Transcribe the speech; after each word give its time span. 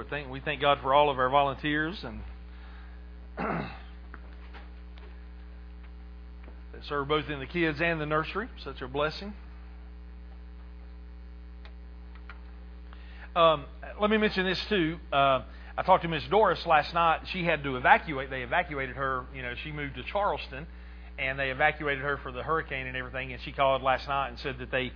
We 0.00 0.06
thank, 0.08 0.30
we 0.30 0.40
thank 0.40 0.62
God 0.62 0.78
for 0.80 0.94
all 0.94 1.10
of 1.10 1.18
our 1.18 1.28
volunteers 1.28 2.02
and 2.04 2.22
that 3.36 3.70
serve 6.88 7.06
both 7.06 7.28
in 7.28 7.38
the 7.38 7.44
kids 7.44 7.82
and 7.82 8.00
the 8.00 8.06
nursery. 8.06 8.48
Such 8.64 8.80
a 8.80 8.88
blessing. 8.88 9.34
Um, 13.36 13.66
let 14.00 14.08
me 14.08 14.16
mention 14.16 14.46
this 14.46 14.64
too. 14.70 14.96
Uh, 15.12 15.42
I 15.76 15.82
talked 15.84 16.04
to 16.04 16.08
Miss 16.08 16.24
Doris 16.30 16.64
last 16.64 16.94
night. 16.94 17.20
She 17.26 17.44
had 17.44 17.62
to 17.64 17.76
evacuate. 17.76 18.30
They 18.30 18.40
evacuated 18.40 18.96
her. 18.96 19.26
You 19.34 19.42
know, 19.42 19.52
she 19.62 19.70
moved 19.70 19.96
to 19.96 20.02
Charleston, 20.04 20.66
and 21.18 21.38
they 21.38 21.50
evacuated 21.50 22.02
her 22.02 22.16
for 22.22 22.32
the 22.32 22.42
hurricane 22.42 22.86
and 22.86 22.96
everything. 22.96 23.34
And 23.34 23.42
she 23.42 23.52
called 23.52 23.82
last 23.82 24.08
night 24.08 24.28
and 24.28 24.38
said 24.38 24.60
that 24.60 24.70
they 24.70 24.92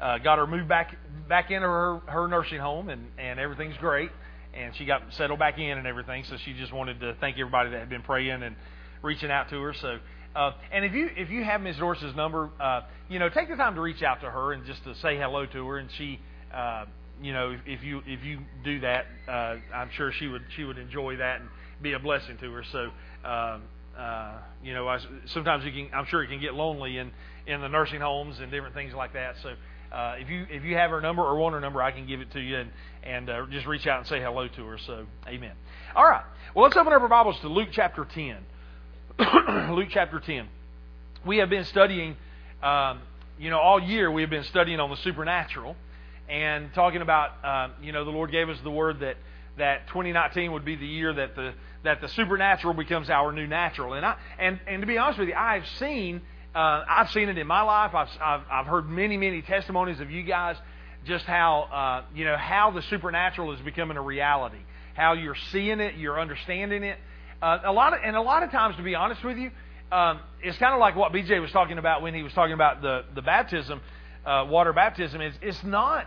uh, 0.00 0.18
got 0.18 0.38
her 0.38 0.48
moved 0.48 0.66
back 0.66 0.96
back 1.28 1.52
into 1.52 1.68
her 1.68 2.00
her 2.06 2.26
nursing 2.26 2.58
home, 2.58 2.88
and 2.88 3.06
and 3.18 3.38
everything's 3.38 3.76
great 3.76 4.10
and 4.58 4.74
she 4.76 4.84
got 4.84 5.02
settled 5.12 5.38
back 5.38 5.58
in 5.58 5.78
and 5.78 5.86
everything. 5.86 6.24
So 6.24 6.36
she 6.44 6.52
just 6.52 6.72
wanted 6.72 7.00
to 7.00 7.14
thank 7.20 7.38
everybody 7.38 7.70
that 7.70 7.78
had 7.78 7.88
been 7.88 8.02
praying 8.02 8.42
and 8.42 8.56
reaching 9.02 9.30
out 9.30 9.48
to 9.50 9.60
her. 9.60 9.74
So, 9.74 9.98
uh, 10.34 10.52
and 10.72 10.84
if 10.84 10.92
you 10.92 11.08
if 11.16 11.30
you 11.30 11.44
have 11.44 11.60
Ms. 11.60 11.76
Doris's 11.76 12.14
number, 12.14 12.50
uh, 12.60 12.82
you 13.08 13.18
know, 13.18 13.28
take 13.28 13.48
the 13.48 13.56
time 13.56 13.74
to 13.74 13.80
reach 13.80 14.02
out 14.02 14.20
to 14.20 14.30
her 14.30 14.52
and 14.52 14.66
just 14.66 14.82
to 14.84 14.94
say 14.96 15.16
hello 15.16 15.46
to 15.46 15.66
her. 15.66 15.78
And 15.78 15.88
she, 15.96 16.20
uh, 16.52 16.86
you 17.22 17.32
know, 17.32 17.50
if, 17.52 17.60
if 17.66 17.84
you 17.84 18.02
if 18.06 18.24
you 18.24 18.40
do 18.64 18.80
that, 18.80 19.06
uh, 19.26 19.56
I'm 19.74 19.90
sure 19.96 20.12
she 20.12 20.26
would 20.26 20.42
she 20.56 20.64
would 20.64 20.78
enjoy 20.78 21.16
that 21.16 21.40
and 21.40 21.48
be 21.82 21.92
a 21.92 21.98
blessing 21.98 22.36
to 22.38 22.52
her. 22.52 22.64
So. 22.72 22.90
Um, 23.24 23.62
uh, 23.98 24.38
you 24.62 24.74
know, 24.74 24.86
I, 24.86 24.98
sometimes 25.26 25.64
you 25.64 25.72
can. 25.72 25.92
I'm 25.92 26.06
sure 26.06 26.22
it 26.22 26.28
can 26.28 26.40
get 26.40 26.54
lonely 26.54 26.98
in 26.98 27.10
in 27.48 27.60
the 27.60 27.68
nursing 27.68 28.00
homes 28.00 28.38
and 28.38 28.48
different 28.48 28.74
things 28.74 28.94
like 28.94 29.14
that. 29.14 29.34
So, 29.42 29.54
uh, 29.92 30.16
if 30.18 30.28
you 30.28 30.46
if 30.50 30.64
you 30.64 30.76
have 30.76 30.90
her 30.90 31.00
number 31.00 31.22
or 31.22 31.36
want 31.36 31.54
her 31.54 31.60
number, 31.60 31.82
I 31.82 31.92
can 31.92 32.06
give 32.06 32.20
it 32.20 32.30
to 32.32 32.40
you 32.40 32.58
and 32.58 32.70
and 33.02 33.30
uh, 33.30 33.46
just 33.50 33.66
reach 33.66 33.86
out 33.86 33.98
and 33.98 34.06
say 34.06 34.20
hello 34.20 34.48
to 34.48 34.66
her. 34.66 34.78
So, 34.78 35.06
amen. 35.26 35.52
All 35.96 36.04
right. 36.04 36.24
Well, 36.54 36.64
let's 36.64 36.76
open 36.76 36.92
up 36.92 37.00
our 37.00 37.08
Bibles 37.08 37.38
to 37.40 37.48
Luke 37.48 37.68
chapter 37.72 38.04
ten. 38.04 38.38
Luke 39.74 39.88
chapter 39.90 40.20
ten. 40.20 40.48
We 41.24 41.38
have 41.38 41.50
been 41.50 41.64
studying, 41.64 42.16
um, 42.62 43.00
you 43.38 43.50
know, 43.50 43.58
all 43.58 43.80
year 43.80 44.10
we 44.10 44.22
have 44.22 44.30
been 44.30 44.44
studying 44.44 44.80
on 44.80 44.90
the 44.90 44.96
supernatural 44.96 45.76
and 46.28 46.72
talking 46.74 47.00
about, 47.00 47.44
um, 47.44 47.72
you 47.82 47.92
know, 47.92 48.04
the 48.04 48.10
Lord 48.10 48.30
gave 48.30 48.48
us 48.48 48.58
the 48.62 48.70
word 48.70 49.00
that 49.00 49.16
that 49.56 49.88
2019 49.88 50.52
would 50.52 50.64
be 50.64 50.76
the 50.76 50.86
year 50.86 51.12
that 51.12 51.34
the 51.34 51.52
that 51.82 52.00
the 52.00 52.08
supernatural 52.08 52.74
becomes 52.74 53.10
our 53.10 53.32
new 53.32 53.46
natural. 53.46 53.94
And 53.94 54.04
I 54.04 54.16
and 54.38 54.60
and 54.66 54.82
to 54.82 54.86
be 54.86 54.98
honest 54.98 55.18
with 55.18 55.28
you, 55.28 55.34
I've 55.34 55.66
seen 55.78 56.20
uh, 56.54 56.84
I've 56.88 57.10
seen 57.10 57.28
it 57.28 57.38
in 57.38 57.46
my 57.46 57.62
life. 57.62 57.94
I've, 57.94 58.08
I've, 58.20 58.40
I've 58.50 58.66
heard 58.66 58.88
many, 58.88 59.16
many 59.16 59.42
testimonies 59.42 60.00
of 60.00 60.10
you 60.10 60.22
guys 60.22 60.56
just 61.04 61.24
how 61.24 61.62
uh, 61.72 62.04
you 62.14 62.24
know 62.24 62.36
how 62.36 62.70
the 62.70 62.82
supernatural 62.82 63.52
is 63.52 63.60
becoming 63.60 63.96
a 63.96 64.02
reality, 64.02 64.58
how 64.94 65.12
you're 65.12 65.36
seeing 65.52 65.80
it, 65.80 65.96
you're 65.96 66.20
understanding 66.20 66.82
it. 66.82 66.98
Uh, 67.40 67.58
a 67.64 67.72
lot 67.72 67.92
of, 67.92 68.00
and 68.04 68.16
a 68.16 68.20
lot 68.20 68.42
of 68.42 68.50
times, 68.50 68.76
to 68.76 68.82
be 68.82 68.94
honest 68.94 69.22
with 69.24 69.38
you, 69.38 69.50
um, 69.92 70.20
it's 70.42 70.58
kind 70.58 70.74
of 70.74 70.80
like 70.80 70.96
what 70.96 71.12
BJ 71.12 71.40
was 71.40 71.52
talking 71.52 71.78
about 71.78 72.02
when 72.02 72.14
he 72.14 72.22
was 72.22 72.32
talking 72.32 72.54
about 72.54 72.82
the 72.82 73.04
the 73.14 73.22
baptism, 73.22 73.80
uh, 74.26 74.46
water 74.48 74.72
baptism. 74.72 75.20
Is 75.20 75.34
it's 75.40 75.62
not 75.64 76.06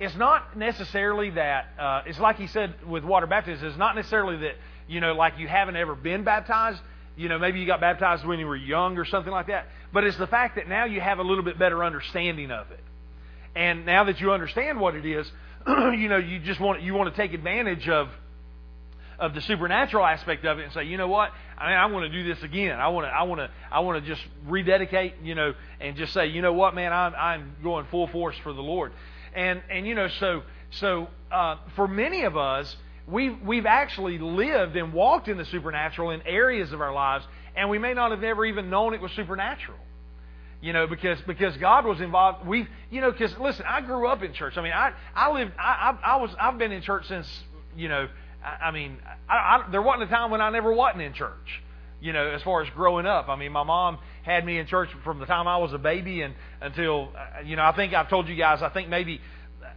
it's 0.00 0.16
not 0.16 0.56
necessarily 0.56 1.30
that 1.30 1.66
uh, 1.78 2.02
it's 2.06 2.18
like 2.18 2.36
he 2.36 2.46
said 2.48 2.74
with 2.86 3.04
water 3.04 3.26
baptism. 3.26 3.66
It's 3.68 3.78
not 3.78 3.94
necessarily 3.94 4.38
that 4.38 4.54
you 4.88 5.00
know 5.00 5.14
like 5.14 5.38
you 5.38 5.46
haven't 5.46 5.76
ever 5.76 5.94
been 5.94 6.24
baptized 6.24 6.80
you 7.16 7.28
know, 7.28 7.38
maybe 7.38 7.60
you 7.60 7.66
got 7.66 7.80
baptized 7.80 8.24
when 8.24 8.38
you 8.38 8.46
were 8.46 8.56
young 8.56 8.98
or 8.98 9.04
something 9.04 9.32
like 9.32 9.46
that. 9.46 9.66
But 9.92 10.04
it's 10.04 10.16
the 10.16 10.26
fact 10.26 10.56
that 10.56 10.68
now 10.68 10.84
you 10.84 11.00
have 11.00 11.18
a 11.18 11.22
little 11.22 11.44
bit 11.44 11.58
better 11.58 11.84
understanding 11.84 12.50
of 12.50 12.70
it. 12.70 12.80
And 13.54 13.86
now 13.86 14.04
that 14.04 14.20
you 14.20 14.32
understand 14.32 14.80
what 14.80 14.96
it 14.96 15.06
is, 15.06 15.30
you 15.66 16.08
know, 16.08 16.16
you 16.16 16.40
just 16.40 16.60
want 16.60 16.82
you 16.82 16.94
want 16.94 17.14
to 17.14 17.16
take 17.16 17.32
advantage 17.32 17.88
of 17.88 18.08
of 19.18 19.34
the 19.34 19.40
supernatural 19.42 20.04
aspect 20.04 20.44
of 20.44 20.58
it 20.58 20.64
and 20.64 20.72
say, 20.72 20.84
you 20.84 20.96
know 20.96 21.08
what, 21.08 21.30
I 21.56 21.68
mean, 21.68 21.76
I 21.76 21.86
want 21.86 22.10
to 22.10 22.22
do 22.22 22.34
this 22.34 22.42
again. 22.42 22.78
I 22.80 22.88
want 22.88 23.06
to, 23.06 23.10
I 23.10 23.22
want 23.22 23.40
to, 23.40 23.50
I 23.70 23.80
want 23.80 24.02
to 24.02 24.08
just 24.10 24.22
rededicate, 24.46 25.14
you 25.22 25.34
know, 25.34 25.54
and 25.80 25.96
just 25.96 26.12
say, 26.12 26.26
you 26.26 26.42
know 26.42 26.52
what, 26.52 26.74
man, 26.74 26.92
I'm, 26.92 27.14
I'm 27.14 27.56
going 27.62 27.86
full 27.90 28.08
force 28.08 28.36
for 28.42 28.52
the 28.52 28.62
Lord. 28.62 28.92
And 29.34 29.62
and 29.70 29.86
you 29.86 29.94
know, 29.94 30.08
so 30.20 30.42
so 30.70 31.08
uh, 31.30 31.56
for 31.76 31.88
many 31.88 32.22
of 32.22 32.36
us, 32.36 32.76
we've, 33.06 33.40
we've 33.42 33.66
actually 33.66 34.18
lived 34.18 34.76
and 34.76 34.92
walked 34.92 35.28
in 35.28 35.36
the 35.36 35.44
supernatural 35.44 36.10
in 36.10 36.22
areas 36.22 36.72
of 36.72 36.80
our 36.80 36.92
lives, 36.92 37.24
and 37.56 37.70
we 37.70 37.78
may 37.78 37.94
not 37.94 38.10
have 38.10 38.22
ever 38.22 38.44
even 38.44 38.70
known 38.70 38.94
it 38.94 39.00
was 39.00 39.12
supernatural. 39.12 39.78
You 40.60 40.72
know, 40.72 40.86
because 40.86 41.20
because 41.26 41.54
God 41.58 41.84
was 41.84 42.00
involved. 42.00 42.46
We, 42.46 42.66
you 42.90 43.02
know, 43.02 43.12
because 43.12 43.36
listen, 43.38 43.66
I 43.68 43.82
grew 43.82 44.08
up 44.08 44.22
in 44.22 44.32
church. 44.32 44.56
I 44.56 44.62
mean, 44.62 44.72
I 44.72 44.92
I 45.14 45.30
lived. 45.30 45.52
I 45.58 45.98
I, 46.02 46.12
I 46.14 46.16
was. 46.16 46.30
I've 46.40 46.56
been 46.56 46.72
in 46.72 46.80
church 46.80 47.06
since. 47.06 47.28
You 47.76 47.90
know, 47.90 48.08
I, 48.42 48.68
I 48.68 48.70
mean, 48.70 48.96
I, 49.28 49.34
I, 49.34 49.70
there 49.70 49.82
wasn't 49.82 50.04
a 50.04 50.06
time 50.06 50.30
when 50.30 50.40
I 50.40 50.48
never 50.48 50.72
wasn't 50.72 51.02
in 51.02 51.12
church. 51.12 51.62
You 52.00 52.14
know, 52.14 52.28
as 52.28 52.40
far 52.42 52.62
as 52.62 52.70
growing 52.70 53.04
up. 53.04 53.28
I 53.28 53.36
mean, 53.36 53.52
my 53.52 53.62
mom 53.62 53.98
had 54.22 54.46
me 54.46 54.58
in 54.58 54.66
church 54.66 54.88
from 55.04 55.18
the 55.18 55.26
time 55.26 55.46
I 55.46 55.58
was 55.58 55.74
a 55.74 55.78
baby 55.78 56.22
and 56.22 56.34
until 56.62 57.10
uh, 57.14 57.40
you 57.44 57.56
know. 57.56 57.62
I 57.62 57.76
think 57.76 57.92
I've 57.92 58.08
told 58.08 58.26
you 58.28 58.36
guys. 58.36 58.62
I 58.62 58.70
think 58.70 58.88
maybe 58.88 59.20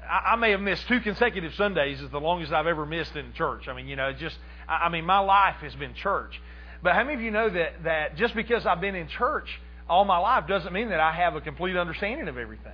I, 0.10 0.34
I 0.34 0.36
may 0.36 0.52
have 0.52 0.62
missed 0.62 0.88
two 0.88 1.00
consecutive 1.00 1.54
Sundays 1.56 2.02
is 2.02 2.10
the 2.10 2.20
longest 2.20 2.52
I've 2.52 2.68
ever 2.68 2.86
missed 2.86 3.16
in 3.16 3.34
church. 3.34 3.68
I 3.68 3.74
mean, 3.74 3.88
you 3.88 3.96
know, 3.96 4.14
just 4.14 4.38
I, 4.68 4.86
I 4.86 4.90
mean, 4.90 5.06
my 5.06 5.20
life 5.20 5.58
has 5.62 5.76
been 5.76 5.94
church. 5.94 6.40
But 6.82 6.94
how 6.94 7.04
many 7.04 7.16
of 7.16 7.22
you 7.22 7.32
know 7.32 7.50
that 7.50 7.84
that 7.84 8.16
just 8.18 8.36
because 8.36 8.66
I've 8.66 8.82
been 8.82 8.96
in 8.96 9.08
church 9.08 9.50
all 9.90 10.06
my 10.06 10.18
life 10.18 10.48
doesn't 10.48 10.74
mean 10.74 10.90
that 10.90 11.00
I 11.00 11.12
have 11.12 11.36
a 11.36 11.42
complete 11.42 11.76
understanding 11.76 12.28
of 12.28 12.38
everything? 12.38 12.72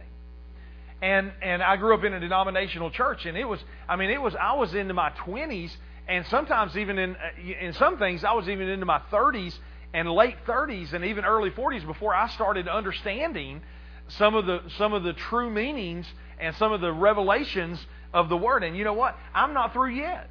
And 1.02 1.32
and 1.42 1.62
I 1.62 1.76
grew 1.78 1.94
up 1.94 2.04
in 2.04 2.14
a 2.14 2.20
denominational 2.20 2.92
church, 2.92 3.26
and 3.26 3.38
it 3.38 3.46
was 3.46 3.60
I 3.88 3.96
mean 3.96 4.10
it 4.10 4.22
was 4.22 4.36
I 4.36 4.54
was 4.54 4.74
into 4.74 4.94
my 4.94 5.10
twenties, 5.12 5.76
and 6.08 6.26
sometimes 6.28 6.78
even 6.78 6.98
in 6.98 7.16
uh, 7.16 7.66
in 7.66 7.74
some 7.74 7.98
things 7.98 8.24
I 8.24 8.34
was 8.34 8.48
even 8.48 8.68
into 8.70 8.86
my 8.86 9.02
thirties 9.12 9.58
and 9.94 10.10
late 10.10 10.38
thirties 10.46 10.94
and 10.94 11.06
even 11.06 11.26
early 11.26 11.50
forties 11.52 11.84
before 11.84 12.16
I 12.16 12.28
started 12.30 12.68
understanding 12.68 13.62
some 14.08 14.36
of 14.36 14.46
the 14.46 14.62
some 14.78 14.94
of 14.94 15.04
the 15.04 15.14
true 15.14 15.50
meanings 15.50 16.06
and 16.40 16.56
some 16.56 16.72
of 16.72 16.82
the 16.82 16.92
revelations 16.92 17.80
of 18.14 18.30
the 18.30 18.38
Word. 18.38 18.64
And 18.64 18.78
you 18.78 18.84
know 18.84 18.94
what? 18.94 19.18
I'm 19.34 19.54
not 19.54 19.74
through 19.74 19.96
yet. 19.96 20.30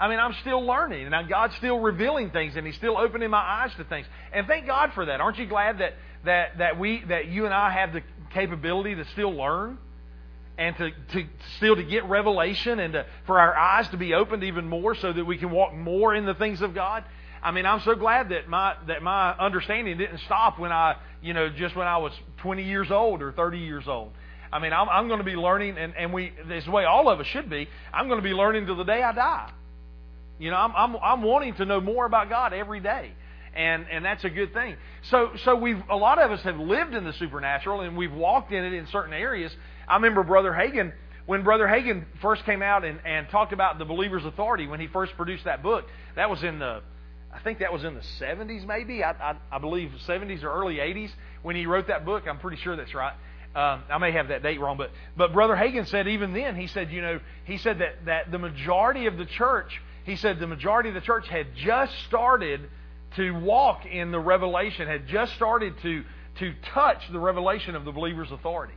I 0.00 0.08
mean, 0.08 0.18
I'm 0.18 0.32
still 0.40 0.64
learning, 0.64 1.12
and 1.12 1.28
God's 1.28 1.54
still 1.56 1.78
revealing 1.78 2.30
things, 2.30 2.56
and 2.56 2.66
He's 2.66 2.76
still 2.76 2.96
opening 2.96 3.28
my 3.28 3.38
eyes 3.38 3.70
to 3.76 3.84
things. 3.84 4.06
And 4.32 4.46
thank 4.46 4.66
God 4.66 4.92
for 4.94 5.04
that. 5.04 5.20
Aren't 5.20 5.38
you 5.38 5.46
glad 5.46 5.78
that 5.78 5.94
that 6.24 6.58
that 6.58 6.78
we 6.78 7.04
that 7.08 7.26
you 7.26 7.44
and 7.44 7.52
I 7.52 7.70
have 7.70 7.92
the 7.92 8.02
capability 8.30 8.94
to 8.94 9.04
still 9.12 9.32
learn, 9.32 9.76
and 10.56 10.74
to, 10.78 10.90
to 11.12 11.26
still 11.58 11.76
to 11.76 11.82
get 11.82 12.06
revelation, 12.06 12.78
and 12.80 12.94
to, 12.94 13.06
for 13.26 13.38
our 13.38 13.54
eyes 13.54 13.88
to 13.88 13.98
be 13.98 14.14
opened 14.14 14.42
even 14.42 14.66
more, 14.66 14.94
so 14.94 15.12
that 15.12 15.24
we 15.26 15.36
can 15.36 15.50
walk 15.50 15.74
more 15.74 16.14
in 16.14 16.24
the 16.24 16.34
things 16.34 16.62
of 16.62 16.74
God. 16.74 17.04
I 17.42 17.50
mean, 17.50 17.66
I'm 17.66 17.80
so 17.80 17.94
glad 17.94 18.30
that 18.30 18.48
my 18.48 18.76
that 18.86 19.02
my 19.02 19.32
understanding 19.32 19.98
didn't 19.98 20.20
stop 20.20 20.58
when 20.58 20.72
I, 20.72 20.96
you 21.20 21.34
know, 21.34 21.50
just 21.50 21.76
when 21.76 21.86
I 21.86 21.98
was 21.98 22.12
20 22.38 22.64
years 22.64 22.90
old 22.90 23.20
or 23.20 23.32
30 23.32 23.58
years 23.58 23.86
old. 23.86 24.12
I 24.52 24.58
mean, 24.58 24.72
I'm, 24.72 24.88
I'm 24.88 25.06
going 25.08 25.18
to 25.18 25.24
be 25.24 25.36
learning, 25.36 25.78
and, 25.78 25.94
and 25.96 26.12
we, 26.12 26.32
this 26.48 26.66
way 26.66 26.84
all 26.84 27.08
of 27.08 27.20
us 27.20 27.26
should 27.26 27.48
be, 27.48 27.68
I'm 27.92 28.08
going 28.08 28.18
to 28.18 28.28
be 28.28 28.34
learning 28.34 28.66
till 28.66 28.76
the 28.76 28.84
day 28.84 29.02
I 29.02 29.12
die. 29.12 29.52
You 30.38 30.50
know, 30.50 30.56
I'm, 30.56 30.72
I'm, 30.74 30.96
I'm 31.02 31.22
wanting 31.22 31.54
to 31.56 31.64
know 31.64 31.80
more 31.80 32.06
about 32.06 32.28
God 32.28 32.52
every 32.52 32.80
day. 32.80 33.12
And, 33.54 33.86
and 33.90 34.04
that's 34.04 34.24
a 34.24 34.30
good 34.30 34.52
thing. 34.52 34.76
So, 35.10 35.32
so 35.44 35.56
we've, 35.56 35.82
a 35.90 35.96
lot 35.96 36.18
of 36.20 36.30
us 36.30 36.40
have 36.42 36.58
lived 36.58 36.94
in 36.94 37.04
the 37.04 37.12
supernatural 37.14 37.80
and 37.80 37.96
we've 37.96 38.12
walked 38.12 38.52
in 38.52 38.64
it 38.64 38.72
in 38.72 38.86
certain 38.88 39.12
areas. 39.12 39.52
I 39.88 39.96
remember 39.96 40.22
Brother 40.22 40.52
Hagin, 40.52 40.92
when 41.26 41.42
Brother 41.42 41.66
Hagin 41.66 42.04
first 42.22 42.44
came 42.44 42.62
out 42.62 42.84
and, 42.84 43.00
and 43.04 43.28
talked 43.28 43.52
about 43.52 43.78
the 43.78 43.84
believer's 43.84 44.24
authority, 44.24 44.66
when 44.66 44.80
he 44.80 44.86
first 44.86 45.16
produced 45.16 45.44
that 45.44 45.62
book, 45.62 45.84
that 46.16 46.30
was 46.30 46.42
in 46.42 46.58
the, 46.58 46.80
I 47.34 47.40
think 47.40 47.58
that 47.58 47.72
was 47.72 47.84
in 47.84 47.94
the 47.94 48.04
70s 48.20 48.66
maybe, 48.66 49.02
I, 49.02 49.10
I, 49.10 49.36
I 49.52 49.58
believe 49.58 49.90
70s 50.08 50.42
or 50.42 50.52
early 50.52 50.76
80s 50.76 51.10
when 51.42 51.56
he 51.56 51.66
wrote 51.66 51.88
that 51.88 52.04
book. 52.04 52.24
I'm 52.28 52.38
pretty 52.38 52.56
sure 52.62 52.76
that's 52.76 52.94
right. 52.94 53.14
Um, 53.54 53.82
I 53.90 53.98
may 53.98 54.12
have 54.12 54.28
that 54.28 54.42
date 54.42 54.60
wrong, 54.60 54.76
but 54.76 54.90
but 55.16 55.32
Brother 55.32 55.56
Hagin 55.56 55.86
said 55.86 56.06
even 56.06 56.32
then 56.32 56.54
he 56.54 56.68
said 56.68 56.92
you 56.92 57.02
know 57.02 57.20
he 57.44 57.56
said 57.58 57.80
that 57.80 58.04
that 58.04 58.30
the 58.30 58.38
majority 58.38 59.06
of 59.06 59.16
the 59.16 59.24
church 59.24 59.80
he 60.04 60.14
said 60.14 60.38
the 60.38 60.46
majority 60.46 60.88
of 60.88 60.94
the 60.94 61.00
church 61.00 61.26
had 61.26 61.48
just 61.56 61.92
started 62.04 62.60
to 63.16 63.32
walk 63.32 63.86
in 63.86 64.12
the 64.12 64.20
revelation 64.20 64.86
had 64.86 65.08
just 65.08 65.34
started 65.34 65.74
to 65.82 66.04
to 66.38 66.54
touch 66.72 67.02
the 67.10 67.18
revelation 67.18 67.74
of 67.74 67.84
the 67.84 67.92
believer's 67.92 68.30
authority. 68.30 68.74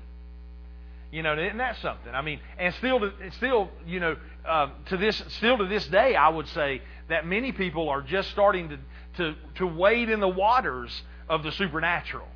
You 1.12 1.22
know, 1.22 1.38
isn't 1.38 1.58
that 1.58 1.78
something? 1.78 2.14
I 2.14 2.24
mean, 2.24 2.40
and 2.58 2.74
still, 2.74 3.00
to, 3.00 3.14
still, 3.34 3.70
you 3.86 4.00
know, 4.00 4.18
uh, 4.48 4.70
to 4.88 4.98
this, 4.98 5.24
still 5.28 5.60
to 5.60 5.68
this 5.68 5.86
day, 5.86 6.16
I 6.16 6.30
would 6.30 6.48
say 6.48 6.82
that 7.08 7.28
many 7.28 7.52
people 7.52 7.90
are 7.90 8.02
just 8.02 8.32
starting 8.32 8.70
to 8.70 8.80
to 9.18 9.36
to 9.56 9.68
wade 9.68 10.10
in 10.10 10.20
the 10.20 10.28
waters 10.28 11.04
of 11.30 11.44
the 11.44 11.52
supernatural 11.52 12.28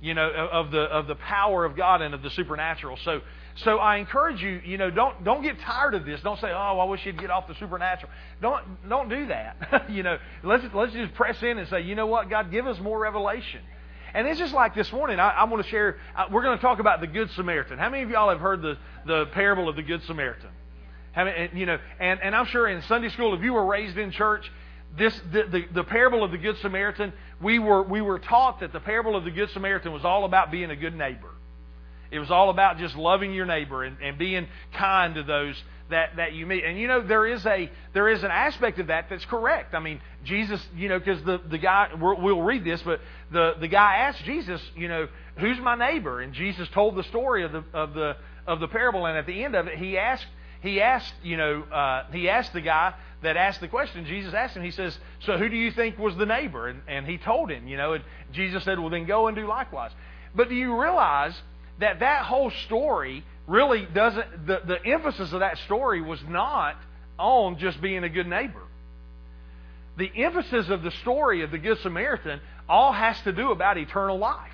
you 0.00 0.14
know, 0.14 0.28
of 0.30 0.70
the 0.70 0.82
of 0.82 1.06
the 1.06 1.14
power 1.14 1.64
of 1.64 1.76
God 1.76 2.02
and 2.02 2.14
of 2.14 2.22
the 2.22 2.30
supernatural. 2.30 2.98
So 3.04 3.20
so 3.56 3.78
I 3.78 3.96
encourage 3.96 4.42
you, 4.42 4.60
you 4.64 4.76
know, 4.76 4.90
don't 4.90 5.24
don't 5.24 5.42
get 5.42 5.58
tired 5.60 5.94
of 5.94 6.04
this. 6.04 6.20
Don't 6.20 6.38
say, 6.40 6.48
"Oh, 6.50 6.78
I 6.78 6.84
wish 6.84 7.04
you'd 7.06 7.18
get 7.18 7.30
off 7.30 7.48
the 7.48 7.54
supernatural." 7.54 8.10
Don't 8.42 8.88
don't 8.88 9.08
do 9.08 9.26
that. 9.26 9.86
you 9.90 10.02
know, 10.02 10.18
let's 10.42 10.64
let's 10.74 10.92
just 10.92 11.14
press 11.14 11.42
in 11.42 11.58
and 11.58 11.68
say, 11.68 11.80
"You 11.80 11.94
know 11.94 12.06
what, 12.06 12.28
God, 12.28 12.50
give 12.50 12.66
us 12.66 12.78
more 12.78 12.98
revelation." 12.98 13.60
And 14.14 14.26
it's 14.26 14.38
just 14.38 14.54
like 14.54 14.74
this 14.74 14.90
morning. 14.92 15.18
I, 15.18 15.30
I'm 15.30 15.50
going 15.50 15.62
to 15.62 15.68
share. 15.68 15.96
Uh, 16.14 16.26
we're 16.30 16.42
going 16.42 16.56
to 16.56 16.62
talk 16.62 16.78
about 16.78 17.00
the 17.00 17.06
Good 17.06 17.30
Samaritan. 17.32 17.78
How 17.78 17.90
many 17.90 18.02
of 18.02 18.10
y'all 18.10 18.28
have 18.28 18.40
heard 18.40 18.62
the 18.62 18.76
the 19.06 19.26
parable 19.26 19.68
of 19.68 19.76
the 19.76 19.82
Good 19.82 20.02
Samaritan? 20.04 20.50
How 21.12 21.24
many, 21.24 21.58
you 21.58 21.64
know, 21.64 21.78
and, 21.98 22.20
and 22.22 22.36
I'm 22.36 22.44
sure 22.44 22.68
in 22.68 22.82
Sunday 22.82 23.08
school, 23.08 23.34
if 23.34 23.42
you 23.42 23.54
were 23.54 23.64
raised 23.64 23.96
in 23.96 24.10
church, 24.10 24.50
this 24.98 25.18
the, 25.32 25.44
the, 25.44 25.64
the 25.72 25.84
parable 25.84 26.22
of 26.22 26.30
the 26.30 26.36
Good 26.36 26.58
Samaritan, 26.58 27.12
we 27.40 27.58
were 27.58 27.82
we 27.82 28.00
were 28.00 28.18
taught 28.18 28.60
that 28.60 28.72
the 28.72 28.80
parable 28.80 29.16
of 29.16 29.24
the 29.24 29.30
Good 29.30 29.50
Samaritan 29.50 29.92
was 29.92 30.04
all 30.04 30.24
about 30.24 30.50
being 30.50 30.70
a 30.70 30.76
good 30.76 30.96
neighbor. 30.96 31.30
It 32.10 32.18
was 32.18 32.30
all 32.30 32.50
about 32.50 32.78
just 32.78 32.94
loving 32.96 33.32
your 33.34 33.46
neighbor 33.46 33.82
and, 33.84 33.96
and 34.00 34.16
being 34.16 34.46
kind 34.74 35.16
to 35.16 35.22
those 35.22 35.56
that, 35.90 36.16
that 36.16 36.32
you 36.32 36.46
meet. 36.46 36.64
And 36.64 36.78
you 36.78 36.88
know, 36.88 37.00
there 37.00 37.26
is 37.26 37.44
a 37.46 37.70
there 37.94 38.08
is 38.08 38.22
an 38.22 38.30
aspect 38.30 38.78
of 38.78 38.88
that 38.88 39.06
that's 39.08 39.24
correct. 39.26 39.74
I 39.74 39.80
mean, 39.80 40.00
Jesus, 40.24 40.60
you 40.76 40.88
know, 40.88 40.98
because 40.98 41.22
the, 41.24 41.40
the 41.48 41.58
guy 41.58 41.90
we'll 41.98 42.42
read 42.42 42.64
this, 42.64 42.80
but 42.82 43.00
the, 43.32 43.54
the 43.60 43.68
guy 43.68 43.96
asked 43.96 44.24
Jesus, 44.24 44.60
you 44.76 44.88
know, 44.88 45.08
who's 45.38 45.58
my 45.58 45.76
neighbor? 45.76 46.20
And 46.20 46.32
Jesus 46.32 46.68
told 46.72 46.96
the 46.96 47.04
story 47.04 47.44
of 47.44 47.52
the 47.52 47.64
of 47.72 47.94
the 47.94 48.16
of 48.46 48.60
the 48.60 48.68
parable, 48.68 49.06
and 49.06 49.18
at 49.18 49.26
the 49.26 49.44
end 49.44 49.54
of 49.54 49.66
it, 49.66 49.78
he 49.78 49.98
asked 49.98 50.26
he 50.62 50.80
asked, 50.80 51.14
you 51.22 51.36
know, 51.36 51.62
uh, 51.62 52.10
he 52.12 52.28
asked 52.28 52.52
the 52.52 52.60
guy 52.60 52.94
that 53.22 53.36
asked 53.36 53.60
the 53.60 53.68
question. 53.68 54.06
Jesus 54.06 54.34
asked 54.34 54.56
him. 54.56 54.62
He 54.62 54.70
says, 54.70 54.98
"So 55.20 55.36
who 55.36 55.48
do 55.48 55.56
you 55.56 55.70
think 55.70 55.98
was 55.98 56.16
the 56.16 56.26
neighbor?" 56.26 56.68
And, 56.68 56.80
and 56.88 57.06
he 57.06 57.18
told 57.18 57.50
him, 57.50 57.68
you 57.68 57.76
know. 57.76 57.94
And 57.94 58.04
Jesus 58.32 58.64
said, 58.64 58.78
"Well, 58.78 58.90
then 58.90 59.06
go 59.06 59.26
and 59.26 59.36
do 59.36 59.46
likewise." 59.46 59.92
But 60.34 60.48
do 60.48 60.54
you 60.54 60.80
realize 60.80 61.34
that 61.78 62.00
that 62.00 62.24
whole 62.24 62.50
story 62.50 63.24
really 63.46 63.86
doesn't, 63.86 64.46
the, 64.46 64.60
the 64.66 64.84
emphasis 64.84 65.32
of 65.32 65.40
that 65.40 65.58
story 65.58 66.00
was 66.00 66.20
not 66.28 66.76
on 67.18 67.58
just 67.58 67.80
being 67.80 68.04
a 68.04 68.08
good 68.08 68.26
neighbor. 68.26 68.62
The 69.96 70.10
emphasis 70.14 70.68
of 70.68 70.82
the 70.82 70.90
story 70.90 71.42
of 71.42 71.50
the 71.50 71.58
Good 71.58 71.78
Samaritan 71.78 72.40
all 72.68 72.92
has 72.92 73.20
to 73.22 73.32
do 73.32 73.50
about 73.50 73.78
eternal 73.78 74.18
life. 74.18 74.52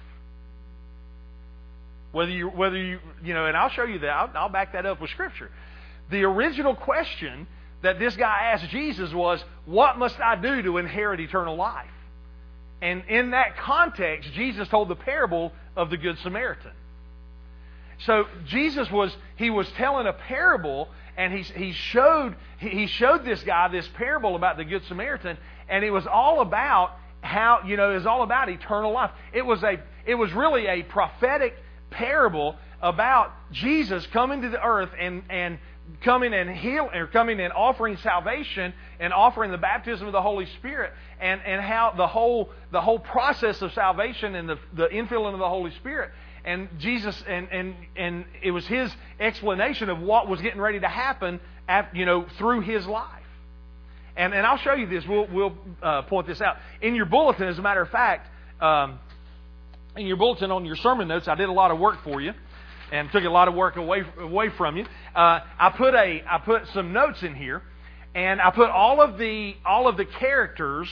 Whether 2.12 2.30
you, 2.30 2.48
whether 2.48 2.76
you, 2.76 3.00
you 3.24 3.34
know, 3.34 3.46
and 3.46 3.56
I'll 3.56 3.70
show 3.70 3.84
you 3.84 4.00
that. 4.00 4.10
I'll, 4.10 4.30
I'll 4.34 4.48
back 4.50 4.74
that 4.74 4.84
up 4.84 5.00
with 5.00 5.10
Scripture. 5.10 5.50
The 6.12 6.24
original 6.24 6.76
question 6.76 7.46
that 7.82 7.98
this 7.98 8.14
guy 8.14 8.52
asked 8.52 8.68
Jesus 8.68 9.12
was, 9.12 9.42
What 9.64 9.98
must 9.98 10.20
I 10.20 10.36
do 10.36 10.62
to 10.62 10.78
inherit 10.78 11.20
eternal 11.20 11.56
life? 11.56 11.90
And 12.80 13.04
in 13.08 13.30
that 13.30 13.56
context, 13.56 14.32
Jesus 14.32 14.68
told 14.68 14.88
the 14.88 14.96
parable 14.96 15.52
of 15.74 15.88
the 15.88 15.96
Good 15.96 16.18
Samaritan. 16.18 16.72
So 18.06 18.26
Jesus 18.46 18.90
was 18.90 19.16
he 19.36 19.50
was 19.50 19.68
telling 19.72 20.06
a 20.06 20.12
parable, 20.12 20.88
and 21.16 21.32
he 21.32 21.42
he 21.42 21.72
showed 21.72 22.34
he 22.58 22.86
showed 22.86 23.24
this 23.24 23.42
guy 23.42 23.68
this 23.68 23.88
parable 23.94 24.34
about 24.34 24.56
the 24.56 24.64
good 24.64 24.84
Samaritan, 24.86 25.38
and 25.68 25.84
it 25.84 25.90
was 25.90 26.06
all 26.06 26.40
about 26.40 26.96
how 27.20 27.60
you 27.64 27.76
know 27.76 27.92
it 27.92 27.94
was 27.94 28.06
all 28.06 28.22
about 28.22 28.48
eternal 28.48 28.92
life. 28.92 29.12
It 29.32 29.46
was 29.46 29.62
a 29.62 29.80
it 30.04 30.16
was 30.16 30.32
really 30.32 30.66
a 30.66 30.82
prophetic 30.82 31.54
parable 31.90 32.56
about 32.80 33.32
Jesus 33.52 34.04
coming 34.08 34.42
to 34.42 34.48
the 34.48 34.60
earth 34.60 34.90
and 34.98 35.22
and 35.30 35.58
coming 36.02 36.32
and 36.34 36.50
heal 36.50 36.88
or 36.92 37.06
coming 37.06 37.40
and 37.40 37.52
offering 37.52 37.96
salvation 37.98 38.72
and 38.98 39.12
offering 39.12 39.50
the 39.50 39.58
baptism 39.58 40.06
of 40.06 40.12
the 40.12 40.22
Holy 40.22 40.46
Spirit 40.58 40.92
and, 41.20 41.40
and 41.44 41.60
how 41.60 41.92
the 41.96 42.06
whole 42.06 42.50
the 42.70 42.80
whole 42.80 42.98
process 42.98 43.62
of 43.62 43.72
salvation 43.72 44.34
and 44.34 44.48
the, 44.48 44.58
the 44.74 44.88
infilling 44.88 45.32
of 45.32 45.38
the 45.38 45.48
Holy 45.48 45.70
Spirit 45.72 46.10
and 46.44 46.68
Jesus 46.78 47.22
and 47.26 47.48
and 47.50 47.74
and 47.96 48.24
it 48.42 48.50
was 48.50 48.66
his 48.66 48.92
explanation 49.20 49.88
of 49.88 50.00
what 50.00 50.28
was 50.28 50.40
getting 50.40 50.60
ready 50.60 50.80
to 50.80 50.88
happen, 50.88 51.40
you 51.92 52.04
know, 52.04 52.26
through 52.38 52.60
his 52.60 52.86
life. 52.86 53.08
And 54.16 54.34
and 54.34 54.46
I'll 54.46 54.58
show 54.58 54.74
you 54.74 54.86
this. 54.86 55.06
We'll 55.06 55.26
we'll 55.26 55.54
uh, 55.82 56.02
point 56.02 56.26
this 56.26 56.40
out 56.40 56.56
in 56.80 56.94
your 56.94 57.06
bulletin. 57.06 57.48
As 57.48 57.58
a 57.58 57.62
matter 57.62 57.82
of 57.82 57.90
fact, 57.90 58.28
um, 58.60 58.98
in 59.96 60.06
your 60.06 60.16
bulletin 60.16 60.50
on 60.50 60.64
your 60.64 60.76
sermon 60.76 61.08
notes, 61.08 61.28
I 61.28 61.34
did 61.34 61.48
a 61.48 61.52
lot 61.52 61.70
of 61.70 61.78
work 61.78 62.02
for 62.02 62.20
you, 62.20 62.32
and 62.92 63.10
took 63.10 63.24
a 63.24 63.30
lot 63.30 63.48
of 63.48 63.54
work 63.54 63.76
away 63.76 64.04
away 64.20 64.50
from 64.50 64.76
you. 64.76 64.84
Uh, 65.16 65.40
I 65.58 65.70
put 65.70 65.94
a 65.94 66.22
I 66.28 66.38
put 66.38 66.68
some 66.68 66.92
notes 66.92 67.22
in 67.22 67.34
here, 67.34 67.62
and 68.14 68.40
I 68.40 68.50
put 68.50 68.70
all 68.70 69.00
of 69.00 69.18
the 69.18 69.56
all 69.66 69.88
of 69.88 69.96
the 69.96 70.04
characters 70.04 70.88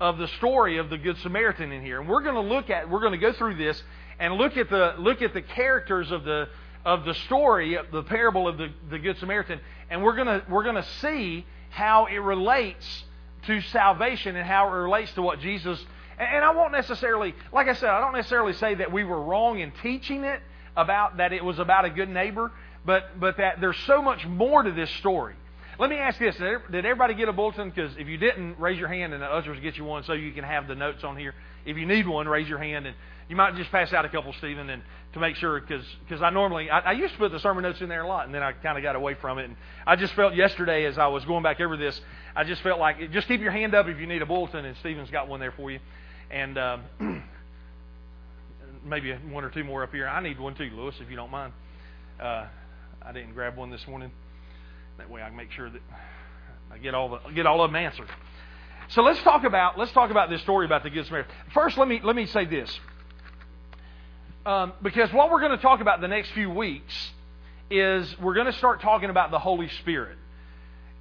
of 0.00 0.18
the 0.18 0.28
story 0.28 0.78
of 0.78 0.90
the 0.90 0.98
Good 0.98 1.16
Samaritan 1.18 1.72
in 1.72 1.80
here. 1.80 2.00
And 2.00 2.08
we're 2.08 2.22
going 2.22 2.34
to 2.34 2.40
look 2.40 2.68
at 2.68 2.90
we're 2.90 3.00
going 3.00 3.12
to 3.12 3.18
go 3.18 3.32
through 3.32 3.54
this 3.54 3.80
and 4.18 4.34
look 4.34 4.56
at 4.56 4.68
the 4.68 4.96
look 4.98 5.22
at 5.22 5.32
the 5.32 5.42
characters 5.42 6.10
of 6.10 6.24
the 6.24 6.48
of 6.84 7.04
the 7.04 7.14
story, 7.14 7.78
the 7.92 8.02
parable 8.02 8.46
of 8.46 8.58
the, 8.58 8.70
the 8.90 8.98
Good 8.98 9.16
Samaritan, 9.18 9.60
and 9.88 10.02
we're 10.02 10.16
gonna 10.16 10.42
we're 10.50 10.64
gonna 10.64 10.86
see 11.00 11.46
how 11.70 12.06
it 12.06 12.18
relates 12.18 13.04
to 13.46 13.60
salvation 13.60 14.36
and 14.36 14.46
how 14.46 14.68
it 14.68 14.72
relates 14.72 15.12
to 15.12 15.22
what 15.22 15.38
Jesus 15.40 15.84
and 16.18 16.44
I 16.44 16.52
won't 16.52 16.72
necessarily 16.72 17.34
like 17.52 17.68
I 17.68 17.74
said, 17.74 17.90
I 17.90 18.00
don't 18.00 18.12
necessarily 18.12 18.54
say 18.54 18.74
that 18.76 18.92
we 18.92 19.04
were 19.04 19.20
wrong 19.20 19.60
in 19.60 19.72
teaching 19.82 20.24
it 20.24 20.40
about 20.76 21.18
that 21.18 21.32
it 21.32 21.44
was 21.44 21.58
about 21.58 21.84
a 21.84 21.90
good 21.90 22.08
neighbor, 22.08 22.50
but 22.84 23.18
but 23.18 23.36
that 23.38 23.60
there's 23.60 23.78
so 23.86 24.02
much 24.02 24.26
more 24.26 24.62
to 24.62 24.72
this 24.72 24.90
story. 24.90 25.34
Let 25.78 25.90
me 25.90 25.96
ask 25.96 26.18
this: 26.18 26.36
Did 26.36 26.84
everybody 26.84 27.14
get 27.14 27.28
a 27.28 27.32
bulletin? 27.32 27.70
Because 27.70 27.96
if 27.96 28.06
you 28.06 28.16
didn't, 28.16 28.58
raise 28.60 28.78
your 28.78 28.88
hand, 28.88 29.12
and 29.12 29.22
the 29.22 29.26
ushers 29.26 29.58
get 29.60 29.76
you 29.76 29.84
one, 29.84 30.04
so 30.04 30.12
you 30.12 30.32
can 30.32 30.44
have 30.44 30.68
the 30.68 30.74
notes 30.74 31.02
on 31.02 31.16
here. 31.16 31.34
If 31.66 31.76
you 31.76 31.86
need 31.86 32.06
one, 32.06 32.28
raise 32.28 32.48
your 32.48 32.58
hand, 32.58 32.86
and 32.86 32.94
you 33.28 33.36
might 33.36 33.56
just 33.56 33.70
pass 33.70 33.92
out 33.92 34.04
a 34.04 34.08
couple, 34.08 34.32
Stephen, 34.34 34.68
and 34.70 34.82
to 35.14 35.20
make 35.20 35.36
sure, 35.36 35.60
because 35.60 36.22
I 36.22 36.30
normally 36.30 36.70
I, 36.70 36.80
I 36.80 36.92
used 36.92 37.14
to 37.14 37.18
put 37.18 37.32
the 37.32 37.40
sermon 37.40 37.62
notes 37.62 37.80
in 37.80 37.88
there 37.88 38.02
a 38.02 38.08
lot, 38.08 38.26
and 38.26 38.34
then 38.34 38.42
I 38.42 38.52
kind 38.52 38.76
of 38.76 38.84
got 38.84 38.96
away 38.96 39.14
from 39.14 39.38
it. 39.38 39.44
And 39.44 39.56
I 39.86 39.96
just 39.96 40.14
felt 40.14 40.34
yesterday 40.34 40.84
as 40.84 40.98
I 40.98 41.06
was 41.08 41.24
going 41.24 41.42
back 41.42 41.60
over 41.60 41.76
this, 41.76 42.00
I 42.36 42.44
just 42.44 42.62
felt 42.62 42.78
like 42.78 43.10
just 43.12 43.26
keep 43.26 43.40
your 43.40 43.52
hand 43.52 43.74
up 43.74 43.88
if 43.88 43.98
you 43.98 44.06
need 44.06 44.22
a 44.22 44.26
bulletin, 44.26 44.64
and 44.64 44.76
Stephen's 44.78 45.10
got 45.10 45.28
one 45.28 45.40
there 45.40 45.52
for 45.52 45.70
you, 45.70 45.80
and 46.30 46.58
um, 46.58 46.82
maybe 48.84 49.12
one 49.12 49.44
or 49.44 49.50
two 49.50 49.64
more 49.64 49.82
up 49.82 49.92
here. 49.92 50.06
I 50.06 50.22
need 50.22 50.38
one 50.38 50.54
too, 50.54 50.70
Lewis, 50.74 50.94
if 51.00 51.10
you 51.10 51.16
don't 51.16 51.30
mind. 51.30 51.52
Uh, 52.20 52.46
I 53.02 53.12
didn't 53.12 53.34
grab 53.34 53.56
one 53.56 53.70
this 53.70 53.86
morning. 53.86 54.10
That 54.98 55.10
way, 55.10 55.22
I 55.22 55.28
can 55.28 55.36
make 55.36 55.50
sure 55.50 55.70
that 55.70 55.82
I 56.70 56.78
get 56.78 56.94
all 56.94 57.08
the 57.08 57.32
get 57.32 57.46
all 57.46 57.62
of 57.62 57.70
them 57.70 57.76
answered. 57.76 58.08
So 58.88 59.02
let's 59.02 59.22
talk 59.22 59.44
about 59.44 59.78
let's 59.78 59.92
talk 59.92 60.10
about 60.10 60.30
this 60.30 60.40
story 60.42 60.66
about 60.66 60.82
the 60.82 60.90
good 60.90 61.06
Samaritan. 61.06 61.34
First, 61.52 61.78
let 61.78 61.88
me 61.88 62.00
let 62.02 62.14
me 62.14 62.26
say 62.26 62.44
this. 62.44 62.78
Um, 64.46 64.74
because 64.82 65.10
what 65.12 65.30
we're 65.30 65.40
going 65.40 65.56
to 65.56 65.62
talk 65.62 65.80
about 65.80 66.02
the 66.02 66.08
next 66.08 66.30
few 66.32 66.50
weeks 66.50 66.94
is 67.70 68.14
we're 68.20 68.34
going 68.34 68.46
to 68.46 68.52
start 68.52 68.82
talking 68.82 69.08
about 69.08 69.30
the 69.30 69.38
Holy 69.38 69.68
Spirit. 69.80 70.18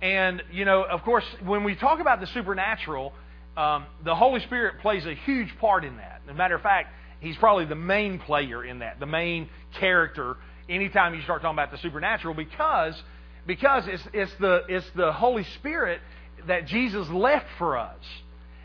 And, 0.02 0.42
you 0.52 0.64
know, 0.64 0.84
of 0.84 1.04
course, 1.04 1.26
when 1.46 1.64
we 1.64 1.76
talk 1.76 2.00
about 2.00 2.22
the 2.22 2.28
supernatural, 2.28 3.14
um, 3.58 3.86
the 4.04 4.16
Holy 4.16 4.40
Spirit 4.42 4.80
plays 4.82 5.06
a 5.06 5.14
huge 5.14 5.58
part 5.60 5.84
in 5.84 5.98
that. 5.98 6.22
As 6.26 6.32
a 6.32 6.34
matter 6.34 6.56
of 6.56 6.62
fact, 6.62 6.94
He's 7.24 7.38
probably 7.38 7.66
the 7.66 7.76
main 7.76 8.20
player 8.20 8.64
in 8.64 8.80
that, 8.80 9.00
the 9.00 9.06
main 9.06 9.50
character 9.80 10.36
anytime 10.68 11.16
you 11.16 11.22
start 11.22 11.42
talking 11.42 11.56
about 11.56 11.72
the 11.72 11.78
supernatural 11.78 12.34
because, 12.34 13.02
because 13.48 13.88
it's, 13.88 14.04
it's, 14.12 14.34
the, 14.42 14.64
it's 14.68 14.86
the 14.94 15.14
Holy 15.14 15.46
Spirit 15.56 16.02
that 16.48 16.68
Jesus 16.68 17.08
left 17.10 17.48
for 17.58 17.78
us. 17.78 18.04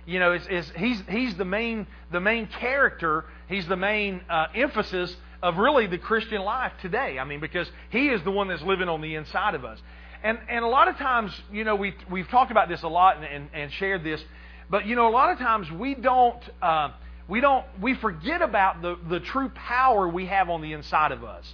You 0.06 0.18
know, 0.18 0.32
it's, 0.32 0.46
it's, 0.50 0.72
he's, 0.76 1.00
he's 1.08 1.36
the 1.36 1.44
main, 1.44 1.86
the 2.10 2.18
main 2.18 2.48
character, 2.48 3.26
he's 3.48 3.66
the 3.68 3.76
main 3.76 4.22
uh, 4.28 4.46
emphasis 4.56 5.14
of 5.40 5.56
really 5.56 5.86
the 5.86 5.98
Christian 5.98 6.42
life 6.42 6.72
today. 6.82 7.18
I 7.20 7.24
mean, 7.24 7.38
because 7.38 7.70
he 7.90 8.08
is 8.08 8.20
the 8.24 8.32
one 8.32 8.48
that's 8.48 8.62
living 8.62 8.88
on 8.88 9.02
the 9.02 9.14
inside 9.14 9.54
of 9.54 9.64
us. 9.64 9.78
And, 10.24 10.36
and 10.50 10.64
a 10.64 10.68
lot 10.68 10.88
of 10.88 10.96
times, 10.96 11.30
you 11.52 11.62
know, 11.62 11.76
we, 11.76 11.94
we've 12.10 12.28
talked 12.28 12.50
about 12.50 12.68
this 12.68 12.82
a 12.82 12.88
lot 12.88 13.18
and, 13.18 13.24
and, 13.24 13.48
and 13.54 13.72
shared 13.74 14.02
this, 14.02 14.20
but, 14.68 14.84
you 14.84 14.96
know, 14.96 15.08
a 15.08 15.14
lot 15.14 15.30
of 15.30 15.38
times 15.38 15.70
we 15.70 15.94
don't, 15.94 16.42
uh, 16.60 16.88
we 17.28 17.40
don't, 17.40 17.64
we 17.80 17.94
forget 17.94 18.42
about 18.42 18.82
the, 18.82 18.96
the 19.08 19.20
true 19.20 19.50
power 19.50 20.08
we 20.08 20.26
have 20.26 20.48
on 20.48 20.62
the 20.62 20.72
inside 20.72 21.12
of 21.12 21.22
us. 21.22 21.44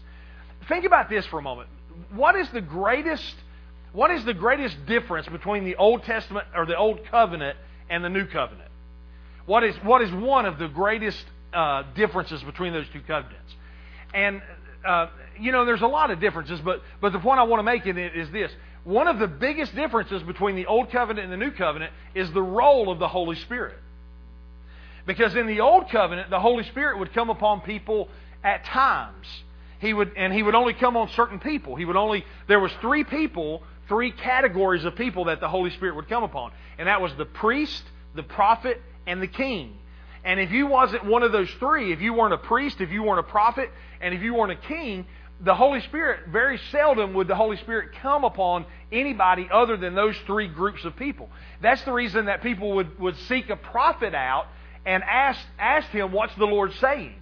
Think 0.68 0.84
about 0.84 1.10
this 1.10 1.26
for 1.26 1.38
a 1.38 1.42
moment. 1.42 1.68
What 2.14 2.36
is 2.36 2.48
the 2.50 2.60
greatest, 2.60 3.34
what 3.92 4.10
is 4.10 4.24
the 4.24 4.34
greatest 4.34 4.86
difference 4.86 5.26
between 5.28 5.64
the 5.64 5.76
Old 5.76 6.04
Testament 6.04 6.46
or 6.54 6.64
the 6.64 6.76
Old 6.76 7.04
Covenant 7.06 7.56
and 7.90 8.04
the 8.04 8.08
new 8.08 8.26
covenant. 8.26 8.70
What 9.46 9.64
is, 9.64 9.74
what 9.82 10.02
is 10.02 10.10
one 10.12 10.46
of 10.46 10.58
the 10.58 10.68
greatest 10.68 11.22
uh, 11.52 11.84
differences 11.94 12.42
between 12.42 12.72
those 12.72 12.86
two 12.92 13.00
covenants? 13.06 13.54
And, 14.14 14.42
uh, 14.86 15.08
you 15.38 15.52
know, 15.52 15.64
there's 15.64 15.82
a 15.82 15.86
lot 15.86 16.10
of 16.10 16.20
differences, 16.20 16.60
but, 16.60 16.82
but 17.00 17.12
the 17.12 17.18
point 17.18 17.40
I 17.40 17.42
want 17.44 17.60
to 17.60 17.64
make 17.64 17.86
in 17.86 17.98
it 17.98 18.16
is 18.16 18.30
this. 18.30 18.50
One 18.84 19.08
of 19.08 19.18
the 19.18 19.26
biggest 19.26 19.74
differences 19.74 20.22
between 20.22 20.56
the 20.56 20.66
Old 20.66 20.90
Covenant 20.90 21.24
and 21.24 21.32
the 21.32 21.44
New 21.44 21.52
Covenant 21.52 21.92
is 22.14 22.30
the 22.32 22.42
role 22.42 22.90
of 22.90 22.98
the 22.98 23.08
Holy 23.08 23.36
Spirit. 23.36 23.76
Because 25.06 25.34
in 25.36 25.46
the 25.46 25.60
Old 25.60 25.90
Covenant, 25.90 26.30
the 26.30 26.40
Holy 26.40 26.64
Spirit 26.64 26.98
would 26.98 27.12
come 27.12 27.30
upon 27.30 27.60
people 27.60 28.08
at 28.42 28.64
times. 28.64 29.26
He 29.80 29.92
would, 29.92 30.12
and 30.16 30.32
he 30.32 30.42
would 30.42 30.54
only 30.54 30.72
come 30.72 30.96
on 30.96 31.08
certain 31.10 31.38
people. 31.38 31.76
He 31.76 31.84
would 31.84 31.96
only, 31.96 32.24
there 32.48 32.60
was 32.60 32.72
three 32.80 33.04
people 33.04 33.62
three 33.88 34.10
categories 34.10 34.84
of 34.84 34.96
people 34.96 35.26
that 35.26 35.40
the 35.40 35.48
Holy 35.48 35.70
Spirit 35.70 35.96
would 35.96 36.08
come 36.08 36.24
upon. 36.24 36.52
And 36.78 36.88
that 36.88 37.00
was 37.00 37.12
the 37.16 37.24
priest, 37.24 37.82
the 38.14 38.22
prophet, 38.22 38.80
and 39.06 39.20
the 39.20 39.26
king. 39.26 39.76
And 40.24 40.40
if 40.40 40.50
you 40.50 40.66
wasn't 40.66 41.04
one 41.04 41.22
of 41.22 41.32
those 41.32 41.50
three, 41.58 41.92
if 41.92 42.00
you 42.00 42.14
weren't 42.14 42.32
a 42.32 42.38
priest, 42.38 42.80
if 42.80 42.90
you 42.90 43.02
weren't 43.02 43.20
a 43.20 43.30
prophet, 43.30 43.70
and 44.00 44.14
if 44.14 44.22
you 44.22 44.34
weren't 44.34 44.52
a 44.52 44.68
king, 44.68 45.06
the 45.40 45.54
Holy 45.54 45.80
Spirit, 45.82 46.28
very 46.28 46.58
seldom 46.70 47.12
would 47.14 47.28
the 47.28 47.34
Holy 47.34 47.58
Spirit 47.58 47.90
come 48.00 48.24
upon 48.24 48.64
anybody 48.90 49.48
other 49.52 49.76
than 49.76 49.94
those 49.94 50.16
three 50.26 50.48
groups 50.48 50.84
of 50.84 50.96
people. 50.96 51.28
That's 51.60 51.82
the 51.82 51.92
reason 51.92 52.26
that 52.26 52.42
people 52.42 52.72
would, 52.76 52.98
would 52.98 53.16
seek 53.28 53.50
a 53.50 53.56
prophet 53.56 54.14
out 54.14 54.46
and 54.86 55.02
asked, 55.02 55.46
ask 55.58 55.88
him, 55.88 56.12
What's 56.12 56.34
the 56.36 56.46
Lord 56.46 56.72
saying? 56.74 57.14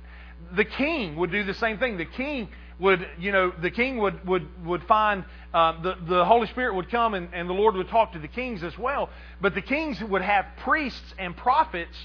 The 0.54 0.64
king 0.64 1.16
would 1.16 1.30
do 1.30 1.44
the 1.44 1.54
same 1.54 1.78
thing. 1.78 1.96
The 1.96 2.04
king 2.04 2.48
would, 2.78 3.06
you 3.18 3.30
know, 3.30 3.52
the 3.62 3.70
king 3.70 3.98
would, 3.98 4.26
would, 4.26 4.66
would 4.66 4.82
find, 4.84 5.24
uh, 5.54 5.80
the, 5.82 5.96
the 6.06 6.24
Holy 6.24 6.48
Spirit 6.48 6.74
would 6.74 6.90
come 6.90 7.14
and, 7.14 7.28
and 7.32 7.48
the 7.48 7.54
Lord 7.54 7.76
would 7.76 7.88
talk 7.88 8.12
to 8.12 8.18
the 8.18 8.28
kings 8.28 8.62
as 8.64 8.76
well. 8.76 9.08
But 9.40 9.54
the 9.54 9.62
kings 9.62 10.02
would 10.02 10.22
have 10.22 10.46
priests 10.58 11.14
and 11.18 11.36
prophets 11.36 11.96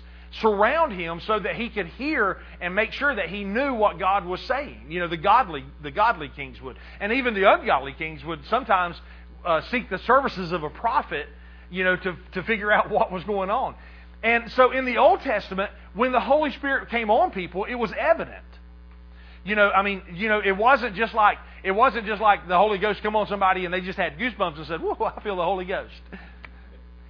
surround 0.42 0.94
him 0.94 1.20
so 1.26 1.40
that 1.40 1.56
he 1.56 1.70
could 1.70 1.88
hear 1.88 2.38
and 2.62 2.76
make 2.76 2.92
sure 2.92 3.16
that 3.16 3.30
he 3.30 3.44
knew 3.44 3.74
what 3.74 3.98
God 3.98 4.26
was 4.26 4.42
saying. 4.42 4.86
You 4.90 5.00
know, 5.00 5.08
the 5.08 5.18
godly, 5.18 5.66
the 5.82 5.92
godly 5.92 6.30
kings 6.30 6.62
would. 6.62 6.78
And 7.00 7.14
even 7.14 7.34
the 7.34 7.52
ungodly 7.52 7.94
kings 7.94 8.24
would 8.24 8.46
sometimes 8.46 8.96
uh, 9.46 9.62
seek 9.72 9.90
the 9.90 10.00
services 10.00 10.52
of 10.52 10.64
a 10.64 10.70
prophet, 10.70 11.28
you 11.70 11.84
know, 11.84 11.96
to, 11.96 12.18
to 12.34 12.44
figure 12.44 12.72
out 12.72 12.90
what 12.92 13.12
was 13.12 13.24
going 13.24 13.50
on. 13.50 13.76
And 14.28 14.52
so 14.52 14.72
in 14.72 14.84
the 14.84 14.98
Old 14.98 15.22
Testament, 15.22 15.72
when 15.94 16.12
the 16.12 16.20
Holy 16.20 16.52
Spirit 16.52 16.90
came 16.90 17.10
on 17.10 17.32
people, 17.32 17.64
it 17.64 17.76
was 17.76 17.94
evident. 17.98 18.44
You 19.46 19.56
know, 19.56 19.70
I 19.70 19.84
mean, 19.84 20.02
you 20.16 20.28
know, 20.28 20.42
it 20.44 20.52
wasn't 20.52 20.98
just 20.98 21.14
like 21.14 21.38
it 21.64 21.72
wasn't 21.72 22.06
just 22.06 22.22
like 22.22 22.46
the 22.46 22.58
Holy 22.58 22.78
Ghost 22.78 23.02
come 23.02 23.16
on 23.16 23.28
somebody 23.28 23.64
and 23.64 23.74
they 23.74 23.80
just 23.80 23.98
had 23.98 24.18
goosebumps 24.18 24.58
and 24.58 24.68
said, 24.68 24.82
"Whoa, 24.82 24.98
I 25.18 25.22
feel 25.22 25.38
the 25.38 25.46
Holy 25.46 25.64
Ghost." 25.64 25.94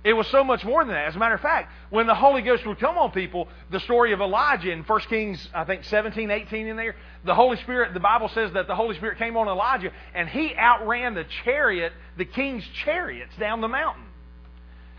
It 0.04 0.14
was 0.14 0.28
so 0.28 0.44
much 0.44 0.64
more 0.64 0.86
than 0.86 0.94
that. 0.94 1.08
As 1.08 1.16
a 1.16 1.20
matter 1.20 1.34
of 1.34 1.42
fact, 1.42 1.72
when 1.90 2.06
the 2.06 2.14
Holy 2.14 2.44
Ghost 2.44 2.68
would 2.68 2.80
come 2.80 3.00
on 3.00 3.10
people, 3.10 3.48
the 3.72 3.80
story 3.80 4.14
of 4.14 4.22
Elijah 4.22 4.72
in 4.72 4.84
1 4.84 5.00
Kings, 5.10 5.50
I 5.56 5.64
think 5.64 5.86
17, 5.86 6.30
18 6.30 6.68
in 6.68 6.78
there, 6.78 6.96
the 7.26 7.34
Holy 7.34 7.58
Spirit, 7.58 7.96
the 7.96 8.00
Bible 8.00 8.30
says 8.30 8.54
that 8.54 8.68
the 8.68 8.76
Holy 8.76 8.96
Spirit 8.96 9.18
came 9.18 9.36
on 9.36 9.48
Elijah 9.48 9.92
and 10.14 10.30
he 10.30 10.56
outran 10.56 11.16
the 11.16 11.26
chariot, 11.44 11.94
the 12.16 12.26
king's 12.26 12.64
chariots 12.86 13.36
down 13.38 13.60
the 13.60 13.68
mountain. 13.68 14.07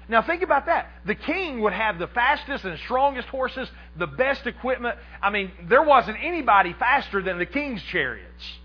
Now 0.08 0.22
think 0.22 0.42
about 0.42 0.66
that. 0.66 0.90
The 1.04 1.14
king 1.14 1.60
would 1.60 1.74
have 1.74 1.98
the 1.98 2.06
fastest 2.08 2.64
and 2.64 2.78
strongest 2.80 3.28
horses, 3.28 3.68
the 3.96 4.06
best 4.06 4.46
equipment. 4.46 4.96
I 5.20 5.30
mean, 5.30 5.50
there 5.68 5.82
wasn't 5.82 6.16
anybody 6.22 6.72
faster 6.72 7.22
than 7.22 7.38
the 7.38 7.46
king's 7.46 7.82
chariots. 7.84 8.58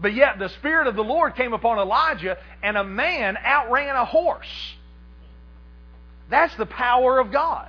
But 0.00 0.14
yet 0.14 0.38
the 0.38 0.48
Spirit 0.50 0.86
of 0.86 0.94
the 0.94 1.02
Lord 1.02 1.34
came 1.34 1.52
upon 1.52 1.78
Elijah 1.78 2.38
and 2.62 2.76
a 2.76 2.84
man 2.84 3.36
outran 3.36 3.96
a 3.96 4.04
horse. 4.04 4.76
That's 6.30 6.54
the 6.54 6.66
power 6.66 7.18
of 7.18 7.32
God. 7.32 7.68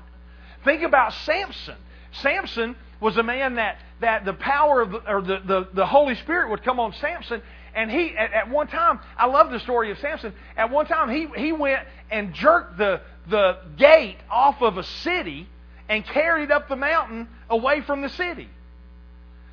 Think 0.63 0.83
about 0.83 1.13
Samson. 1.13 1.77
Samson 2.11 2.75
was 2.99 3.17
a 3.17 3.23
man 3.23 3.55
that, 3.55 3.77
that 4.01 4.25
the 4.25 4.33
power 4.33 4.81
of 4.81 4.91
the, 4.91 5.11
or 5.11 5.21
the, 5.21 5.39
the, 5.45 5.67
the 5.73 5.85
Holy 5.85 6.15
Spirit 6.15 6.51
would 6.51 6.63
come 6.63 6.79
on 6.79 6.93
Samson 6.93 7.41
and 7.75 7.89
he, 7.91 8.15
at, 8.17 8.33
at 8.33 8.49
one 8.49 8.67
time, 8.67 8.99
I 9.17 9.27
love 9.27 9.51
the 9.51 9.59
story 9.59 9.91
of 9.91 9.99
Samson. 9.99 10.33
At 10.57 10.71
one 10.71 10.85
time, 10.85 11.09
he, 11.09 11.27
he 11.35 11.51
went 11.51 11.81
and 12.09 12.33
jerked 12.33 12.77
the, 12.77 13.01
the 13.29 13.57
gate 13.77 14.17
off 14.29 14.61
of 14.61 14.77
a 14.77 14.83
city 14.83 15.47
and 15.87 16.05
carried 16.05 16.51
up 16.51 16.69
the 16.69 16.75
mountain 16.75 17.27
away 17.49 17.81
from 17.81 18.01
the 18.01 18.09
city. 18.09 18.49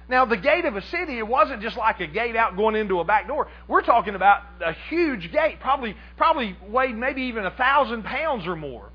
Now, 0.09 0.25
the 0.25 0.37
gate 0.37 0.65
of 0.65 0.77
a 0.77 0.83
city, 0.83 1.19
it 1.19 1.27
wasn't 1.27 1.63
just 1.63 1.77
like 1.77 2.01
a 2.01 2.07
gate 2.07 2.37
out 2.37 2.57
going 2.57 2.77
into 2.77 3.01
a 3.01 3.05
back 3.05 3.27
door. 3.27 3.49
We're 3.67 3.83
talking 3.83 4.15
about 4.15 4.43
a 4.65 4.73
huge 4.89 5.33
gate, 5.33 5.59
probably, 5.61 5.97
probably 6.17 6.57
weighed 6.69 6.97
maybe 6.97 7.23
even 7.23 7.45
a 7.45 7.51
thousand 7.51 8.05
pounds 8.05 8.47
or 8.47 8.55
more. 8.55 8.89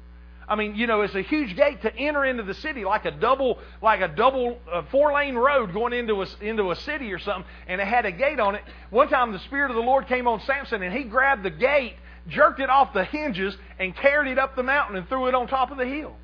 I 0.47 0.55
mean, 0.55 0.75
you 0.75 0.87
know, 0.87 1.01
it's 1.01 1.15
a 1.15 1.21
huge 1.21 1.55
gate 1.55 1.81
to 1.83 1.95
enter 1.95 2.25
into 2.25 2.43
the 2.43 2.53
city, 2.55 2.83
like 2.83 3.05
a 3.05 3.11
double, 3.11 3.59
like 3.81 4.01
a 4.01 4.09
double 4.09 4.57
uh, 4.71 4.83
four-lane 4.91 5.35
road 5.35 5.73
going 5.73 5.93
into 5.93 6.21
a, 6.21 6.27
into 6.41 6.71
a 6.71 6.75
city 6.75 7.13
or 7.13 7.19
something, 7.19 7.45
and 7.67 7.79
it 7.79 7.87
had 7.87 8.05
a 8.05 8.11
gate 8.11 8.39
on 8.39 8.55
it. 8.55 8.63
One 8.89 9.07
time, 9.07 9.31
the 9.31 9.39
Spirit 9.39 9.71
of 9.71 9.75
the 9.75 9.83
Lord 9.83 10.07
came 10.07 10.27
on 10.27 10.41
Samson, 10.41 10.83
and 10.83 10.93
he 10.93 11.03
grabbed 11.03 11.43
the 11.43 11.51
gate, 11.51 11.95
jerked 12.27 12.59
it 12.59 12.69
off 12.69 12.93
the 12.93 13.05
hinges, 13.05 13.55
and 13.79 13.95
carried 13.95 14.31
it 14.31 14.37
up 14.37 14.55
the 14.55 14.63
mountain 14.63 14.97
and 14.97 15.07
threw 15.07 15.27
it 15.27 15.35
on 15.35 15.47
top 15.47 15.71
of 15.71 15.77
the 15.77 15.85
hill. 15.85 16.15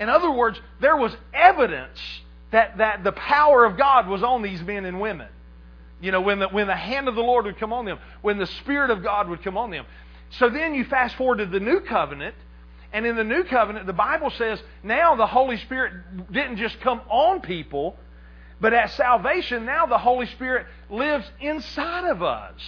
In 0.00 0.08
other 0.08 0.30
words, 0.30 0.60
there 0.80 0.96
was 0.96 1.16
evidence 1.32 1.98
that, 2.50 2.78
that 2.78 3.04
the 3.04 3.12
power 3.12 3.64
of 3.64 3.76
God 3.76 4.08
was 4.08 4.22
on 4.22 4.42
these 4.42 4.62
men 4.62 4.84
and 4.84 5.00
women. 5.00 5.28
You 6.00 6.12
know, 6.12 6.20
when 6.20 6.38
the, 6.38 6.48
when 6.48 6.68
the 6.68 6.76
hand 6.76 7.08
of 7.08 7.16
the 7.16 7.20
Lord 7.20 7.44
would 7.46 7.58
come 7.58 7.72
on 7.72 7.84
them, 7.84 7.98
when 8.22 8.38
the 8.38 8.46
Spirit 8.46 8.90
of 8.90 9.02
God 9.02 9.28
would 9.28 9.42
come 9.42 9.56
on 9.56 9.70
them. 9.70 9.84
So 10.30 10.50
then 10.50 10.74
you 10.74 10.84
fast 10.84 11.16
forward 11.16 11.38
to 11.38 11.46
the 11.46 11.60
new 11.60 11.80
covenant, 11.80 12.34
and 12.92 13.06
in 13.06 13.16
the 13.16 13.24
new 13.24 13.44
covenant, 13.44 13.86
the 13.86 13.92
Bible 13.92 14.30
says 14.30 14.62
now 14.82 15.14
the 15.16 15.26
Holy 15.26 15.56
Spirit 15.58 15.92
didn't 16.32 16.56
just 16.56 16.80
come 16.80 17.00
on 17.08 17.40
people, 17.40 17.96
but 18.60 18.72
at 18.72 18.90
salvation, 18.92 19.64
now 19.64 19.86
the 19.86 19.98
Holy 19.98 20.26
Spirit 20.26 20.66
lives 20.90 21.30
inside 21.40 22.04
of 22.04 22.22
us. 22.22 22.60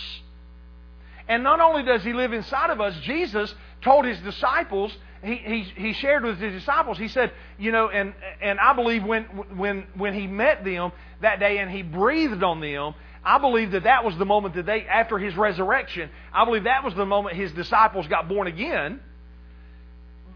And 1.28 1.42
not 1.42 1.60
only 1.60 1.82
does 1.82 2.02
He 2.02 2.12
live 2.12 2.32
inside 2.32 2.70
of 2.70 2.80
us, 2.80 2.98
Jesus 3.02 3.54
told 3.82 4.04
His 4.04 4.18
disciples, 4.20 4.92
he, 5.22 5.36
he, 5.36 5.62
he 5.62 5.92
shared 5.92 6.24
with 6.24 6.38
His 6.38 6.52
disciples, 6.52 6.98
He 6.98 7.08
said, 7.08 7.32
you 7.58 7.72
know, 7.72 7.88
and, 7.88 8.14
and 8.40 8.58
I 8.58 8.72
believe 8.72 9.04
when, 9.04 9.24
when, 9.56 9.86
when 9.94 10.14
He 10.14 10.26
met 10.26 10.64
them 10.64 10.92
that 11.20 11.40
day 11.40 11.58
and 11.58 11.70
He 11.70 11.82
breathed 11.82 12.42
on 12.42 12.60
them, 12.60 12.94
I 13.24 13.38
believe 13.38 13.72
that 13.72 13.84
that 13.84 14.04
was 14.04 14.16
the 14.16 14.24
moment 14.24 14.54
that 14.54 14.66
they, 14.66 14.86
after 14.86 15.18
his 15.18 15.36
resurrection, 15.36 16.10
I 16.32 16.44
believe 16.44 16.64
that 16.64 16.84
was 16.84 16.94
the 16.94 17.06
moment 17.06 17.36
his 17.36 17.52
disciples 17.52 18.06
got 18.06 18.28
born 18.28 18.46
again. 18.46 19.00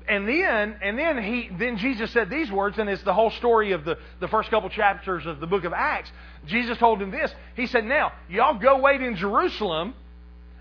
And 0.06 0.28
then, 0.28 0.76
and 0.82 0.98
then 0.98 1.22
he, 1.22 1.48
then 1.58 1.78
Jesus 1.78 2.10
said 2.10 2.28
these 2.28 2.52
words, 2.52 2.78
and 2.78 2.90
it's 2.90 3.02
the 3.02 3.14
whole 3.14 3.30
story 3.30 3.72
of 3.72 3.86
the, 3.86 3.96
the 4.20 4.28
first 4.28 4.50
couple 4.50 4.68
chapters 4.68 5.24
of 5.24 5.40
the 5.40 5.46
book 5.46 5.64
of 5.64 5.72
Acts. 5.72 6.10
Jesus 6.46 6.76
told 6.76 7.00
them 7.00 7.10
this. 7.10 7.34
He 7.56 7.66
said, 7.66 7.86
now, 7.86 8.12
y'all 8.28 8.58
go 8.58 8.80
wait 8.80 9.00
in 9.00 9.16
Jerusalem 9.16 9.94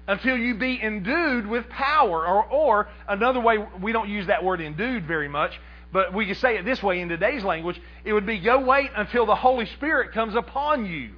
until 0.07 0.37
you 0.37 0.55
be 0.55 0.81
endued 0.81 1.45
with 1.45 1.67
power. 1.67 2.25
Or, 2.25 2.45
or 2.45 2.87
another 3.05 3.41
way, 3.41 3.57
we 3.81 3.91
don't 3.91 4.07
use 4.07 4.27
that 4.27 4.45
word 4.45 4.61
endued 4.61 5.05
very 5.07 5.27
much, 5.27 5.59
but 5.91 6.13
we 6.13 6.25
could 6.25 6.37
say 6.37 6.57
it 6.57 6.63
this 6.63 6.81
way 6.81 7.01
in 7.01 7.09
today's 7.09 7.43
language. 7.43 7.81
It 8.05 8.13
would 8.13 8.25
be 8.25 8.39
go 8.39 8.63
wait 8.63 8.91
until 8.95 9.25
the 9.25 9.35
Holy 9.35 9.65
Spirit 9.65 10.13
comes 10.13 10.35
upon 10.35 10.85
you. 10.85 11.15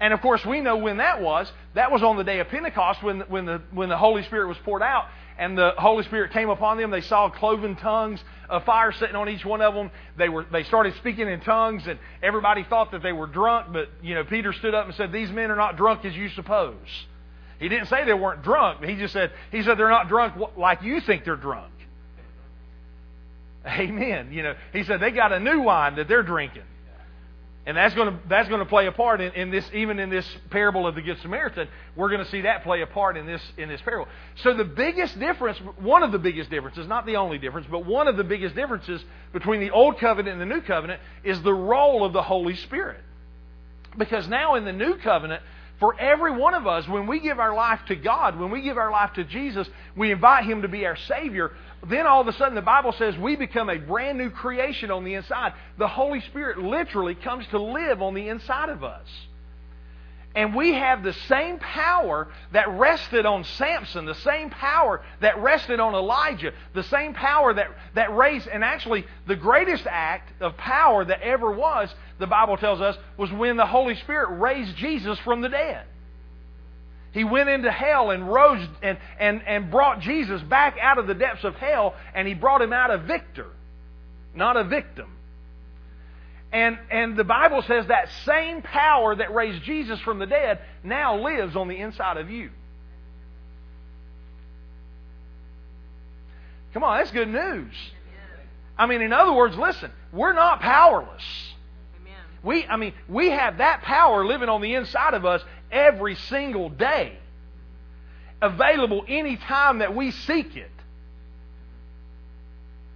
And 0.00 0.14
of 0.14 0.20
course, 0.20 0.44
we 0.46 0.60
know 0.60 0.76
when 0.76 0.98
that 0.98 1.20
was. 1.20 1.50
That 1.74 1.90
was 1.90 2.02
on 2.02 2.16
the 2.16 2.24
day 2.24 2.38
of 2.40 2.48
Pentecost 2.48 3.02
when, 3.02 3.20
when, 3.22 3.46
the, 3.46 3.62
when 3.72 3.88
the 3.88 3.96
Holy 3.96 4.22
Spirit 4.24 4.48
was 4.48 4.56
poured 4.64 4.82
out 4.82 5.06
and 5.38 5.56
the 5.56 5.72
Holy 5.78 6.04
Spirit 6.04 6.32
came 6.32 6.50
upon 6.50 6.78
them. 6.78 6.90
They 6.90 7.00
saw 7.00 7.30
cloven 7.30 7.76
tongues 7.76 8.20
of 8.48 8.64
fire 8.64 8.92
sitting 8.92 9.16
on 9.16 9.28
each 9.28 9.44
one 9.44 9.62
of 9.62 9.74
them. 9.74 9.90
They, 10.16 10.28
were, 10.28 10.44
they 10.50 10.64
started 10.64 10.94
speaking 10.96 11.28
in 11.28 11.40
tongues, 11.40 11.84
and 11.86 11.98
everybody 12.22 12.64
thought 12.64 12.90
that 12.90 13.02
they 13.02 13.12
were 13.12 13.26
drunk. 13.26 13.72
But, 13.72 13.88
you 14.02 14.14
know, 14.14 14.24
Peter 14.24 14.52
stood 14.52 14.74
up 14.74 14.86
and 14.86 14.94
said, 14.94 15.12
These 15.12 15.30
men 15.30 15.50
are 15.50 15.56
not 15.56 15.76
drunk 15.76 16.04
as 16.04 16.14
you 16.14 16.28
suppose. 16.30 16.76
He 17.60 17.68
didn't 17.68 17.86
say 17.86 18.04
they 18.04 18.14
weren't 18.14 18.42
drunk. 18.42 18.84
He 18.84 18.96
just 18.96 19.12
said, 19.12 19.32
He 19.50 19.62
said 19.62 19.78
they're 19.78 19.88
not 19.88 20.08
drunk 20.08 20.34
like 20.56 20.82
you 20.82 21.00
think 21.00 21.24
they're 21.24 21.36
drunk. 21.36 21.72
Amen. 23.66 24.32
You 24.32 24.42
know, 24.42 24.54
he 24.72 24.84
said 24.84 25.00
they 25.00 25.10
got 25.10 25.32
a 25.32 25.40
new 25.40 25.60
wine 25.60 25.96
that 25.96 26.08
they're 26.08 26.22
drinking. 26.22 26.62
And 27.68 27.76
that's 27.76 27.94
going 27.94 28.10
to, 28.10 28.18
that's 28.30 28.48
going 28.48 28.60
to 28.60 28.66
play 28.66 28.86
a 28.86 28.92
part 28.92 29.20
in, 29.20 29.30
in 29.32 29.50
this, 29.50 29.70
even 29.74 29.98
in 29.98 30.08
this 30.08 30.26
parable 30.48 30.86
of 30.86 30.94
the 30.94 31.02
Good 31.02 31.20
Samaritan. 31.20 31.68
We're 31.96 32.08
going 32.08 32.24
to 32.24 32.30
see 32.30 32.40
that 32.40 32.64
play 32.64 32.80
a 32.80 32.86
part 32.86 33.18
in 33.18 33.26
this, 33.26 33.42
in 33.58 33.68
this 33.68 33.82
parable. 33.82 34.08
So 34.36 34.54
the 34.54 34.64
biggest 34.64 35.20
difference, 35.20 35.58
one 35.76 36.02
of 36.02 36.10
the 36.10 36.18
biggest 36.18 36.48
differences, 36.48 36.88
not 36.88 37.04
the 37.04 37.16
only 37.16 37.36
difference, 37.36 37.66
but 37.70 37.84
one 37.84 38.08
of 38.08 38.16
the 38.16 38.24
biggest 38.24 38.54
differences 38.54 39.04
between 39.34 39.60
the 39.60 39.70
Old 39.70 39.98
Covenant 39.98 40.40
and 40.40 40.50
the 40.50 40.54
New 40.54 40.62
Covenant 40.62 41.02
is 41.22 41.42
the 41.42 41.52
role 41.52 42.06
of 42.06 42.14
the 42.14 42.22
Holy 42.22 42.56
Spirit. 42.56 43.00
Because 43.98 44.26
now 44.28 44.54
in 44.54 44.64
the 44.64 44.72
New 44.72 44.96
Covenant, 44.96 45.42
for 45.80 45.98
every 46.00 46.32
one 46.32 46.54
of 46.54 46.66
us, 46.66 46.88
when 46.88 47.06
we 47.06 47.20
give 47.20 47.38
our 47.38 47.54
life 47.54 47.80
to 47.88 47.96
God, 47.96 48.38
when 48.38 48.50
we 48.50 48.62
give 48.62 48.78
our 48.78 48.90
life 48.90 49.12
to 49.14 49.24
Jesus, 49.24 49.68
we 49.96 50.10
invite 50.10 50.44
Him 50.44 50.62
to 50.62 50.68
be 50.68 50.84
our 50.86 50.96
Savior 50.96 51.52
then 51.86 52.06
all 52.06 52.20
of 52.20 52.28
a 52.28 52.32
sudden 52.32 52.54
the 52.54 52.62
Bible 52.62 52.92
says 52.98 53.16
we 53.16 53.36
become 53.36 53.70
a 53.70 53.78
brand 53.78 54.18
new 54.18 54.30
creation 54.30 54.90
on 54.90 55.04
the 55.04 55.14
inside. 55.14 55.52
The 55.78 55.88
Holy 55.88 56.20
Spirit 56.22 56.58
literally 56.58 57.14
comes 57.14 57.46
to 57.50 57.60
live 57.60 58.02
on 58.02 58.14
the 58.14 58.28
inside 58.28 58.68
of 58.68 58.82
us. 58.82 59.06
And 60.38 60.54
we 60.54 60.72
have 60.72 61.02
the 61.02 61.14
same 61.26 61.58
power 61.58 62.28
that 62.52 62.68
rested 62.68 63.26
on 63.26 63.42
Samson, 63.42 64.04
the 64.04 64.14
same 64.14 64.50
power 64.50 65.02
that 65.20 65.36
rested 65.42 65.80
on 65.80 65.96
Elijah, 65.96 66.52
the 66.74 66.84
same 66.84 67.12
power 67.12 67.52
that, 67.52 67.66
that 67.96 68.14
raised, 68.14 68.46
and 68.46 68.62
actually 68.62 69.04
the 69.26 69.34
greatest 69.34 69.84
act 69.88 70.30
of 70.40 70.56
power 70.56 71.04
that 71.04 71.22
ever 71.22 71.50
was, 71.50 71.92
the 72.20 72.28
Bible 72.28 72.56
tells 72.56 72.80
us, 72.80 72.96
was 73.16 73.32
when 73.32 73.56
the 73.56 73.66
Holy 73.66 73.96
Spirit 73.96 74.38
raised 74.38 74.76
Jesus 74.76 75.18
from 75.18 75.40
the 75.40 75.48
dead. 75.48 75.84
He 77.10 77.24
went 77.24 77.48
into 77.48 77.72
hell 77.72 78.12
and 78.12 78.32
rose 78.32 78.64
and, 78.80 78.96
and, 79.18 79.42
and 79.44 79.72
brought 79.72 79.98
Jesus 80.02 80.40
back 80.42 80.76
out 80.80 80.98
of 80.98 81.08
the 81.08 81.14
depths 81.14 81.42
of 81.42 81.56
hell, 81.56 81.96
and 82.14 82.28
he 82.28 82.34
brought 82.34 82.62
him 82.62 82.72
out 82.72 82.92
a 82.92 82.98
victor, 82.98 83.48
not 84.36 84.56
a 84.56 84.62
victim. 84.62 85.17
And, 86.50 86.78
and 86.90 87.16
the 87.16 87.24
Bible 87.24 87.62
says 87.62 87.86
that 87.88 88.08
same 88.24 88.62
power 88.62 89.14
that 89.14 89.34
raised 89.34 89.62
Jesus 89.64 90.00
from 90.00 90.18
the 90.18 90.26
dead 90.26 90.60
now 90.82 91.22
lives 91.22 91.56
on 91.56 91.68
the 91.68 91.76
inside 91.76 92.16
of 92.16 92.30
you. 92.30 92.50
Come 96.72 96.84
on, 96.84 96.98
that's 96.98 97.10
good 97.10 97.28
news. 97.28 97.74
I 98.78 98.86
mean, 98.86 99.02
in 99.02 99.12
other 99.12 99.32
words, 99.32 99.56
listen, 99.56 99.90
we're 100.12 100.32
not 100.32 100.60
powerless. 100.60 101.22
We, 102.42 102.64
I 102.66 102.76
mean, 102.76 102.92
we 103.08 103.30
have 103.30 103.58
that 103.58 103.82
power 103.82 104.24
living 104.24 104.48
on 104.48 104.60
the 104.62 104.74
inside 104.74 105.14
of 105.14 105.26
us 105.26 105.42
every 105.72 106.14
single 106.14 106.68
day, 106.68 107.18
available 108.40 109.04
any 109.08 109.36
time 109.36 109.78
that 109.80 109.94
we 109.94 110.12
seek 110.12 110.56
it. 110.56 110.70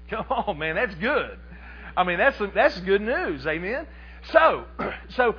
Come 0.08 0.26
on, 0.30 0.58
man, 0.58 0.76
that's 0.76 0.94
good. 0.94 1.38
I 1.96 2.04
mean, 2.04 2.18
that's 2.18 2.36
that's 2.54 2.78
good 2.80 3.02
news, 3.02 3.46
amen. 3.46 3.86
so, 4.32 4.64
so, 5.16 5.34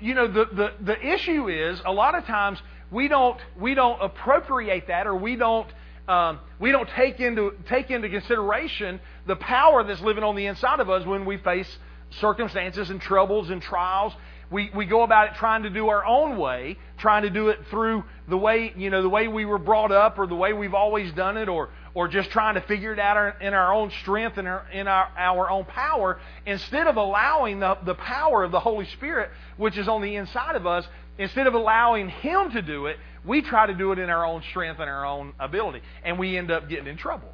you 0.00 0.14
know, 0.14 0.26
the, 0.26 0.46
the, 0.52 0.72
the 0.80 1.06
issue 1.06 1.48
is 1.48 1.80
a 1.84 1.92
lot 1.92 2.14
of 2.14 2.24
times 2.24 2.58
we 2.90 3.08
don't, 3.08 3.38
we 3.58 3.74
don't 3.74 4.00
appropriate 4.00 4.86
that 4.88 5.06
or 5.06 5.16
we 5.16 5.36
don't, 5.36 5.68
um, 6.08 6.38
we 6.58 6.70
don't 6.70 6.88
take 6.90 7.18
into, 7.18 7.52
take 7.68 7.90
into 7.90 8.08
consideration 8.08 9.00
the 9.26 9.36
power 9.36 9.82
that's 9.82 10.00
living 10.02 10.22
on 10.22 10.36
the 10.36 10.46
inside 10.46 10.80
of 10.80 10.90
us 10.90 11.04
when 11.06 11.24
we 11.24 11.38
face 11.38 11.78
circumstances 12.20 12.90
and 12.90 13.00
troubles 13.00 13.50
and 13.50 13.60
trials 13.60 14.12
we, 14.50 14.70
we 14.74 14.86
go 14.86 15.02
about 15.02 15.28
it 15.28 15.34
trying 15.34 15.64
to 15.64 15.70
do 15.70 15.88
our 15.88 16.04
own 16.04 16.36
way, 16.38 16.78
trying 16.98 17.22
to 17.22 17.30
do 17.30 17.48
it 17.48 17.58
through 17.68 18.04
the 18.28 18.38
way, 18.38 18.72
you 18.76 18.90
know, 18.90 19.02
the 19.02 19.08
way 19.08 19.26
we 19.28 19.44
were 19.44 19.58
brought 19.58 19.90
up 19.90 20.18
or 20.18 20.26
the 20.26 20.36
way 20.36 20.52
we've 20.52 20.74
always 20.74 21.12
done 21.12 21.36
it 21.36 21.48
or, 21.48 21.70
or 21.96 22.08
just 22.08 22.28
trying 22.28 22.56
to 22.56 22.60
figure 22.60 22.92
it 22.92 22.98
out 22.98 23.40
in 23.40 23.54
our 23.54 23.72
own 23.72 23.90
strength 24.02 24.36
and 24.36 24.46
in 24.70 24.86
our, 24.86 25.08
our 25.16 25.48
own 25.48 25.64
power 25.64 26.20
instead 26.44 26.86
of 26.86 26.96
allowing 26.96 27.58
the, 27.58 27.78
the 27.86 27.94
power 27.94 28.44
of 28.44 28.52
the 28.52 28.60
Holy 28.60 28.84
Spirit, 28.84 29.30
which 29.56 29.78
is 29.78 29.88
on 29.88 30.02
the 30.02 30.14
inside 30.14 30.56
of 30.56 30.66
us, 30.66 30.86
instead 31.16 31.46
of 31.46 31.54
allowing 31.54 32.10
Him 32.10 32.50
to 32.50 32.60
do 32.60 32.84
it, 32.84 32.98
we 33.24 33.40
try 33.40 33.64
to 33.64 33.72
do 33.72 33.92
it 33.92 33.98
in 33.98 34.10
our 34.10 34.26
own 34.26 34.42
strength 34.50 34.78
and 34.78 34.90
our 34.90 35.06
own 35.06 35.32
ability. 35.40 35.80
And 36.04 36.18
we 36.18 36.36
end 36.36 36.50
up 36.50 36.68
getting 36.68 36.86
in 36.86 36.98
trouble. 36.98 37.32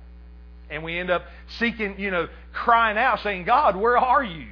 And 0.70 0.84
we 0.84 0.96
end 0.96 1.10
up 1.10 1.24
seeking, 1.58 1.98
you 1.98 2.12
know, 2.12 2.28
crying 2.52 2.96
out, 2.96 3.18
saying, 3.18 3.42
God, 3.42 3.74
where 3.74 3.98
are 3.98 4.22
you? 4.22 4.46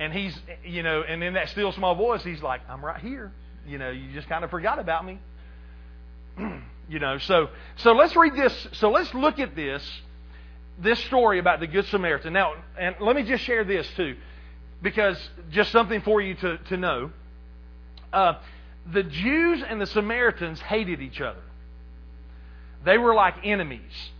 and 0.00 0.14
he's, 0.14 0.36
you 0.64 0.82
know, 0.82 1.02
and 1.02 1.22
in 1.22 1.34
that 1.34 1.50
still 1.50 1.72
small 1.72 1.94
voice, 1.94 2.24
he's 2.24 2.42
like, 2.42 2.62
I'm 2.70 2.82
right 2.82 3.00
here. 3.00 3.30
You 3.66 3.76
know, 3.76 3.90
you 3.90 4.10
just 4.14 4.30
kind 4.30 4.42
of 4.42 4.50
forgot 4.50 4.78
about 4.78 5.04
me. 5.04 5.18
You 6.90 6.98
know, 6.98 7.18
so 7.18 7.48
so 7.76 7.92
let's 7.92 8.16
read 8.16 8.34
this. 8.34 8.68
So 8.72 8.90
let's 8.90 9.14
look 9.14 9.38
at 9.38 9.54
this 9.54 9.82
this 10.80 10.98
story 11.04 11.38
about 11.38 11.60
the 11.60 11.66
Good 11.66 11.86
Samaritan. 11.86 12.32
Now, 12.32 12.54
and 12.78 12.96
let 13.00 13.14
me 13.14 13.22
just 13.22 13.44
share 13.44 13.64
this 13.64 13.86
too, 13.96 14.16
because 14.82 15.16
just 15.50 15.70
something 15.70 16.00
for 16.02 16.20
you 16.20 16.34
to, 16.34 16.58
to 16.58 16.76
know. 16.76 17.10
Uh, 18.12 18.34
the 18.90 19.02
Jews 19.02 19.62
and 19.66 19.80
the 19.80 19.86
Samaritans 19.86 20.58
hated 20.60 21.00
each 21.00 21.20
other. 21.20 21.42
They 22.84 22.98
were 22.98 23.14
like 23.14 23.34
enemies. 23.44 24.10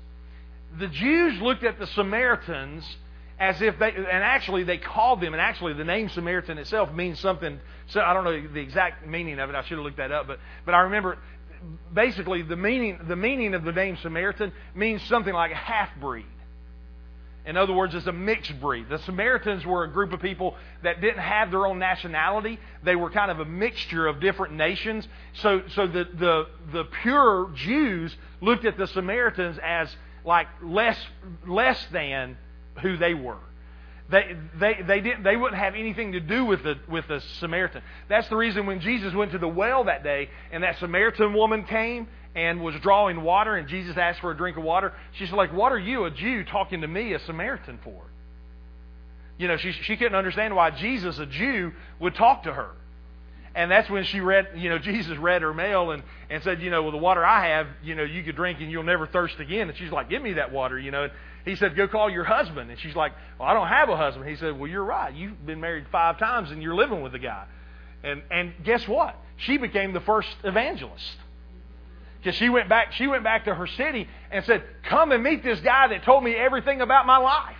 The 0.79 0.87
Jews 0.87 1.41
looked 1.41 1.65
at 1.65 1.79
the 1.79 1.87
Samaritans 1.89 2.85
as 3.39 3.63
if 3.63 3.79
they, 3.79 3.91
and 3.91 4.07
actually 4.23 4.65
they 4.65 4.77
called 4.77 5.23
them, 5.23 5.33
and 5.33 5.41
actually 5.41 5.73
the 5.73 5.85
name 5.85 6.11
Samaritan 6.11 6.59
itself 6.59 6.93
means 6.93 7.19
something. 7.19 7.59
So 7.87 8.01
I 8.01 8.13
don't 8.13 8.23
know 8.23 8.49
the 8.53 8.61
exact 8.61 9.07
meaning 9.07 9.41
of 9.41 9.49
it. 9.49 9.57
I 9.57 9.63
should 9.63 9.79
have 9.79 9.85
looked 9.85 9.97
that 9.97 10.13
up, 10.13 10.27
but 10.27 10.39
but 10.67 10.75
I 10.75 10.83
remember 10.83 11.19
basically 11.93 12.43
the 12.43 12.57
meaning 12.57 12.99
the 13.09 13.17
meaning 13.17 13.55
of 13.55 13.65
the 13.65 13.73
name 13.73 13.97
Samaritan 14.03 14.53
means 14.75 15.03
something 15.05 15.35
like 15.35 15.53
a 15.53 15.57
half 15.57 15.91
breed. 16.01 16.27
In 17.47 17.57
other 17.57 17.73
words, 17.73 17.95
it's 17.95 18.07
a 18.07 18.13
mixed 18.13 18.61
breed. 18.61 18.89
The 18.89 18.99
Samaritans 18.99 19.65
were 19.65 19.85
a 19.85 19.89
group 19.91 20.13
of 20.13 20.21
people 20.21 20.57
that 20.83 21.01
didn't 21.01 21.21
have 21.21 21.51
their 21.51 21.67
own 21.67 21.79
nationality. 21.79 22.61
They 22.85 22.97
were 22.97 23.11
kind 23.11 23.31
of 23.31 23.41
a 23.41 23.47
mixture 23.47 24.07
of 24.07 24.21
different 24.21 24.55
nations. 24.55 25.09
So, 25.35 25.63
so 25.75 25.87
the, 25.87 26.05
the, 26.05 26.47
the 26.71 26.85
pure 27.03 27.51
Jews 27.55 28.15
looked 28.43 28.67
at 28.67 28.77
the 28.77 28.87
Samaritans 28.87 29.59
as 29.65 29.95
like 30.25 30.49
less, 30.63 30.99
less 31.47 31.83
than 31.91 32.37
who 32.83 32.99
they 32.99 33.15
were. 33.15 33.39
They, 34.11 34.37
they, 34.59 34.83
they, 34.87 35.01
didn't, 35.01 35.23
they 35.23 35.37
wouldn't 35.37 35.61
have 35.61 35.75
anything 35.75 36.13
to 36.13 36.21
do 36.21 36.45
with 36.45 36.65
the, 36.65 36.79
with 36.89 37.07
the 37.07 37.21
Samaritan. 37.39 37.83
That's 38.09 38.29
the 38.29 38.37
reason 38.37 38.67
when 38.67 38.81
Jesus 38.81 39.15
went 39.15 39.33
to 39.33 39.39
the 39.39 39.49
well 39.49 39.85
that 39.85 40.03
day 40.03 40.31
and 40.51 40.65
that 40.65 40.79
Samaritan 40.79 41.33
woman 41.33 41.65
came 41.65 42.09
and 42.35 42.61
was 42.61 42.75
drawing 42.83 43.23
water 43.23 43.55
and 43.55 43.69
Jesus 43.69 43.97
asked 43.97 44.21
for 44.21 44.33
a 44.33 44.37
drink 44.37 44.57
of 44.57 44.65
water, 44.65 44.93
she's 45.13 45.31
like, 45.33 45.53
What 45.53 45.71
are 45.71 45.79
you, 45.79 46.05
a 46.05 46.11
Jew, 46.11 46.45
talking 46.45 46.81
to 46.81 46.89
me, 46.89 47.13
a 47.13 47.21
Samaritan, 47.21 47.79
for? 47.85 48.03
You 49.39 49.49
know, 49.49 49.57
she, 49.57 49.73
she 49.73 49.97
couldn't 49.97 50.17
understand 50.17 50.55
why 50.57 50.71
Jesus, 50.71 51.19
a 51.19 51.27
Jew, 51.27 51.73
would 52.01 52.15
talk 52.15 52.43
to 52.43 52.53
her. 52.53 52.73
And 53.55 53.71
that's 53.71 53.91
when 53.91 54.05
she 54.05 54.21
read, 54.21 54.49
you 54.57 54.69
know, 54.69 54.79
Jesus 54.79 55.17
read 55.19 55.43
her 55.43 55.53
mail 55.53 55.91
and, 55.91 56.03
and 56.29 56.43
said, 56.43 56.63
you 56.63 56.71
know, 56.71 56.83
well, 56.83 56.93
the 56.93 56.99
water 56.99 57.25
I 57.25 57.49
have, 57.49 57.67
you 57.83 57.95
know, 57.95 58.05
you 58.05 58.23
could 58.23 58.37
drink 58.37 58.61
and 58.61 58.71
you'll 58.71 58.85
never 58.85 59.07
thirst 59.07 59.41
again. 59.41 59.69
And 59.69 59.77
she's 59.77 59.91
like, 59.91 60.09
give 60.09 60.23
me 60.23 60.35
that 60.35 60.53
water, 60.53 60.79
you 60.79 60.91
know. 60.91 61.09
He 61.45 61.57
said, 61.57 61.77
Go 61.77 61.89
call 61.89 62.11
your 62.11 62.25
husband. 62.25 62.71
And 62.71 62.79
she's 62.81 62.97
like, 62.97 63.13
Well, 63.39 63.49
I 63.49 63.55
don't 63.55 63.69
have 63.69 63.89
a 63.89 63.97
husband. 63.97 64.29
He 64.29 64.37
said, 64.37 64.59
Well, 64.59 64.71
you're 64.71 64.85
right. 64.85 65.15
You've 65.15 65.45
been 65.45 65.61
married 65.61 65.87
five 65.91 66.19
times 66.19 66.51
and 66.51 66.63
you're 66.63 66.75
living 66.75 67.03
with 67.03 67.13
the 67.13 67.19
guy. 67.19 67.45
And, 68.03 68.23
and 68.31 68.53
guess 68.65 68.87
what? 68.89 69.17
She 69.37 69.57
became 69.59 69.93
the 69.93 70.01
first 70.01 70.29
evangelist. 70.45 71.17
Because 72.19 72.37
she 72.37 72.49
went 72.49 72.69
back, 72.69 72.93
she 72.93 73.07
went 73.07 73.25
back 73.25 73.47
to 73.47 73.55
her 73.55 73.67
city 73.67 74.09
and 74.31 74.45
said, 74.45 74.63
Come 74.89 75.13
and 75.13 75.23
meet 75.23 75.43
this 75.43 75.61
guy 75.61 75.89
that 75.89 76.05
told 76.05 76.23
me 76.23 76.35
everything 76.35 76.81
about 76.81 77.07
my 77.07 77.17
life 77.17 77.57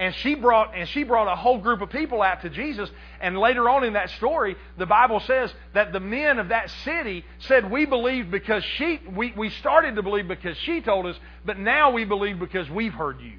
and 0.00 0.14
she 0.16 0.34
brought 0.34 0.74
and 0.74 0.88
she 0.88 1.04
brought 1.04 1.30
a 1.30 1.36
whole 1.36 1.58
group 1.58 1.82
of 1.82 1.90
people 1.90 2.22
out 2.22 2.40
to 2.40 2.48
Jesus. 2.48 2.90
And 3.20 3.38
later 3.38 3.68
on 3.68 3.84
in 3.84 3.92
that 3.92 4.10
story 4.10 4.56
the 4.78 4.86
bible 4.86 5.20
says 5.20 5.52
that 5.74 5.92
the 5.92 6.00
men 6.00 6.38
of 6.40 6.48
that 6.48 6.70
city 6.84 7.24
said 7.40 7.70
we 7.70 7.84
believed 7.84 8.30
because 8.30 8.64
she 8.64 8.98
we, 9.14 9.32
we 9.36 9.50
started 9.50 9.94
to 9.96 10.02
believe 10.02 10.26
because 10.26 10.56
she 10.58 10.80
told 10.80 11.06
us 11.06 11.16
but 11.44 11.58
now 11.58 11.90
we 11.90 12.04
believe 12.04 12.40
because 12.40 12.68
we've 12.70 12.94
heard 12.94 13.20
you. 13.20 13.34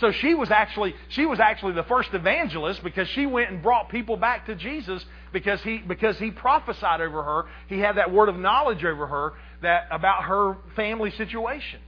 So 0.00 0.10
she 0.10 0.34
was 0.34 0.50
actually 0.50 0.94
she 1.08 1.24
was 1.24 1.38
actually 1.38 1.74
the 1.74 1.84
first 1.84 2.12
evangelist 2.12 2.82
because 2.82 3.08
she 3.08 3.26
went 3.26 3.50
and 3.50 3.62
brought 3.62 3.90
people 3.90 4.16
back 4.16 4.46
to 4.46 4.56
Jesus 4.56 5.04
because 5.32 5.62
he 5.62 5.78
because 5.78 6.18
he 6.18 6.32
prophesied 6.32 7.00
over 7.00 7.22
her. 7.22 7.44
He 7.68 7.78
had 7.78 7.96
that 7.96 8.12
word 8.12 8.28
of 8.28 8.36
knowledge 8.36 8.84
over 8.84 9.06
her 9.06 9.34
that 9.62 9.86
about 9.92 10.24
her 10.24 10.56
family 10.74 11.12
situation 11.12 11.80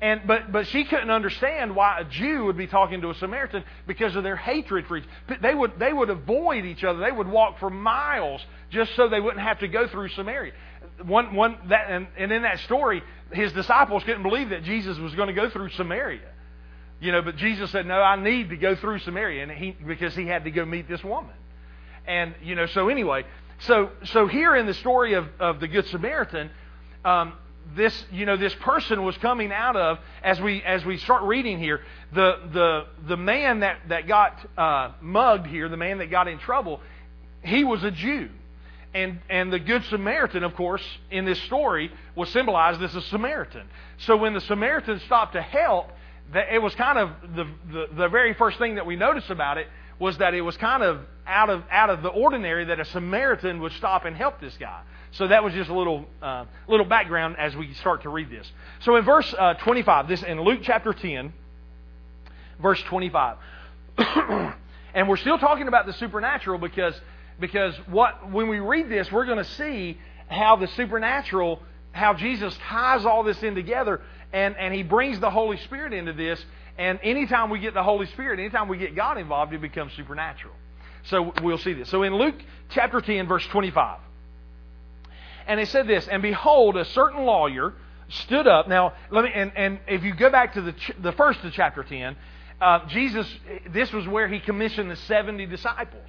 and, 0.00 0.22
but, 0.26 0.52
but 0.52 0.66
she 0.66 0.84
couldn't 0.84 1.10
understand 1.10 1.74
why 1.74 2.00
a 2.00 2.04
Jew 2.04 2.44
would 2.44 2.56
be 2.56 2.66
talking 2.66 3.00
to 3.00 3.10
a 3.10 3.14
Samaritan 3.14 3.64
because 3.86 4.14
of 4.14 4.24
their 4.24 4.36
hatred 4.36 4.86
for 4.86 4.98
each 4.98 5.04
They 5.40 5.54
would, 5.54 5.78
they 5.78 5.92
would 5.92 6.10
avoid 6.10 6.66
each 6.66 6.84
other. 6.84 6.98
They 6.98 7.12
would 7.12 7.28
walk 7.28 7.58
for 7.58 7.70
miles 7.70 8.44
just 8.70 8.94
so 8.94 9.08
they 9.08 9.20
wouldn't 9.20 9.42
have 9.42 9.60
to 9.60 9.68
go 9.68 9.88
through 9.88 10.10
Samaria. 10.10 10.52
One, 11.04 11.34
one, 11.34 11.56
that, 11.68 11.90
and, 11.90 12.08
and 12.18 12.30
in 12.30 12.42
that 12.42 12.58
story, 12.60 13.02
his 13.32 13.52
disciples 13.52 14.04
couldn't 14.04 14.22
believe 14.22 14.50
that 14.50 14.64
Jesus 14.64 14.98
was 14.98 15.14
going 15.14 15.28
to 15.28 15.34
go 15.34 15.48
through 15.48 15.70
Samaria. 15.70 16.28
You 17.00 17.12
know, 17.12 17.22
but 17.22 17.36
Jesus 17.36 17.70
said, 17.70 17.86
no, 17.86 18.00
I 18.00 18.16
need 18.16 18.50
to 18.50 18.56
go 18.56 18.76
through 18.76 18.98
Samaria 19.00 19.42
and 19.44 19.52
he, 19.52 19.70
because 19.86 20.14
he 20.14 20.26
had 20.26 20.44
to 20.44 20.50
go 20.50 20.64
meet 20.64 20.88
this 20.88 21.02
woman. 21.02 21.34
And, 22.06 22.34
you 22.42 22.54
know, 22.54 22.66
so 22.66 22.88
anyway, 22.88 23.24
so, 23.60 23.90
so 24.04 24.26
here 24.26 24.54
in 24.54 24.66
the 24.66 24.74
story 24.74 25.14
of, 25.14 25.26
of 25.40 25.60
the 25.60 25.68
Good 25.68 25.86
Samaritan, 25.88 26.50
um, 27.04 27.32
this, 27.74 28.04
you 28.12 28.26
know, 28.26 28.36
this 28.36 28.54
person 28.54 29.02
was 29.04 29.16
coming 29.18 29.52
out 29.52 29.76
of, 29.76 29.98
as 30.22 30.40
we, 30.40 30.62
as 30.62 30.84
we 30.84 30.98
start 30.98 31.22
reading 31.22 31.58
here, 31.58 31.80
the, 32.12 32.38
the, 32.52 32.86
the 33.08 33.16
man 33.16 33.60
that, 33.60 33.78
that 33.88 34.06
got 34.06 34.38
uh, 34.56 34.92
mugged 35.00 35.46
here, 35.46 35.68
the 35.68 35.76
man 35.76 35.98
that 35.98 36.10
got 36.10 36.28
in 36.28 36.38
trouble, 36.38 36.80
he 37.42 37.64
was 37.64 37.82
a 37.84 37.90
Jew. 37.90 38.28
And, 38.94 39.18
and 39.28 39.52
the 39.52 39.58
Good 39.58 39.84
Samaritan, 39.84 40.42
of 40.42 40.54
course, 40.54 40.82
in 41.10 41.26
this 41.26 41.40
story 41.42 41.90
was 42.14 42.30
symbolized 42.30 42.82
as 42.82 42.94
a 42.94 43.02
Samaritan. 43.02 43.68
So 43.98 44.16
when 44.16 44.32
the 44.32 44.40
Samaritan 44.40 45.00
stopped 45.00 45.34
to 45.34 45.42
help, 45.42 45.90
it 46.34 46.62
was 46.62 46.74
kind 46.74 46.98
of 46.98 47.10
the, 47.34 47.44
the, 47.70 47.86
the 47.94 48.08
very 48.08 48.32
first 48.34 48.58
thing 48.58 48.76
that 48.76 48.86
we 48.86 48.96
notice 48.96 49.28
about 49.28 49.58
it 49.58 49.66
was 49.98 50.18
that 50.18 50.34
it 50.34 50.40
was 50.40 50.56
kind 50.56 50.82
of 50.82 51.00
out 51.26 51.50
of 51.50 51.64
out 51.70 51.90
of 51.90 52.02
the 52.02 52.08
ordinary 52.08 52.66
that 52.66 52.80
a 52.80 52.84
Samaritan 52.84 53.60
would 53.60 53.72
stop 53.72 54.04
and 54.04 54.16
help 54.16 54.40
this 54.40 54.56
guy. 54.58 54.82
So 55.16 55.28
that 55.28 55.42
was 55.42 55.54
just 55.54 55.70
a 55.70 55.74
little 55.74 56.04
uh, 56.20 56.44
little 56.68 56.84
background 56.84 57.36
as 57.38 57.56
we 57.56 57.72
start 57.74 58.02
to 58.02 58.10
read 58.10 58.28
this. 58.28 58.50
So 58.80 58.96
in 58.96 59.04
verse 59.04 59.34
uh, 59.38 59.54
25, 59.54 60.08
this 60.08 60.22
in 60.22 60.42
Luke 60.42 60.60
chapter 60.62 60.92
10, 60.92 61.32
verse 62.60 62.82
25, 62.82 63.38
and 64.94 65.08
we're 65.08 65.16
still 65.16 65.38
talking 65.38 65.68
about 65.68 65.86
the 65.86 65.94
supernatural 65.94 66.58
because 66.58 66.94
because 67.40 67.74
what 67.86 68.30
when 68.30 68.48
we 68.48 68.58
read 68.58 68.90
this, 68.90 69.10
we're 69.10 69.24
going 69.24 69.38
to 69.38 69.50
see 69.52 69.98
how 70.28 70.56
the 70.56 70.68
supernatural, 70.68 71.62
how 71.92 72.12
Jesus 72.12 72.54
ties 72.68 73.06
all 73.06 73.22
this 73.22 73.42
in 73.42 73.54
together, 73.54 74.02
and 74.34 74.54
and 74.58 74.74
He 74.74 74.82
brings 74.82 75.18
the 75.18 75.30
Holy 75.30 75.56
Spirit 75.58 75.94
into 75.94 76.12
this. 76.12 76.44
And 76.76 77.00
anytime 77.02 77.48
we 77.48 77.58
get 77.58 77.72
the 77.72 77.82
Holy 77.82 78.04
Spirit, 78.08 78.38
anytime 78.38 78.68
we 78.68 78.76
get 78.76 78.94
God 78.94 79.16
involved, 79.16 79.54
it 79.54 79.62
becomes 79.62 79.94
supernatural. 79.94 80.52
So 81.04 81.32
we'll 81.42 81.56
see 81.56 81.72
this. 81.72 81.88
So 81.88 82.02
in 82.02 82.14
Luke 82.14 82.34
chapter 82.68 83.00
10, 83.00 83.26
verse 83.26 83.46
25. 83.46 84.00
And 85.46 85.60
it 85.60 85.68
said 85.68 85.86
this, 85.86 86.08
and 86.08 86.22
behold, 86.22 86.76
a 86.76 86.84
certain 86.84 87.24
lawyer 87.24 87.74
stood 88.08 88.46
up. 88.46 88.68
Now, 88.68 88.94
let 89.10 89.24
me, 89.24 89.30
and, 89.34 89.52
and 89.56 89.78
if 89.86 90.02
you 90.04 90.14
go 90.14 90.30
back 90.30 90.54
to 90.54 90.60
the, 90.60 90.74
the 91.00 91.12
first 91.12 91.42
of 91.44 91.52
chapter 91.52 91.82
10, 91.82 92.16
uh, 92.60 92.86
Jesus, 92.88 93.28
this 93.70 93.92
was 93.92 94.06
where 94.08 94.28
he 94.28 94.40
commissioned 94.40 94.90
the 94.90 94.96
70 94.96 95.46
disciples. 95.46 96.08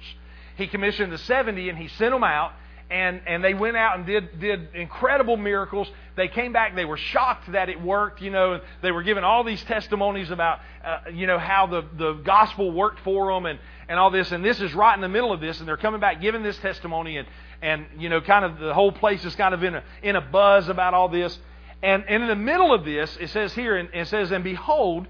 He 0.56 0.66
commissioned 0.66 1.12
the 1.12 1.18
70 1.18 1.68
and 1.68 1.78
he 1.78 1.88
sent 1.88 2.12
them 2.12 2.24
out 2.24 2.52
and, 2.90 3.20
and 3.26 3.44
they 3.44 3.52
went 3.52 3.76
out 3.76 3.98
and 3.98 4.06
did, 4.06 4.40
did 4.40 4.74
incredible 4.74 5.36
miracles. 5.36 5.88
They 6.16 6.28
came 6.28 6.52
back, 6.52 6.74
they 6.74 6.86
were 6.86 6.96
shocked 6.96 7.52
that 7.52 7.68
it 7.68 7.80
worked, 7.80 8.22
you 8.22 8.30
know, 8.30 8.60
they 8.82 8.90
were 8.90 9.02
given 9.02 9.24
all 9.24 9.44
these 9.44 9.62
testimonies 9.64 10.30
about, 10.30 10.60
uh, 10.82 11.00
you 11.12 11.26
know, 11.26 11.38
how 11.38 11.66
the, 11.66 11.84
the 11.98 12.14
gospel 12.14 12.72
worked 12.72 13.00
for 13.00 13.32
them 13.32 13.44
and, 13.44 13.58
and 13.88 13.98
all 13.98 14.10
this. 14.10 14.32
And 14.32 14.42
this 14.42 14.60
is 14.62 14.72
right 14.72 14.94
in 14.94 15.02
the 15.02 15.08
middle 15.08 15.32
of 15.32 15.40
this, 15.40 15.58
and 15.58 15.68
they're 15.68 15.76
coming 15.76 16.00
back 16.00 16.22
giving 16.22 16.42
this 16.42 16.56
testimony, 16.58 17.18
and, 17.18 17.28
and 17.62 17.86
you 17.98 18.08
know, 18.08 18.20
kind 18.20 18.44
of 18.44 18.58
the 18.58 18.74
whole 18.74 18.92
place 18.92 19.24
is 19.24 19.34
kind 19.34 19.54
of 19.54 19.62
in 19.62 19.74
a, 19.76 19.82
in 20.02 20.16
a 20.16 20.20
buzz 20.20 20.68
about 20.68 20.94
all 20.94 21.08
this. 21.08 21.38
And, 21.82 22.04
and 22.08 22.22
in 22.22 22.28
the 22.28 22.36
middle 22.36 22.74
of 22.74 22.84
this, 22.84 23.16
it 23.20 23.30
says 23.30 23.52
here, 23.54 23.76
and 23.76 23.88
it 23.92 24.08
says, 24.08 24.30
And 24.30 24.42
behold, 24.42 25.06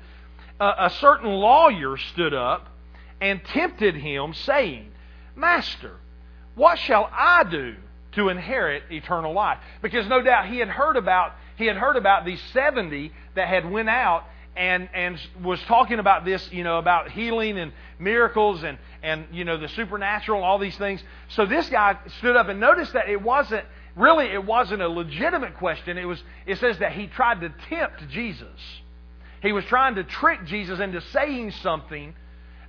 a, 0.61 0.87
a 0.87 0.91
certain 1.01 1.31
lawyer 1.31 1.97
stood 1.97 2.35
up 2.35 2.69
and 3.21 3.45
tempted 3.45 3.97
him, 3.97 4.35
saying, 4.35 4.91
Master, 5.35 5.97
what 6.55 6.79
shall 6.79 7.09
I 7.13 7.45
do 7.45 7.77
to 8.13 8.29
inherit 8.29 8.85
eternal 8.91 9.33
life? 9.33 9.59
Because 9.83 10.07
no 10.09 10.23
doubt 10.23 10.49
he 10.49 10.59
had 10.59 10.69
heard 10.69 10.97
about 10.97 11.33
he 11.57 11.67
had 11.67 11.77
heard 11.77 11.97
about 11.97 12.25
these 12.25 12.41
70 12.53 13.13
that 13.35 13.49
had 13.49 13.69
went 13.69 13.89
out 13.89 14.25
and 14.59 14.89
and 14.93 15.19
was 15.43 15.61
talking 15.63 16.01
about 16.01 16.25
this, 16.25 16.51
you 16.53 16.65
know, 16.65 16.79
about 16.79 17.11
healing 17.13 17.59
and 17.59 17.73
miracles 17.99 18.65
and 18.65 18.77
and 19.03 19.27
you 19.33 19.45
know 19.45 19.57
the 19.57 19.69
supernatural, 19.69 20.43
all 20.43 20.59
these 20.59 20.77
things. 20.77 21.03
So 21.29 21.47
this 21.47 21.69
guy 21.69 21.97
stood 22.19 22.37
up 22.37 22.49
and 22.49 22.59
noticed 22.59 22.93
that 22.93 23.09
it 23.09 23.23
wasn't 23.23 23.65
really 23.97 24.27
it 24.27 24.45
wasn't 24.45 24.83
a 24.83 24.89
legitimate 24.89 25.57
question. 25.57 25.97
It 25.97 26.05
was 26.05 26.23
it 26.45 26.59
says 26.59 26.79
that 26.79 26.93
he 26.93 27.07
tried 27.07 27.41
to 27.41 27.55
tempt 27.69 28.09
Jesus. 28.09 28.61
He 29.41 29.53
was 29.53 29.65
trying 29.67 29.95
to 29.95 30.05
trick 30.05 30.45
Jesus 30.47 30.81
into 30.81 31.01
saying 31.01 31.53
something 31.63 32.15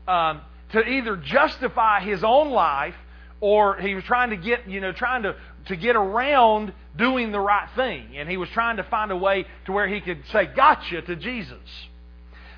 um, 0.08 0.42
to 0.72 0.88
either 0.88 1.18
justify 1.18 2.02
his 2.02 2.24
own 2.24 2.52
life 2.52 2.96
or 3.42 3.78
he 3.78 3.96
was 3.96 4.04
trying 4.04 4.32
to 4.32 4.38
get, 4.38 4.68
you 4.68 4.82
know, 4.82 4.92
trying 4.92 5.24
to, 5.24 5.36
to 5.68 5.76
get 5.76 5.96
around 5.96 6.74
doing 6.98 7.32
the 7.32 7.40
right 7.40 7.70
thing. 7.76 8.18
And 8.18 8.30
he 8.30 8.38
was 8.38 8.50
trying 8.50 8.78
to 8.78 8.84
find 8.84 9.12
a 9.12 9.18
way 9.18 9.46
to 9.66 9.72
where 9.72 9.88
he 9.88 10.02
could 10.02 10.26
say, 10.32 10.46
gotcha 10.46 11.02
to 11.02 11.16
Jesus. 11.16 11.60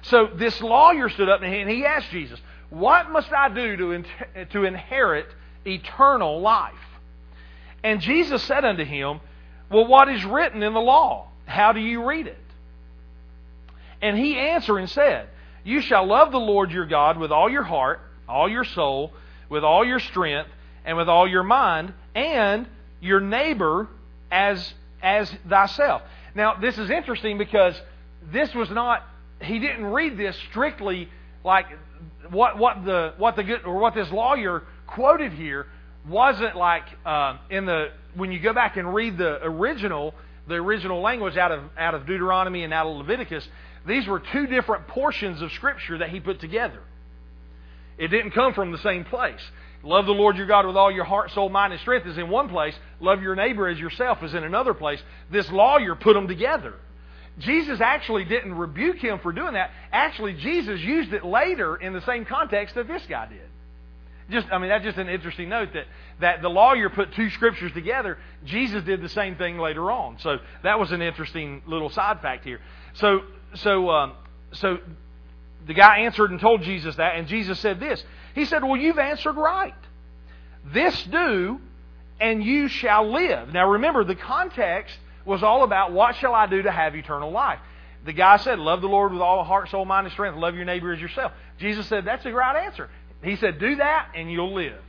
So 0.03 0.27
this 0.35 0.59
lawyer 0.61 1.09
stood 1.09 1.29
up 1.29 1.41
and 1.43 1.69
he 1.69 1.85
asked 1.85 2.09
Jesus, 2.09 2.39
What 2.69 3.11
must 3.11 3.31
I 3.31 3.49
do 3.49 3.77
to, 3.77 3.91
in- 3.91 4.05
to 4.51 4.63
inherit 4.63 5.27
eternal 5.65 6.41
life? 6.41 6.73
And 7.83 8.01
Jesus 8.01 8.41
said 8.43 8.65
unto 8.65 8.83
him, 8.83 9.19
Well, 9.69 9.85
what 9.85 10.09
is 10.09 10.23
written 10.25 10.63
in 10.63 10.73
the 10.73 10.81
law? 10.81 11.27
How 11.45 11.73
do 11.73 11.79
you 11.79 12.05
read 12.07 12.27
it? 12.27 12.37
And 14.01 14.17
he 14.17 14.37
answered 14.37 14.77
and 14.79 14.89
said, 14.89 15.29
You 15.63 15.81
shall 15.81 16.07
love 16.07 16.31
the 16.31 16.39
Lord 16.39 16.71
your 16.71 16.87
God 16.87 17.17
with 17.17 17.31
all 17.31 17.49
your 17.49 17.63
heart, 17.63 17.99
all 18.27 18.49
your 18.49 18.63
soul, 18.63 19.13
with 19.49 19.63
all 19.63 19.85
your 19.85 19.99
strength, 19.99 20.49
and 20.85 20.97
with 20.97 21.09
all 21.09 21.27
your 21.27 21.43
mind, 21.43 21.93
and 22.15 22.67
your 22.99 23.19
neighbor 23.19 23.87
as 24.31 24.73
as 25.01 25.31
thyself. 25.47 26.01
Now, 26.35 26.55
this 26.55 26.77
is 26.77 26.89
interesting 26.89 27.37
because 27.37 27.79
this 28.31 28.53
was 28.53 28.69
not 28.69 29.03
he 29.41 29.59
didn't 29.59 29.85
read 29.85 30.17
this 30.17 30.35
strictly 30.49 31.09
like 31.43 31.65
what 32.29 32.57
what 32.57 32.85
the 32.85 33.13
what 33.17 33.35
the 33.35 33.43
good 33.43 33.65
or 33.65 33.79
what 33.79 33.95
this 33.95 34.09
lawyer 34.11 34.63
quoted 34.87 35.33
here 35.33 35.67
wasn't 36.07 36.55
like 36.55 36.83
uh, 37.05 37.37
in 37.49 37.65
the 37.65 37.89
when 38.15 38.31
you 38.31 38.39
go 38.39 38.53
back 38.53 38.77
and 38.77 38.93
read 38.93 39.17
the 39.17 39.43
original 39.43 40.13
the 40.47 40.55
original 40.55 41.01
language 41.01 41.37
out 41.37 41.51
of 41.51 41.63
out 41.77 41.95
of 41.95 42.05
Deuteronomy 42.05 42.63
and 42.63 42.73
out 42.73 42.87
of 42.87 42.97
Leviticus 42.97 43.47
these 43.85 44.07
were 44.07 44.19
two 44.19 44.47
different 44.47 44.87
portions 44.87 45.41
of 45.41 45.51
Scripture 45.53 45.99
that 45.99 46.09
he 46.09 46.19
put 46.19 46.39
together. 46.39 46.81
It 47.97 48.09
didn't 48.09 48.31
come 48.31 48.53
from 48.53 48.71
the 48.71 48.77
same 48.79 49.05
place. 49.05 49.41
Love 49.83 50.05
the 50.05 50.11
Lord 50.11 50.37
your 50.37 50.45
God 50.45 50.65
with 50.65 50.75
all 50.75 50.91
your 50.91 51.03
heart, 51.03 51.31
soul, 51.31 51.49
mind, 51.49 51.73
and 51.73 51.81
strength 51.81 52.05
is 52.07 52.17
in 52.17 52.29
one 52.29 52.49
place. 52.49 52.75
Love 52.99 53.21
your 53.21 53.35
neighbor 53.35 53.67
as 53.67 53.79
yourself 53.79 54.21
is 54.23 54.33
in 54.33 54.43
another 54.43 54.73
place. 54.73 55.01
This 55.31 55.49
lawyer 55.51 55.95
put 55.95 56.13
them 56.13 56.27
together. 56.27 56.73
Jesus 57.39 57.81
actually 57.81 58.25
didn't 58.25 58.53
rebuke 58.53 58.97
him 58.97 59.19
for 59.19 59.31
doing 59.31 59.53
that. 59.53 59.71
Actually, 59.91 60.33
Jesus 60.33 60.79
used 60.81 61.13
it 61.13 61.25
later 61.25 61.75
in 61.75 61.93
the 61.93 62.01
same 62.01 62.25
context 62.25 62.75
that 62.75 62.87
this 62.87 63.03
guy 63.07 63.27
did. 63.27 63.41
Just, 64.29 64.47
I 64.51 64.59
mean, 64.59 64.69
that's 64.69 64.83
just 64.83 64.97
an 64.97 65.09
interesting 65.09 65.49
note 65.49 65.73
that, 65.73 65.85
that 66.19 66.41
the 66.41 66.49
lawyer 66.49 66.89
put 66.89 67.13
two 67.13 67.29
scriptures 67.31 67.71
together. 67.73 68.17
Jesus 68.45 68.83
did 68.83 69.01
the 69.01 69.09
same 69.09 69.35
thing 69.35 69.57
later 69.57 69.91
on. 69.91 70.19
So 70.19 70.37
that 70.63 70.79
was 70.79 70.91
an 70.91 71.01
interesting 71.01 71.63
little 71.65 71.89
side 71.89 72.21
fact 72.21 72.43
here. 72.43 72.59
So 72.93 73.21
so, 73.55 73.89
um, 73.89 74.13
so 74.53 74.79
the 75.67 75.73
guy 75.73 75.99
answered 75.99 76.31
and 76.31 76.39
told 76.39 76.63
Jesus 76.63 76.95
that, 76.95 77.15
and 77.15 77.27
Jesus 77.27 77.59
said 77.59 77.79
this. 77.79 78.03
He 78.35 78.45
said, 78.45 78.63
Well, 78.63 78.77
you've 78.77 78.99
answered 78.99 79.33
right. 79.33 79.73
This 80.73 81.01
do, 81.03 81.59
and 82.19 82.43
you 82.43 82.67
shall 82.67 83.11
live. 83.11 83.51
Now 83.51 83.69
remember, 83.71 84.03
the 84.03 84.15
context 84.15 84.95
was 85.25 85.43
all 85.43 85.63
about 85.63 85.91
what 85.91 86.15
shall 86.15 86.33
I 86.33 86.47
do 86.47 86.61
to 86.63 86.71
have 86.71 86.95
eternal 86.95 87.31
life. 87.31 87.59
The 88.05 88.13
guy 88.13 88.37
said, 88.37 88.59
Love 88.59 88.81
the 88.81 88.87
Lord 88.87 89.11
with 89.11 89.21
all 89.21 89.43
heart, 89.43 89.69
soul, 89.69 89.85
mind, 89.85 90.07
and 90.07 90.13
strength. 90.13 90.37
Love 90.37 90.55
your 90.55 90.65
neighbor 90.65 90.91
as 90.93 90.99
yourself. 90.99 91.31
Jesus 91.59 91.87
said, 91.87 92.05
That's 92.05 92.23
the 92.23 92.33
right 92.33 92.65
answer. 92.65 92.89
He 93.23 93.35
said, 93.35 93.59
Do 93.59 93.75
that, 93.75 94.09
and 94.15 94.31
you'll 94.31 94.53
live. 94.53 94.81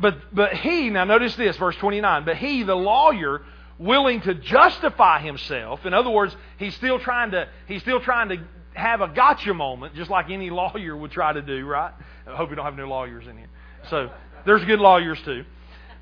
But, 0.00 0.34
but 0.34 0.54
he, 0.54 0.90
now 0.90 1.04
notice 1.04 1.36
this, 1.36 1.56
verse 1.56 1.76
29, 1.76 2.24
but 2.24 2.36
he, 2.36 2.62
the 2.62 2.74
lawyer, 2.74 3.42
willing 3.80 4.20
to 4.20 4.34
justify 4.34 5.20
himself. 5.20 5.86
In 5.86 5.94
other 5.94 6.10
words, 6.10 6.36
he's 6.58 6.74
still 6.74 7.00
trying 7.00 7.32
to 7.32 7.48
he's 7.66 7.82
still 7.82 8.00
trying 8.00 8.28
to 8.28 8.44
have 8.74 9.00
a 9.00 9.08
gotcha 9.08 9.52
moment, 9.52 9.94
just 9.96 10.10
like 10.10 10.30
any 10.30 10.50
lawyer 10.50 10.96
would 10.96 11.10
try 11.10 11.32
to 11.32 11.42
do, 11.42 11.66
right? 11.66 11.92
I 12.26 12.36
hope 12.36 12.50
we 12.50 12.56
don't 12.56 12.64
have 12.64 12.76
no 12.76 12.86
lawyers 12.86 13.26
in 13.26 13.36
here. 13.36 13.48
So 13.88 14.10
there's 14.44 14.64
good 14.64 14.78
lawyers 14.78 15.20
too. 15.22 15.44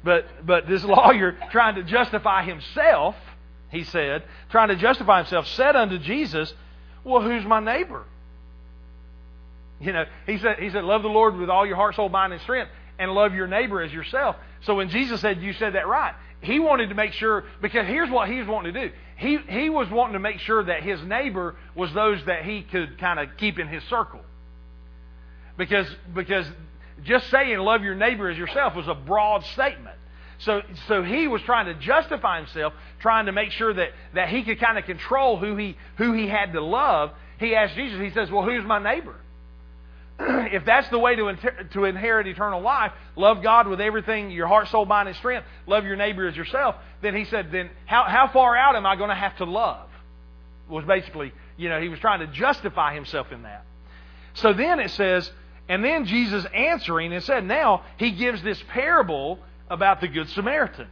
But 0.05 0.27
but 0.45 0.69
this 0.69 0.85
lawyer 0.85 1.39
trying 1.51 1.77
to 1.77 1.85
justify 1.85 2.45
himself, 2.45 3.15
he 3.71 3.85
said, 3.85 4.25
trying 4.51 4.69
to 4.69 4.77
justify 4.77 5.19
himself, 5.19 5.47
said 5.47 5.77
unto 5.77 5.99
Jesus, 5.99 6.53
Well, 7.05 7.23
who's 7.23 7.45
my 7.45 7.61
neighbor? 7.61 8.05
You 9.81 9.93
know, 9.93 10.05
he 10.27 10.39
said 10.39 10.59
he 10.59 10.71
said, 10.71 10.83
Love 10.83 11.03
the 11.03 11.09
Lord 11.09 11.37
with 11.37 11.49
all 11.49 11.65
your 11.65 11.77
heart, 11.77 11.95
soul, 11.95 12.09
mind, 12.09 12.33
and 12.33 12.43
strength, 12.43 12.73
and 12.99 13.13
love 13.13 13.35
your 13.35 13.47
neighbor 13.47 13.81
as 13.81 13.93
yourself. 13.93 14.35
So 14.63 14.75
when 14.75 14.89
Jesus 14.89 15.21
said, 15.21 15.41
You 15.41 15.53
said 15.53 15.75
that 15.75 15.87
right, 15.87 16.15
he 16.41 16.61
wanted 16.61 16.91
to 16.91 16.95
make 16.95 17.13
sure, 17.13 17.45
because 17.61 17.87
here's 17.87 18.11
what 18.11 18.29
he 18.29 18.39
was 18.39 18.47
wanting 18.47 18.75
to 18.75 18.89
do. 18.89 18.95
He, 19.17 19.39
he 19.49 19.71
was 19.71 19.91
wanting 19.91 20.13
to 20.13 20.21
make 20.21 20.39
sure 20.39 20.63
that 20.65 20.83
his 20.83 21.03
neighbor 21.03 21.57
was 21.75 21.93
those 21.93 22.25
that 22.27 22.45
he 22.45 22.63
could 22.63 22.99
kind 22.99 23.19
of 23.19 23.37
keep 23.37 23.59
in 23.59 23.67
his 23.67 23.83
circle. 23.85 24.21
Because, 25.57 25.89
because 26.15 26.47
just 27.05 27.29
saying 27.31 27.59
love 27.59 27.83
your 27.83 27.97
neighbor 27.97 28.29
as 28.31 28.39
yourself 28.39 28.77
was 28.77 28.87
a 28.87 28.95
broad 28.95 29.45
statement. 29.47 29.97
So, 30.41 30.63
so 30.87 31.03
he 31.03 31.27
was 31.27 31.43
trying 31.43 31.67
to 31.67 31.75
justify 31.75 32.39
himself, 32.39 32.73
trying 33.01 33.27
to 33.27 33.33
make 33.33 33.51
sure 33.51 33.75
that, 33.75 33.89
that 34.15 34.29
he 34.29 34.45
could 34.45 34.61
kind 34.61 34.79
of 34.79 34.85
control 34.85 35.37
who 35.37 35.57
he, 35.57 35.77
who 35.97 36.13
he 36.13 36.29
had 36.29 36.53
to 36.53 36.63
love. 36.63 37.11
He 37.41 37.57
asked 37.57 37.75
Jesus, 37.75 38.01
he 38.01 38.11
says, 38.11 38.31
Well, 38.31 38.45
who's 38.45 38.65
my 38.65 38.79
neighbor? 38.79 39.17
if 40.21 40.65
that's 40.65 40.89
the 40.89 40.99
way 40.99 41.15
to, 41.15 41.29
inter- 41.29 41.65
to 41.73 41.85
inherit 41.85 42.27
eternal 42.27 42.61
life, 42.61 42.93
love 43.17 43.43
God 43.43 43.69
with 43.69 43.81
everything, 43.81 44.31
your 44.31 44.49
heart, 44.49 44.69
soul, 44.69 44.85
mind, 44.85 45.09
and 45.09 45.17
strength, 45.17 45.47
love 45.67 45.85
your 45.85 45.97
neighbor 45.97 46.27
as 46.27 46.37
yourself, 46.37 46.77
then 47.03 47.15
he 47.15 47.25
said, 47.25 47.53
then 47.53 47.71
how, 47.87 48.05
how 48.05 48.29
far 48.29 48.57
out 48.57 48.75
am 48.75 48.85
I 48.85 48.97
going 48.97 49.11
to 49.11 49.15
have 49.15 49.37
to 49.37 49.45
love? 49.45 49.89
Was 50.69 50.85
basically, 50.85 51.33
you 51.57 51.69
know, 51.69 51.81
he 51.81 51.89
was 51.89 51.99
trying 52.01 52.21
to 52.21 52.27
justify 52.27 52.95
himself 52.95 53.31
in 53.33 53.43
that. 53.43 53.65
So 54.35 54.53
then 54.53 54.81
it 54.81 54.91
says, 54.91 55.31
and 55.69 55.85
then 55.85 56.05
Jesus 56.05 56.45
answering 56.53 57.13
and 57.13 57.23
said, 57.23 57.45
now 57.45 57.83
he 57.97 58.11
gives 58.11 58.43
this 58.43 58.63
parable 58.69 59.39
about 59.71 60.01
the 60.01 60.09
Good 60.09 60.29
Samaritan. 60.31 60.89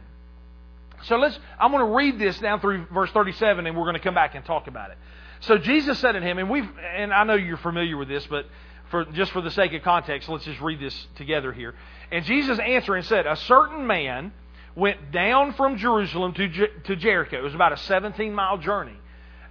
So 1.03 1.17
let's, 1.17 1.37
I'm 1.59 1.71
going 1.71 1.85
to 1.85 1.95
read 1.95 2.17
this 2.17 2.39
down 2.39 2.59
through 2.59 2.85
verse 2.93 3.11
37 3.11 3.67
and 3.67 3.77
we're 3.77 3.83
going 3.83 3.95
to 3.95 3.99
come 3.99 4.15
back 4.15 4.35
and 4.35 4.45
talk 4.45 4.67
about 4.67 4.91
it. 4.91 4.97
So 5.41 5.57
Jesus 5.57 5.99
said 5.99 6.13
to 6.13 6.21
him, 6.21 6.39
and 6.39 6.49
we've, 6.49 6.67
and 6.95 7.13
I 7.13 7.23
know 7.23 7.35
you're 7.35 7.57
familiar 7.57 7.97
with 7.97 8.07
this, 8.07 8.25
but 8.25 8.45
for 8.89 9.05
just 9.05 9.31
for 9.31 9.41
the 9.41 9.51
sake 9.51 9.73
of 9.73 9.81
context, 9.81 10.29
let's 10.29 10.45
just 10.45 10.61
read 10.61 10.79
this 10.79 11.07
together 11.15 11.51
here. 11.51 11.73
And 12.11 12.23
Jesus 12.25 12.57
answered 12.59 12.95
and 12.95 13.05
said, 13.05 13.25
A 13.25 13.35
certain 13.35 13.85
man 13.85 14.31
went 14.75 15.11
down 15.11 15.53
from 15.53 15.77
Jerusalem 15.77 16.33
to, 16.33 16.67
to 16.85 16.95
Jericho. 16.95 17.37
It 17.37 17.43
was 17.43 17.55
about 17.55 17.73
a 17.73 17.77
17 17.77 18.33
mile 18.33 18.57
journey. 18.57 18.95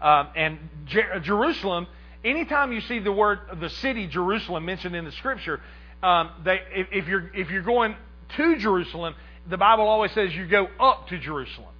Um, 0.00 0.28
and 0.36 0.58
Jer- 0.86 1.20
Jerusalem, 1.20 1.86
anytime 2.24 2.72
you 2.72 2.80
see 2.82 2.98
the 2.98 3.12
word, 3.12 3.40
the 3.60 3.70
city 3.70 4.06
Jerusalem 4.06 4.64
mentioned 4.64 4.94
in 4.94 5.04
the 5.04 5.12
scripture, 5.12 5.60
um, 6.02 6.30
they, 6.44 6.60
if, 6.74 6.88
if, 6.92 7.08
you're, 7.08 7.30
if 7.34 7.50
you're 7.50 7.62
going 7.62 7.96
to 8.36 8.56
Jerusalem, 8.56 9.14
the 9.48 9.56
Bible 9.56 9.88
always 9.88 10.12
says 10.12 10.34
you 10.34 10.46
go 10.46 10.68
up 10.78 11.08
to 11.08 11.18
Jerusalem. 11.18 11.70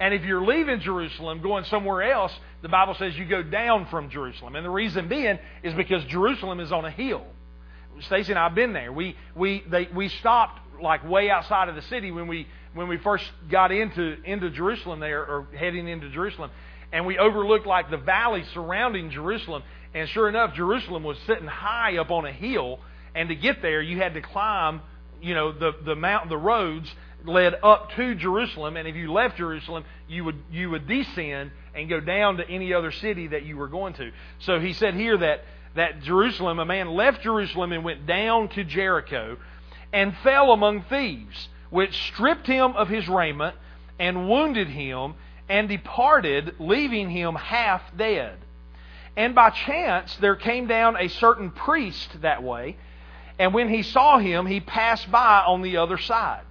And 0.00 0.12
if 0.14 0.24
you're 0.24 0.44
leaving 0.44 0.80
Jerusalem, 0.80 1.42
going 1.42 1.64
somewhere 1.64 2.02
else, 2.02 2.32
the 2.62 2.68
Bible 2.68 2.94
says 2.94 3.16
you 3.16 3.26
go 3.26 3.42
down 3.42 3.86
from 3.86 4.08
Jerusalem. 4.08 4.54
And 4.54 4.64
the 4.64 4.70
reason 4.70 5.08
being 5.08 5.38
is 5.62 5.74
because 5.74 6.04
Jerusalem 6.04 6.60
is 6.60 6.72
on 6.72 6.84
a 6.84 6.90
hill. 6.90 7.26
Stacy 8.00 8.32
and 8.32 8.38
I 8.38 8.44
have 8.44 8.54
been 8.54 8.72
there. 8.72 8.92
We 8.92 9.16
we 9.34 9.62
they 9.68 9.88
we 9.94 10.08
stopped 10.08 10.60
like 10.80 11.08
way 11.08 11.28
outside 11.28 11.68
of 11.68 11.74
the 11.74 11.82
city 11.82 12.10
when 12.10 12.26
we 12.26 12.46
when 12.74 12.88
we 12.88 12.96
first 12.98 13.24
got 13.50 13.70
into 13.70 14.16
into 14.24 14.50
Jerusalem 14.50 15.00
there 15.00 15.20
or 15.20 15.46
heading 15.56 15.88
into 15.88 16.08
Jerusalem, 16.08 16.50
and 16.92 17.04
we 17.04 17.18
overlooked 17.18 17.66
like 17.66 17.90
the 17.90 17.98
valley 17.98 18.44
surrounding 18.54 19.10
Jerusalem. 19.10 19.62
And 19.94 20.08
sure 20.08 20.28
enough, 20.28 20.54
Jerusalem 20.54 21.02
was 21.02 21.18
sitting 21.26 21.46
high 21.46 21.98
up 21.98 22.10
on 22.10 22.24
a 22.24 22.32
hill, 22.32 22.80
and 23.14 23.28
to 23.28 23.34
get 23.34 23.60
there, 23.60 23.82
you 23.82 23.98
had 23.98 24.14
to 24.14 24.22
climb, 24.22 24.80
you 25.20 25.34
know, 25.34 25.52
the 25.52 25.72
the 25.84 25.94
mountain, 25.94 26.30
the 26.30 26.38
roads 26.38 26.90
led 27.24 27.54
up 27.62 27.90
to 27.96 28.14
Jerusalem, 28.14 28.76
and 28.76 28.88
if 28.88 28.96
you 28.96 29.12
left 29.12 29.36
Jerusalem, 29.36 29.84
you 30.08 30.24
would 30.24 30.38
you 30.50 30.70
would 30.70 30.88
descend 30.88 31.50
and 31.74 31.88
go 31.88 32.00
down 32.00 32.36
to 32.36 32.48
any 32.48 32.72
other 32.72 32.90
city 32.90 33.28
that 33.28 33.44
you 33.44 33.56
were 33.56 33.68
going 33.68 33.94
to. 33.94 34.12
So 34.40 34.60
he 34.60 34.72
said 34.72 34.94
here 34.94 35.16
that 35.18 35.44
that 35.74 36.02
Jerusalem, 36.02 36.58
a 36.58 36.64
man 36.64 36.88
left 36.90 37.22
Jerusalem 37.22 37.72
and 37.72 37.84
went 37.84 38.06
down 38.06 38.48
to 38.50 38.64
Jericho, 38.64 39.38
and 39.92 40.14
fell 40.18 40.52
among 40.52 40.82
thieves, 40.82 41.48
which 41.70 41.94
stripped 42.08 42.46
him 42.46 42.72
of 42.72 42.88
his 42.88 43.08
raiment 43.08 43.56
and 43.98 44.28
wounded 44.28 44.68
him, 44.68 45.14
and 45.48 45.68
departed, 45.68 46.54
leaving 46.58 47.10
him 47.10 47.34
half 47.34 47.82
dead. 47.96 48.36
And 49.16 49.34
by 49.34 49.50
chance 49.50 50.16
there 50.16 50.36
came 50.36 50.66
down 50.66 50.96
a 50.96 51.08
certain 51.08 51.50
priest 51.50 52.22
that 52.22 52.42
way, 52.42 52.76
and 53.38 53.52
when 53.52 53.68
he 53.68 53.82
saw 53.82 54.18
him, 54.18 54.46
he 54.46 54.60
passed 54.60 55.10
by 55.10 55.42
on 55.46 55.62
the 55.62 55.78
other 55.78 55.98
side. 55.98 56.42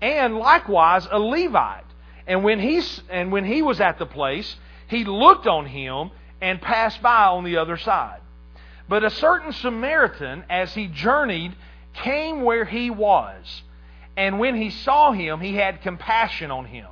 And 0.00 0.36
likewise 0.36 1.06
a 1.10 1.18
Levite. 1.18 1.84
And 2.26 2.44
when 2.44 2.60
he, 2.60 2.82
and 3.08 3.32
when 3.32 3.44
he 3.44 3.62
was 3.62 3.80
at 3.80 3.98
the 3.98 4.06
place, 4.06 4.56
he 4.88 5.04
looked 5.04 5.46
on 5.46 5.66
him 5.66 6.10
and 6.40 6.60
passed 6.60 7.02
by 7.02 7.26
on 7.26 7.44
the 7.44 7.56
other 7.56 7.76
side. 7.76 8.20
But 8.88 9.04
a 9.04 9.10
certain 9.10 9.52
Samaritan, 9.52 10.44
as 10.50 10.74
he 10.74 10.88
journeyed, 10.88 11.54
came 11.94 12.42
where 12.42 12.64
he 12.64 12.90
was. 12.90 13.62
And 14.16 14.38
when 14.38 14.56
he 14.56 14.70
saw 14.70 15.12
him, 15.12 15.40
he 15.40 15.54
had 15.54 15.82
compassion 15.82 16.50
on 16.50 16.64
him. 16.64 16.88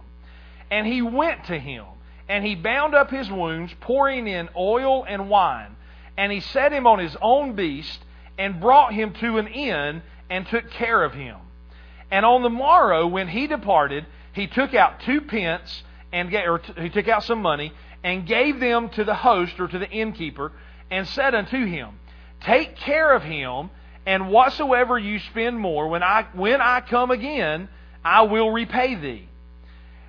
And 0.71 0.87
he 0.87 1.03
went 1.03 1.45
to 1.45 1.59
him, 1.59 1.85
and 2.29 2.45
he 2.45 2.55
bound 2.55 2.95
up 2.95 3.11
his 3.11 3.31
wounds, 3.31 3.75
pouring 3.81 4.29
in 4.29 4.49
oil 4.57 5.05
and 5.05 5.29
wine. 5.29 5.77
And 6.17 6.31
he 6.31 6.41
set 6.41 6.73
him 6.73 6.87
on 6.87 6.99
his 6.99 7.17
own 7.21 7.55
beast, 7.55 8.05
and 8.39 8.61
brought 8.61 8.93
him 8.93 9.13
to 9.15 9.39
an 9.39 9.49
inn, 9.49 10.03
and 10.31 10.47
took 10.47 10.71
care 10.71 11.03
of 11.03 11.15
him. 11.15 11.37
And 12.11 12.25
on 12.25 12.43
the 12.43 12.51
morrow, 12.51 13.07
when 13.07 13.29
he 13.29 13.47
departed, 13.47 14.07
he 14.39 14.47
took 14.47 14.75
out 14.75 15.01
two 15.01 15.21
pence, 15.23 15.83
and 16.13 16.33
or 16.35 16.61
he 16.77 16.91
took 16.91 17.09
out 17.09 17.25
some 17.25 17.43
money, 17.43 17.73
and 18.03 18.27
gave 18.27 18.61
them 18.61 18.89
to 18.91 19.05
the 19.05 19.15
host 19.15 19.59
or 19.59 19.69
to 19.69 19.79
the 19.79 19.91
innkeeper, 19.91 20.53
and 20.91 21.07
said 21.09 21.35
unto 21.35 21.65
him, 21.65 21.99
Take 22.43 22.77
care 22.77 23.13
of 23.15 23.23
him, 23.23 23.71
and 24.07 24.31
whatsoever 24.31 24.99
you 24.99 25.19
spend 25.19 25.59
more, 25.59 25.89
when 25.89 26.03
I 26.03 26.27
when 26.33 26.61
I 26.61 26.81
come 26.81 27.11
again, 27.11 27.69
I 28.05 28.23
will 28.23 28.51
repay 28.51 28.95
thee. 28.95 29.29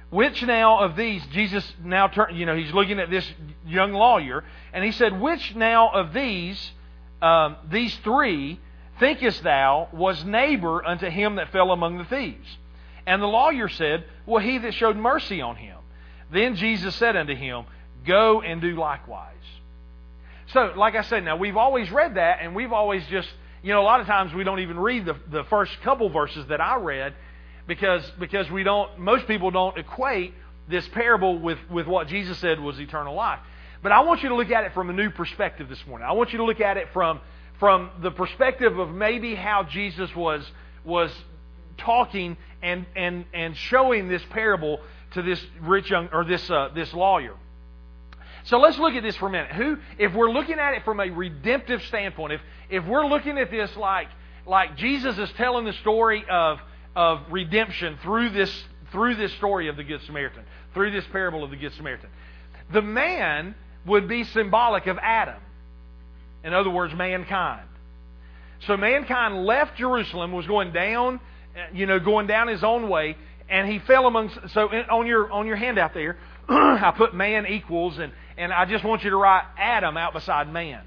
Which 0.09 0.41
now 0.41 0.79
of 0.79 0.95
these, 0.95 1.23
Jesus 1.27 1.71
now 1.83 2.07
turn, 2.07 2.35
you 2.35 2.45
know, 2.45 2.55
he's 2.55 2.73
looking 2.73 2.99
at 2.99 3.11
this 3.11 3.31
young 3.67 3.93
lawyer, 3.93 4.43
and 4.73 4.83
he 4.83 4.91
said, 4.91 5.19
Which 5.19 5.55
now 5.55 5.89
of 5.89 6.13
these, 6.13 6.71
um, 7.21 7.57
these 7.69 7.95
three, 7.97 8.59
thinkest 8.99 9.43
thou 9.43 9.87
was 9.93 10.23
neighbor 10.23 10.83
unto 10.83 11.09
him 11.09 11.35
that 11.35 11.51
fell 11.51 11.71
among 11.71 11.99
the 11.99 12.05
thieves? 12.05 12.57
And 13.09 13.23
the 13.23 13.27
lawyer 13.27 13.67
said, 13.69 14.05
Well, 14.27 14.41
he 14.41 14.59
that 14.59 14.75
showed 14.75 14.95
mercy 14.95 15.41
on 15.41 15.55
him. 15.55 15.79
Then 16.31 16.55
Jesus 16.55 16.95
said 16.95 17.15
unto 17.15 17.33
him, 17.33 17.65
Go 18.05 18.41
and 18.41 18.61
do 18.61 18.75
likewise. 18.75 19.33
So, 20.53 20.73
like 20.77 20.93
I 20.93 21.01
said, 21.01 21.25
now 21.25 21.35
we've 21.35 21.57
always 21.57 21.89
read 21.89 22.15
that, 22.15 22.37
and 22.39 22.55
we've 22.55 22.71
always 22.71 23.03
just, 23.07 23.27
you 23.63 23.73
know, 23.73 23.81
a 23.81 23.83
lot 23.83 23.99
of 23.99 24.05
times 24.05 24.31
we 24.31 24.43
don't 24.43 24.59
even 24.59 24.79
read 24.79 25.07
the, 25.07 25.15
the 25.31 25.43
first 25.45 25.71
couple 25.81 26.09
verses 26.09 26.45
that 26.49 26.61
I 26.61 26.75
read 26.75 27.15
because, 27.65 28.07
because 28.19 28.49
we 28.51 28.61
don't, 28.61 28.99
most 28.99 29.25
people 29.25 29.49
don't 29.49 29.75
equate 29.75 30.35
this 30.67 30.87
parable 30.89 31.39
with, 31.39 31.57
with 31.67 31.87
what 31.87 32.09
Jesus 32.09 32.37
said 32.37 32.59
was 32.59 32.79
eternal 32.79 33.15
life. 33.15 33.39
But 33.81 33.91
I 33.91 34.01
want 34.01 34.21
you 34.21 34.29
to 34.29 34.35
look 34.35 34.51
at 34.51 34.65
it 34.65 34.73
from 34.75 34.91
a 34.91 34.93
new 34.93 35.09
perspective 35.09 35.67
this 35.67 35.83
morning. 35.87 36.07
I 36.07 36.11
want 36.11 36.31
you 36.31 36.37
to 36.37 36.45
look 36.45 36.61
at 36.61 36.77
it 36.77 36.89
from, 36.93 37.21
from 37.59 37.89
the 38.03 38.11
perspective 38.11 38.77
of 38.77 38.91
maybe 38.91 39.33
how 39.33 39.63
Jesus 39.63 40.15
was, 40.15 40.45
was 40.85 41.11
talking 41.79 42.37
and, 42.61 42.85
and, 42.95 43.25
and 43.33 43.55
showing 43.55 44.07
this 44.07 44.21
parable 44.29 44.79
to 45.11 45.21
this 45.21 45.43
rich 45.61 45.89
young, 45.89 46.09
or 46.13 46.23
this, 46.23 46.49
uh, 46.49 46.69
this 46.75 46.93
lawyer. 46.93 47.35
So 48.43 48.57
let's 48.59 48.77
look 48.79 48.93
at 48.93 49.03
this 49.03 49.15
for 49.17 49.27
a 49.27 49.31
minute. 49.31 49.51
Who, 49.51 49.77
if 49.97 50.13
we're 50.13 50.31
looking 50.31 50.59
at 50.59 50.73
it 50.73 50.83
from 50.85 50.99
a 50.99 51.09
redemptive 51.09 51.83
standpoint, 51.83 52.33
if, 52.33 52.41
if 52.69 52.85
we're 52.85 53.05
looking 53.05 53.37
at 53.37 53.51
this 53.51 53.75
like, 53.75 54.07
like 54.45 54.77
Jesus 54.77 55.17
is 55.17 55.29
telling 55.33 55.65
the 55.65 55.73
story 55.73 56.23
of, 56.29 56.59
of 56.95 57.21
redemption 57.29 57.97
through 58.01 58.29
this, 58.29 58.51
through 58.91 59.15
this 59.15 59.33
story 59.33 59.67
of 59.67 59.77
the 59.77 59.83
Good 59.83 60.01
Samaritan, 60.03 60.43
through 60.73 60.91
this 60.91 61.05
parable 61.11 61.43
of 61.43 61.49
the 61.49 61.57
Good 61.57 61.73
Samaritan, 61.73 62.09
the 62.71 62.81
man 62.81 63.55
would 63.85 64.07
be 64.07 64.23
symbolic 64.23 64.87
of 64.87 64.97
Adam. 64.99 65.41
In 66.43 66.53
other 66.53 66.69
words, 66.69 66.93
mankind. 66.95 67.67
So 68.67 68.77
mankind 68.77 69.45
left 69.45 69.77
Jerusalem, 69.77 70.31
was 70.31 70.47
going 70.47 70.71
down, 70.71 71.19
you 71.73 71.85
know, 71.85 71.99
going 71.99 72.27
down 72.27 72.47
his 72.47 72.63
own 72.63 72.89
way, 72.89 73.17
and 73.49 73.69
he 73.69 73.79
fell 73.79 74.07
among. 74.07 74.31
So 74.49 74.67
on 74.67 75.07
your 75.07 75.31
on 75.31 75.47
your 75.47 75.55
handout 75.55 75.93
there, 75.93 76.17
I 76.49 76.93
put 76.95 77.13
man 77.13 77.45
equals, 77.47 77.97
and 77.97 78.13
and 78.37 78.53
I 78.53 78.65
just 78.65 78.83
want 78.83 79.03
you 79.03 79.09
to 79.09 79.17
write 79.17 79.43
Adam 79.57 79.97
out 79.97 80.13
beside 80.13 80.51
man. 80.51 80.81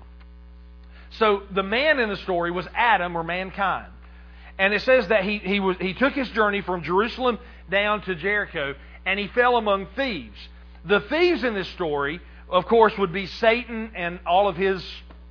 So 1.19 1.43
the 1.51 1.63
man 1.63 1.99
in 1.99 2.09
the 2.09 2.17
story 2.17 2.51
was 2.51 2.67
Adam 2.75 3.17
or 3.17 3.23
mankind. 3.23 3.93
And 4.59 4.73
it 4.73 4.83
says 4.83 5.09
that 5.09 5.25
he, 5.25 5.39
he, 5.39 5.61
was, 5.61 5.77
he 5.79 5.95
took 5.95 6.13
his 6.15 6.29
journey 6.31 6.63
from 6.63 6.83
Jerusalem 6.83 7.39
down 7.71 8.03
to 8.03 8.15
Jericho 8.15 8.75
and 9.05 9.19
he 9.19 9.29
fell 9.29 9.57
among 9.57 9.87
thieves. 9.97 10.39
The 10.85 11.01
thieves 11.01 11.45
in 11.45 11.55
this 11.55 11.69
story, 11.69 12.21
of 12.49 12.67
course, 12.67 12.97
would 12.99 13.13
be 13.13 13.27
Satan 13.27 13.93
and 13.95 14.21
all 14.27 14.49
of 14.49 14.57
his 14.57 14.85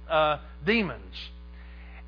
uh, 0.10 0.39
demons. 0.65 1.15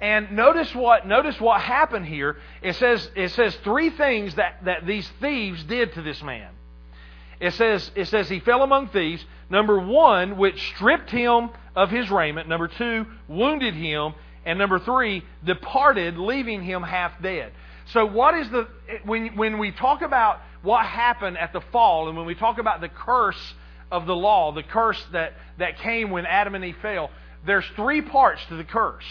And 0.03 0.33
notice 0.33 0.75
what, 0.75 1.07
notice 1.07 1.39
what 1.39 1.61
happened 1.61 2.05
here. 2.05 2.35
It 2.61 2.75
says, 2.75 3.09
it 3.15 3.29
says 3.29 3.55
three 3.63 3.89
things 3.89 4.35
that, 4.35 4.65
that 4.65 4.85
these 4.85 5.09
thieves 5.21 5.63
did 5.63 5.93
to 5.93 6.01
this 6.01 6.21
man. 6.21 6.49
It 7.39 7.53
says, 7.53 7.89
it 7.95 8.09
says 8.09 8.27
he 8.27 8.41
fell 8.41 8.63
among 8.63 8.89
thieves. 8.89 9.23
Number 9.49 9.79
one, 9.79 10.35
which 10.35 10.61
stripped 10.75 11.09
him 11.09 11.51
of 11.73 11.89
his 11.89 12.11
raiment. 12.11 12.49
Number 12.49 12.67
two, 12.67 13.05
wounded 13.29 13.75
him. 13.75 14.13
And 14.45 14.59
number 14.59 14.77
three, 14.77 15.23
departed, 15.45 16.17
leaving 16.17 16.63
him 16.63 16.83
half 16.83 17.13
dead. 17.21 17.53
So, 17.93 18.05
what 18.05 18.35
is 18.35 18.49
the, 18.49 18.67
when, 19.05 19.37
when 19.37 19.57
we 19.57 19.71
talk 19.71 20.01
about 20.01 20.41
what 20.63 20.85
happened 20.85 21.37
at 21.37 21.53
the 21.53 21.61
fall, 21.71 22.09
and 22.09 22.17
when 22.17 22.25
we 22.25 22.35
talk 22.35 22.57
about 22.57 22.81
the 22.81 22.89
curse 22.89 23.53
of 23.89 24.05
the 24.05 24.15
law, 24.15 24.51
the 24.51 24.63
curse 24.63 25.01
that, 25.13 25.35
that 25.59 25.79
came 25.79 26.11
when 26.11 26.25
Adam 26.25 26.55
and 26.55 26.65
Eve 26.65 26.75
fell, 26.81 27.09
there's 27.45 27.65
three 27.77 28.01
parts 28.01 28.41
to 28.49 28.57
the 28.57 28.65
curse. 28.65 29.05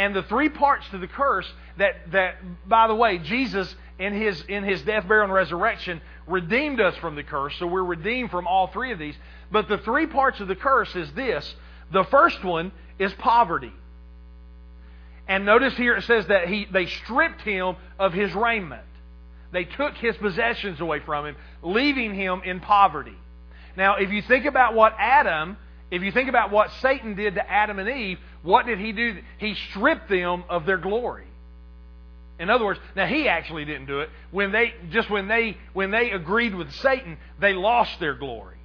And 0.00 0.16
the 0.16 0.22
three 0.22 0.48
parts 0.48 0.88
to 0.92 0.98
the 0.98 1.06
curse 1.06 1.46
that, 1.76 2.10
that 2.12 2.36
by 2.66 2.86
the 2.86 2.94
way, 2.94 3.18
Jesus 3.18 3.74
in 3.98 4.14
his, 4.14 4.42
in 4.48 4.64
his 4.64 4.80
death, 4.80 5.06
burial, 5.06 5.24
and 5.24 5.32
resurrection 5.32 6.00
redeemed 6.26 6.80
us 6.80 6.96
from 6.96 7.16
the 7.16 7.22
curse. 7.22 7.54
So 7.58 7.66
we're 7.66 7.84
redeemed 7.84 8.30
from 8.30 8.46
all 8.46 8.68
three 8.68 8.92
of 8.92 8.98
these. 8.98 9.14
But 9.52 9.68
the 9.68 9.76
three 9.76 10.06
parts 10.06 10.40
of 10.40 10.48
the 10.48 10.56
curse 10.56 10.96
is 10.96 11.12
this. 11.12 11.54
The 11.92 12.04
first 12.04 12.42
one 12.42 12.72
is 12.98 13.12
poverty. 13.12 13.74
And 15.28 15.44
notice 15.44 15.76
here 15.76 15.96
it 15.96 16.04
says 16.04 16.28
that 16.28 16.48
he, 16.48 16.64
they 16.64 16.86
stripped 16.86 17.42
him 17.42 17.76
of 17.98 18.14
his 18.14 18.32
raiment. 18.32 18.80
They 19.52 19.64
took 19.64 19.98
his 19.98 20.16
possessions 20.16 20.80
away 20.80 21.00
from 21.00 21.26
him, 21.26 21.36
leaving 21.62 22.14
him 22.14 22.40
in 22.42 22.60
poverty. 22.60 23.18
Now, 23.76 23.96
if 23.96 24.10
you 24.10 24.22
think 24.22 24.46
about 24.46 24.72
what 24.72 24.94
Adam, 24.98 25.58
if 25.90 26.02
you 26.02 26.12
think 26.12 26.28
about 26.28 26.50
what 26.50 26.70
Satan 26.80 27.14
did 27.14 27.34
to 27.34 27.50
Adam 27.50 27.78
and 27.78 27.88
Eve, 27.88 28.18
what 28.42 28.66
did 28.66 28.78
he 28.78 28.92
do? 28.92 29.18
He 29.38 29.54
stripped 29.70 30.08
them 30.08 30.44
of 30.48 30.66
their 30.66 30.78
glory. 30.78 31.26
In 32.38 32.48
other 32.48 32.64
words, 32.64 32.80
now 32.96 33.06
he 33.06 33.28
actually 33.28 33.64
didn't 33.64 33.86
do 33.86 34.00
it. 34.00 34.08
When 34.30 34.50
they 34.50 34.72
just 34.90 35.10
when 35.10 35.28
they 35.28 35.58
when 35.74 35.90
they 35.90 36.10
agreed 36.10 36.54
with 36.54 36.72
Satan, 36.76 37.18
they 37.38 37.52
lost 37.52 38.00
their 38.00 38.14
glory. 38.14 38.56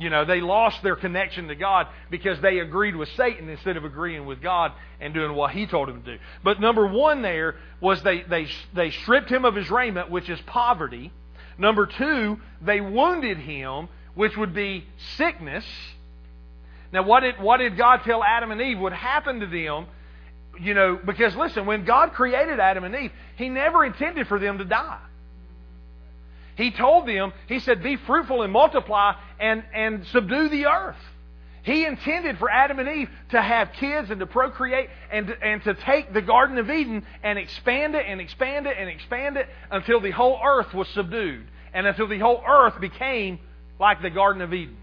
You 0.00 0.08
know, 0.08 0.24
they 0.24 0.40
lost 0.40 0.82
their 0.82 0.96
connection 0.96 1.48
to 1.48 1.54
God 1.54 1.86
because 2.10 2.40
they 2.40 2.58
agreed 2.58 2.96
with 2.96 3.10
Satan 3.16 3.48
instead 3.48 3.76
of 3.76 3.84
agreeing 3.84 4.24
with 4.24 4.40
God 4.40 4.72
and 4.98 5.12
doing 5.12 5.34
what 5.34 5.50
he 5.50 5.66
told 5.66 5.88
them 5.88 6.02
to 6.02 6.16
do. 6.16 6.22
But 6.42 6.60
number 6.60 6.86
one 6.86 7.22
there 7.22 7.56
was 7.80 8.02
they, 8.02 8.22
they, 8.22 8.48
they 8.74 8.90
stripped 8.90 9.30
him 9.30 9.44
of 9.44 9.54
his 9.54 9.70
raiment, 9.70 10.10
which 10.10 10.30
is 10.30 10.40
poverty. 10.46 11.12
Number 11.58 11.86
two, 11.86 12.38
they 12.62 12.80
wounded 12.80 13.36
him, 13.38 13.88
which 14.14 14.36
would 14.36 14.54
be 14.54 14.84
sickness. 15.16 15.64
Now, 16.92 17.04
what 17.04 17.20
did, 17.20 17.40
what 17.40 17.58
did 17.58 17.76
God 17.76 18.02
tell 18.04 18.22
Adam 18.24 18.50
and 18.50 18.60
Eve 18.60 18.78
would 18.78 18.92
happen 18.92 19.40
to 19.40 19.46
them 19.46 19.86
you 20.58 20.74
know, 20.74 20.98
because 21.04 21.34
listen, 21.36 21.66
when 21.66 21.84
God 21.84 22.12
created 22.12 22.60
Adam 22.60 22.84
and 22.84 22.94
Eve, 22.94 23.12
He 23.36 23.48
never 23.48 23.84
intended 23.84 24.26
for 24.26 24.38
them 24.38 24.58
to 24.58 24.64
die. 24.64 25.00
He 26.56 26.70
told 26.70 27.06
them, 27.08 27.32
He 27.48 27.60
said, 27.60 27.82
be 27.82 27.96
fruitful 27.96 28.42
and 28.42 28.52
multiply 28.52 29.14
and, 29.38 29.64
and 29.74 30.06
subdue 30.08 30.48
the 30.48 30.66
earth. 30.66 30.96
He 31.62 31.84
intended 31.84 32.38
for 32.38 32.50
Adam 32.50 32.78
and 32.78 32.88
Eve 32.88 33.10
to 33.30 33.40
have 33.40 33.72
kids 33.74 34.10
and 34.10 34.18
to 34.20 34.26
procreate 34.26 34.88
and 35.12 35.30
and 35.42 35.62
to 35.64 35.74
take 35.74 36.12
the 36.12 36.22
Garden 36.22 36.56
of 36.56 36.70
Eden 36.70 37.04
and 37.22 37.38
expand 37.38 37.94
it 37.94 38.06
and 38.06 38.18
expand 38.18 38.66
it 38.66 38.76
and 38.78 38.88
expand 38.88 39.36
it 39.36 39.46
until 39.70 40.00
the 40.00 40.10
whole 40.10 40.40
earth 40.42 40.72
was 40.72 40.88
subdued 40.88 41.46
and 41.74 41.86
until 41.86 42.08
the 42.08 42.18
whole 42.18 42.42
earth 42.48 42.80
became 42.80 43.38
like 43.80 44.02
the 44.02 44.10
Garden 44.10 44.42
of 44.42 44.54
Eden. 44.54 44.76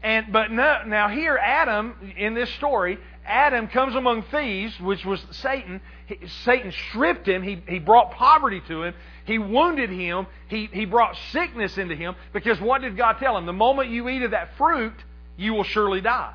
And 0.00 0.32
but 0.32 0.52
no, 0.52 0.82
now 0.86 1.08
here 1.08 1.36
Adam 1.36 2.14
in 2.16 2.34
this 2.34 2.50
story, 2.54 2.98
Adam 3.26 3.66
comes 3.66 3.96
among 3.96 4.22
thieves, 4.24 4.78
which 4.78 5.04
was 5.04 5.20
Satan. 5.32 5.80
He, 6.06 6.20
Satan 6.44 6.72
stripped 6.90 7.26
him. 7.26 7.42
He, 7.42 7.60
he 7.68 7.80
brought 7.80 8.12
poverty 8.12 8.62
to 8.68 8.84
him. 8.84 8.94
He 9.24 9.38
wounded 9.38 9.90
him. 9.90 10.26
He, 10.48 10.68
he 10.72 10.84
brought 10.84 11.16
sickness 11.32 11.76
into 11.78 11.96
him. 11.96 12.14
Because 12.32 12.60
what 12.60 12.80
did 12.80 12.96
God 12.96 13.14
tell 13.14 13.36
him? 13.36 13.44
The 13.44 13.52
moment 13.52 13.90
you 13.90 14.08
eat 14.08 14.22
of 14.22 14.30
that 14.30 14.56
fruit, 14.56 14.94
you 15.36 15.52
will 15.52 15.64
surely 15.64 16.00
die. 16.00 16.32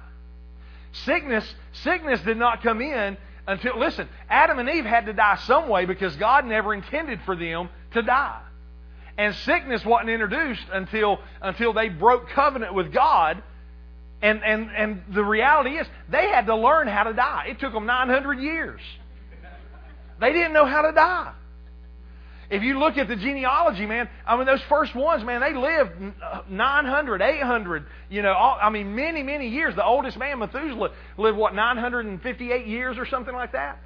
Sickness, 0.91 1.55
sickness 1.71 2.19
did 2.21 2.37
not 2.37 2.61
come 2.61 2.81
in 2.81 3.17
until 3.47 3.79
listen, 3.79 4.07
Adam 4.29 4.59
and 4.59 4.69
Eve 4.69 4.85
had 4.85 5.05
to 5.05 5.13
die 5.13 5.37
some 5.45 5.69
way 5.69 5.85
because 5.85 6.15
God 6.17 6.45
never 6.45 6.73
intended 6.73 7.21
for 7.25 7.35
them 7.35 7.69
to 7.93 8.01
die. 8.01 8.41
And 9.17 9.35
sickness 9.35 9.85
wasn't 9.85 10.09
introduced 10.09 10.63
until 10.71 11.19
until 11.41 11.73
they 11.73 11.89
broke 11.89 12.29
covenant 12.29 12.73
with 12.73 12.91
God. 12.93 13.43
And, 14.21 14.41
and, 14.41 14.69
and 14.71 15.03
the 15.13 15.23
reality 15.23 15.71
is, 15.71 15.85
they 16.09 16.29
had 16.29 16.45
to 16.45 16.55
learn 16.55 16.87
how 16.87 17.03
to 17.03 17.13
die. 17.13 17.47
It 17.49 17.59
took 17.59 17.73
them 17.73 17.85
900 17.85 18.39
years. 18.39 18.79
They 20.21 20.31
didn't 20.31 20.53
know 20.53 20.65
how 20.65 20.83
to 20.83 20.93
die. 20.93 21.33
If 22.49 22.63
you 22.63 22.79
look 22.79 22.97
at 22.97 23.09
the 23.09 23.17
genealogy, 23.17 23.85
man, 23.85 24.07
I 24.25 24.37
mean, 24.37 24.45
those 24.45 24.61
first 24.69 24.95
ones, 24.95 25.25
man, 25.25 25.41
they 25.41 25.53
lived 25.53 25.91
uh, 26.23 26.41
900, 26.47 27.21
800, 27.21 27.85
you 28.09 28.21
know, 28.21 28.31
all, 28.31 28.57
I 28.61 28.69
mean, 28.69 28.95
many, 28.95 29.23
many 29.23 29.49
years. 29.49 29.75
The 29.75 29.83
oldest 29.83 30.17
man, 30.17 30.39
Methuselah, 30.39 30.91
lived, 31.17 31.37
what, 31.37 31.55
958 31.55 32.67
years 32.67 32.97
or 32.97 33.05
something 33.05 33.33
like 33.33 33.51
that? 33.53 33.79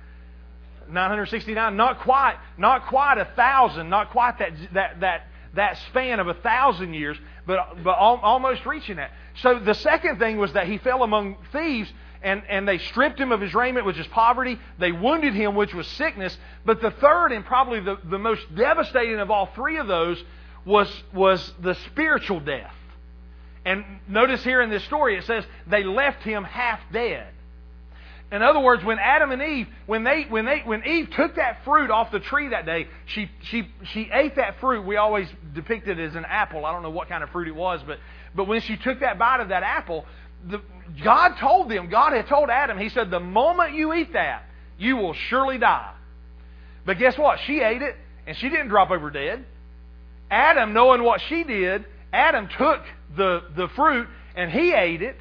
969, 0.90 1.76
not 1.76 2.00
quite, 2.02 2.38
not 2.58 2.88
quite 2.88 3.18
a 3.18 3.26
thousand, 3.36 3.90
not 3.90 4.12
quite 4.12 4.40
that, 4.40 4.52
that, 4.74 5.00
that, 5.02 5.28
that 5.54 5.78
span 5.90 6.20
of 6.20 6.28
a 6.28 6.34
thousand 6.34 6.94
years, 6.94 7.18
but, 7.46 7.84
but 7.84 7.98
almost 7.98 8.66
reaching 8.66 8.98
that. 8.98 9.12
So 9.42 9.60
the 9.60 9.74
second 9.74 10.20
thing 10.20 10.38
was 10.38 10.54
that 10.54 10.68
he 10.68 10.78
fell 10.78 11.04
among 11.04 11.38
thieves, 11.52 11.92
and, 12.22 12.44
and 12.50 12.68
they 12.68 12.78
stripped 12.80 13.20
him 13.20 13.32
of 13.32 13.42
his 13.42 13.54
raiment, 13.54 13.86
which 13.86 13.98
is 13.98 14.08
poverty. 14.08 14.60
They 14.80 14.92
wounded 14.92 15.34
him, 15.34 15.56
which 15.56 15.74
was 15.74 15.88
sickness. 15.88 16.38
But 16.66 16.82
the 16.82 16.92
third, 16.92 17.32
and 17.32 17.46
probably 17.46 17.80
the, 17.80 17.98
the 18.04 18.18
most 18.18 18.44
devastating 18.56 19.20
of 19.20 19.30
all 19.30 19.48
three 19.56 19.78
of 19.78 19.88
those, 19.88 20.22
was, 20.66 20.92
was 21.14 21.54
the 21.62 21.76
spiritual 21.92 22.40
death. 22.40 22.74
And 23.66 23.84
notice 24.08 24.44
here 24.44 24.62
in 24.62 24.70
this 24.70 24.84
story, 24.86 25.18
it 25.18 25.26
says 25.26 25.46
they 25.68 25.84
left 25.84 26.24
him 26.24 26.44
half 26.44 26.80
dead. 26.92 27.28
In 28.30 28.42
other 28.42 28.60
words, 28.60 28.84
when 28.84 29.00
Adam 29.00 29.32
and 29.32 29.42
Eve, 29.42 29.68
when 29.86 30.04
they, 30.04 30.24
when 30.24 30.46
they, 30.46 30.60
when 30.66 30.86
Eve 30.86 31.10
took 31.12 31.36
that 31.36 31.64
fruit 31.64 31.90
off 31.90 32.12
the 32.12 32.20
tree 32.20 32.50
that 32.50 32.66
day, 32.66 32.88
she, 33.06 33.32
she, 33.44 33.70
she 33.94 34.10
ate 34.12 34.36
that 34.36 34.60
fruit. 34.60 34.86
We 34.86 34.98
always 34.98 35.30
depict 35.54 35.88
it 35.88 35.98
as 35.98 36.14
an 36.14 36.26
apple. 36.26 36.66
I 36.66 36.74
don't 36.74 36.84
know 36.84 36.90
what 36.90 37.08
kind 37.08 37.24
of 37.24 37.30
fruit 37.30 37.48
it 37.48 37.56
was, 37.56 37.80
but, 37.88 38.00
but 38.36 38.46
when 38.46 38.60
she 38.62 38.76
took 38.76 39.00
that 39.00 39.18
bite 39.18 39.40
of 39.40 39.50
that 39.50 39.64
apple, 39.64 40.06
the, 40.46 40.62
God 41.04 41.36
told 41.40 41.72
them, 41.72 41.90
God 41.90 42.12
had 42.12 42.28
told 42.28 42.50
Adam, 42.50 42.78
He 42.78 42.90
said, 42.90 43.10
the 43.10 43.20
moment 43.20 43.74
you 43.74 43.94
eat 43.94 44.12
that, 44.12 44.44
you 44.78 44.98
will 44.98 45.14
surely 45.14 45.58
die. 45.58 45.94
But 46.86 47.00
guess 47.00 47.18
what? 47.18 47.40
She 47.46 47.62
ate 47.62 47.82
it, 47.82 47.96
and 48.26 48.36
she 48.38 48.50
didn't 48.50 48.68
drop 48.68 48.92
over 48.92 49.10
dead. 49.10 49.46
Adam, 50.30 50.74
knowing 50.74 51.02
what 51.02 51.22
she 51.30 51.46
did, 51.46 51.86
Adam 52.12 52.50
took 52.58 52.82
the, 53.16 53.44
the 53.56 53.70
fruit 53.70 54.08
and 54.36 54.52
he 54.52 54.74
ate 54.74 55.02
it. 55.02 55.16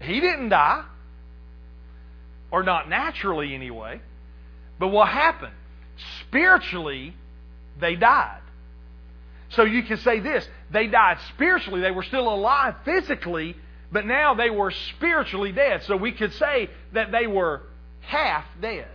He 0.00 0.20
didn't 0.20 0.50
die 0.50 0.84
or 2.54 2.62
not 2.62 2.88
naturally 2.88 3.52
anyway. 3.52 4.00
But 4.78 4.88
what 4.88 5.08
happened? 5.08 5.54
Spiritually, 6.20 7.12
they 7.80 7.96
died. 7.96 8.42
So 9.48 9.64
you 9.64 9.82
can 9.82 9.96
say 9.98 10.20
this 10.20 10.46
they 10.70 10.86
died 10.86 11.18
spiritually. 11.34 11.80
They 11.80 11.90
were 11.90 12.04
still 12.04 12.32
alive 12.32 12.76
physically, 12.84 13.56
but 13.90 14.06
now 14.06 14.34
they 14.34 14.50
were 14.50 14.70
spiritually 14.70 15.50
dead. 15.50 15.82
So 15.82 15.96
we 15.96 16.12
could 16.12 16.32
say 16.34 16.70
that 16.92 17.10
they 17.10 17.26
were 17.26 17.62
half 18.02 18.44
dead. 18.62 18.86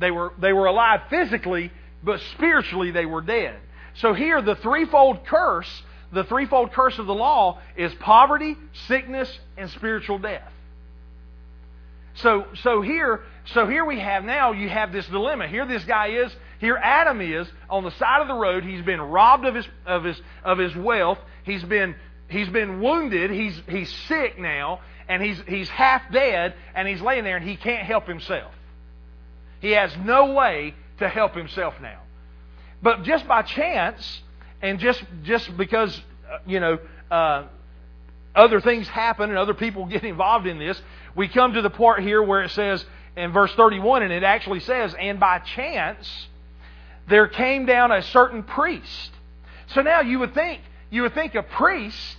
They 0.00 0.10
were, 0.10 0.32
they 0.40 0.52
were 0.52 0.66
alive 0.66 1.02
physically, 1.08 1.70
but 2.02 2.18
spiritually 2.34 2.90
they 2.90 3.06
were 3.06 3.20
dead. 3.20 3.60
So 3.94 4.12
here, 4.12 4.42
the 4.42 4.56
threefold 4.56 5.24
curse, 5.24 5.82
the 6.12 6.24
threefold 6.24 6.72
curse 6.72 6.98
of 6.98 7.06
the 7.06 7.14
law 7.14 7.60
is 7.76 7.94
poverty, 8.00 8.56
sickness, 8.88 9.38
and 9.56 9.70
spiritual 9.70 10.18
death. 10.18 10.50
So, 12.22 12.46
so 12.62 12.82
here, 12.82 13.22
so 13.54 13.66
here 13.66 13.84
we 13.84 13.98
have 13.98 14.24
now, 14.24 14.52
you 14.52 14.68
have 14.68 14.92
this 14.92 15.06
dilemma. 15.06 15.48
Here 15.48 15.66
this 15.66 15.84
guy 15.84 16.08
is, 16.08 16.34
here 16.58 16.76
Adam 16.76 17.20
is 17.20 17.48
on 17.68 17.84
the 17.84 17.90
side 17.92 18.20
of 18.20 18.28
the 18.28 18.34
road. 18.34 18.64
He's 18.64 18.82
been 18.82 19.00
robbed 19.00 19.46
of 19.46 19.54
his, 19.54 19.66
of 19.86 20.04
his, 20.04 20.20
of 20.44 20.58
his 20.58 20.74
wealth. 20.76 21.18
He's 21.44 21.64
been, 21.64 21.94
he's 22.28 22.48
been 22.48 22.80
wounded. 22.80 23.30
He's, 23.30 23.60
he's 23.68 23.90
sick 24.06 24.38
now, 24.38 24.80
and 25.08 25.22
he's, 25.22 25.40
he's 25.48 25.68
half 25.70 26.02
dead, 26.12 26.54
and 26.74 26.86
he's 26.86 27.00
laying 27.00 27.24
there, 27.24 27.36
and 27.36 27.48
he 27.48 27.56
can't 27.56 27.86
help 27.86 28.06
himself. 28.06 28.52
He 29.60 29.72
has 29.72 29.96
no 30.04 30.32
way 30.32 30.74
to 30.98 31.08
help 31.08 31.34
himself 31.34 31.74
now. 31.80 32.00
But 32.82 33.02
just 33.04 33.26
by 33.26 33.42
chance, 33.42 34.22
and 34.62 34.78
just, 34.78 35.02
just 35.22 35.56
because, 35.56 35.98
uh, 36.30 36.38
you 36.46 36.60
know, 36.60 36.78
uh, 37.10 37.44
other 38.34 38.60
things 38.60 38.86
happen 38.88 39.30
and 39.30 39.38
other 39.38 39.54
people 39.54 39.86
get 39.90 40.04
involved 40.04 40.46
in 40.46 40.58
this, 40.58 40.80
we 41.14 41.28
come 41.28 41.54
to 41.54 41.62
the 41.62 41.70
part 41.70 42.02
here 42.02 42.22
where 42.22 42.42
it 42.42 42.50
says 42.50 42.84
in 43.16 43.32
verse 43.32 43.52
31, 43.54 44.02
and 44.02 44.12
it 44.12 44.22
actually 44.22 44.60
says, 44.60 44.94
And 44.98 45.18
by 45.18 45.38
chance 45.38 46.28
there 47.08 47.26
came 47.26 47.66
down 47.66 47.92
a 47.92 48.02
certain 48.02 48.42
priest. 48.42 49.10
So 49.68 49.82
now 49.82 50.00
you 50.00 50.18
would 50.20 50.34
think, 50.34 50.62
you 50.90 51.02
would 51.02 51.14
think 51.14 51.34
a 51.34 51.42
priest 51.42 52.16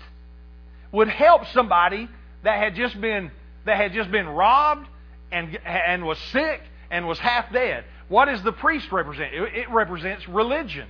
would 0.92 1.08
help 1.08 1.48
somebody 1.48 2.10
that 2.44 2.58
had 2.58 2.76
just 2.76 3.00
been 3.00 3.32
that 3.66 3.78
had 3.78 3.94
just 3.94 4.12
been 4.12 4.28
robbed 4.28 4.88
and 5.32 5.58
and 5.66 6.06
was 6.06 6.18
sick 6.32 6.62
and 6.90 7.08
was 7.08 7.20
half 7.20 7.52
dead. 7.54 7.86
What 8.10 8.26
does 8.26 8.44
the 8.44 8.52
priest 8.52 8.92
represent? 8.92 9.34
It 9.34 9.70
represents 9.70 10.28
religion. 10.28 10.88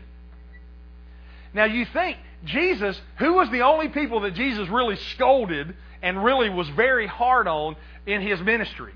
Now 1.53 1.65
you 1.65 1.85
think 1.85 2.17
Jesus, 2.45 2.99
who 3.17 3.33
was 3.33 3.49
the 3.51 3.61
only 3.61 3.89
people 3.89 4.21
that 4.21 4.33
Jesus 4.33 4.67
really 4.69 4.95
scolded 4.95 5.75
and 6.01 6.23
really 6.23 6.49
was 6.49 6.67
very 6.69 7.05
hard 7.05 7.47
on 7.47 7.75
in 8.05 8.21
his 8.21 8.39
ministry. 8.41 8.93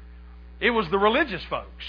It 0.60 0.72
was 0.72 0.90
the 0.90 0.98
religious 0.98 1.44
folks. 1.46 1.86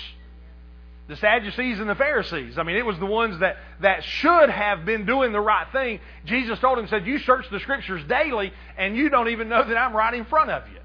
The 1.08 1.16
Sadducees 1.16 1.78
and 1.78 1.88
the 1.88 1.94
Pharisees. 1.94 2.58
I 2.58 2.64
mean, 2.64 2.76
it 2.76 2.84
was 2.84 2.98
the 2.98 3.06
ones 3.06 3.38
that, 3.38 3.58
that 3.80 4.02
should 4.02 4.50
have 4.50 4.84
been 4.84 5.06
doing 5.06 5.32
the 5.32 5.40
right 5.40 5.66
thing. 5.70 6.00
Jesus 6.24 6.58
told 6.58 6.78
him, 6.78 6.88
said, 6.88 7.06
You 7.06 7.20
search 7.20 7.48
the 7.48 7.60
scriptures 7.60 8.02
daily, 8.08 8.52
and 8.76 8.96
you 8.96 9.08
don't 9.08 9.28
even 9.28 9.48
know 9.48 9.66
that 9.66 9.76
I'm 9.76 9.94
right 9.94 10.12
in 10.12 10.24
front 10.24 10.50
of 10.50 10.64
you. 10.68 10.80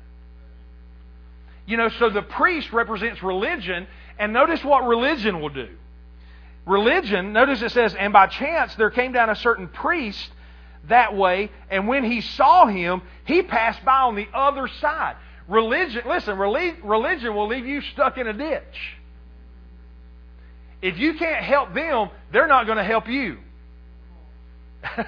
You 1.65 1.77
know, 1.77 1.89
so 1.89 2.09
the 2.09 2.21
priest 2.21 2.71
represents 2.71 3.23
religion, 3.23 3.87
and 4.19 4.31
notice 4.31 4.63
what 4.63 4.85
religion 4.85 5.41
will 5.41 5.49
do. 5.49 5.69
Religion, 6.67 7.33
notice 7.33 7.63
it 7.63 7.71
says, 7.71 7.95
And 7.95 8.13
by 8.13 8.27
chance 8.27 8.75
there 8.75 8.91
came 8.91 9.13
down 9.13 9.31
a 9.31 9.35
certain 9.35 9.67
priest 9.67 10.29
that 10.87 11.15
way, 11.15 11.49
and 11.69 11.87
when 11.87 12.03
he 12.03 12.21
saw 12.21 12.67
him, 12.67 13.01
he 13.25 13.41
passed 13.41 13.83
by 13.83 14.01
on 14.01 14.15
the 14.15 14.27
other 14.33 14.67
side. 14.67 15.15
Religion, 15.47 16.03
listen, 16.07 16.37
religion 16.37 17.35
will 17.35 17.47
leave 17.47 17.65
you 17.65 17.81
stuck 17.81 18.17
in 18.17 18.27
a 18.27 18.33
ditch. 18.33 18.97
If 20.81 20.97
you 20.97 21.15
can't 21.15 21.43
help 21.43 21.73
them, 21.73 22.09
they're 22.31 22.47
not 22.47 22.65
going 22.65 22.77
to 22.77 22.83
help 22.83 23.07
you. 23.07 23.37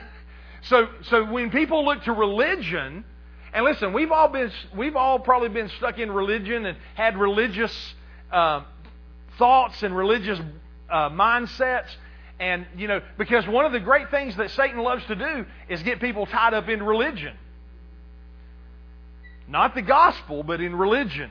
so, 0.64 0.88
so 1.04 1.26
when 1.26 1.50
people 1.50 1.86
look 1.86 2.04
to 2.04 2.14
religion, 2.14 3.06
and 3.54 3.66
listen, 3.66 3.94
we've 3.94 4.12
all 4.12 4.28
been, 4.28 4.52
we've 4.76 4.96
all 4.96 5.20
probably 5.20 5.50
been 5.50 5.70
stuck 5.78 6.00
in 6.00 6.12
religion 6.12 6.66
and 6.66 6.78
had 6.96 7.18
religious 7.18 7.96
uh, 8.32 8.64
thoughts 9.38 9.82
and 9.84 9.96
religious 9.96 10.40
uh, 10.90 11.10
mindsets. 11.10 11.90
And, 12.40 12.66
you 12.76 12.88
know, 12.88 13.02
because 13.18 13.48
one 13.48 13.66
of 13.66 13.72
the 13.72 13.80
great 13.80 14.10
things 14.12 14.36
that 14.38 14.52
Satan 14.52 14.80
loves 14.80 15.06
to 15.06 15.16
do 15.16 15.46
is 15.70 15.82
get 15.84 16.00
people 16.00 16.26
tied 16.26 16.54
up 16.54 16.68
in 16.68 16.84
religion. 16.84 17.36
Not 19.48 19.76
the 19.76 19.82
gospel, 19.82 20.44
but 20.44 20.62
in 20.62 20.76
religion. 20.76 21.30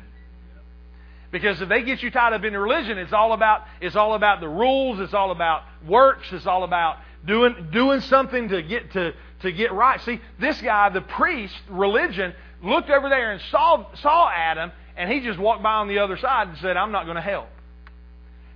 Because 1.31 1.63
if 1.63 1.69
they 1.69 1.83
get 1.83 2.03
you 2.03 2.11
tied 2.11 2.35
up 2.35 2.45
in 2.45 2.55
religion, 2.55 2.99
it's 2.99 3.13
all 3.13 3.33
about 3.33 3.63
it's 3.81 3.97
all 3.97 4.15
about 4.15 4.41
the 4.41 4.49
rules, 4.49 5.01
it's 5.01 5.15
all 5.15 5.31
about 5.31 5.63
works, 5.87 6.31
it's 6.31 6.47
all 6.47 6.63
about 6.63 6.99
doing 7.27 7.69
doing 7.73 8.01
something 8.03 8.51
to 8.51 8.63
get 8.63 8.93
to, 8.93 9.15
to 9.41 9.51
get 9.51 9.73
right. 9.73 10.01
See, 10.03 10.21
this 10.39 10.61
guy, 10.61 10.91
the 10.91 11.01
priest, 11.01 11.55
religion, 11.71 12.35
looked 12.63 12.91
over 12.91 13.09
there 13.09 13.33
and 13.33 13.41
saw 13.51 13.87
saw 13.95 14.31
Adam, 14.31 14.73
and 14.95 15.11
he 15.11 15.21
just 15.21 15.39
walked 15.39 15.63
by 15.63 15.75
on 15.75 15.89
the 15.89 16.01
other 16.01 16.19
side 16.19 16.49
and 16.49 16.59
said, 16.59 16.77
I'm 16.77 16.93
not 16.93 17.05
going 17.05 17.17
to 17.17 17.23
help. 17.23 17.49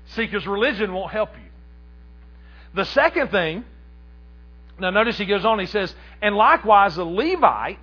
See, 0.08 0.26
because 0.26 0.46
religion 0.46 0.92
won't 0.92 1.12
help 1.12 1.30
you. 1.34 1.50
The 2.74 2.84
second 2.84 3.30
thing, 3.30 3.64
now 4.78 4.90
notice 4.90 5.16
he 5.16 5.24
goes 5.24 5.46
on, 5.46 5.58
he 5.58 5.66
says, 5.66 5.94
and 6.20 6.36
likewise 6.36 6.96
the 6.96 7.04
Levite 7.04 7.80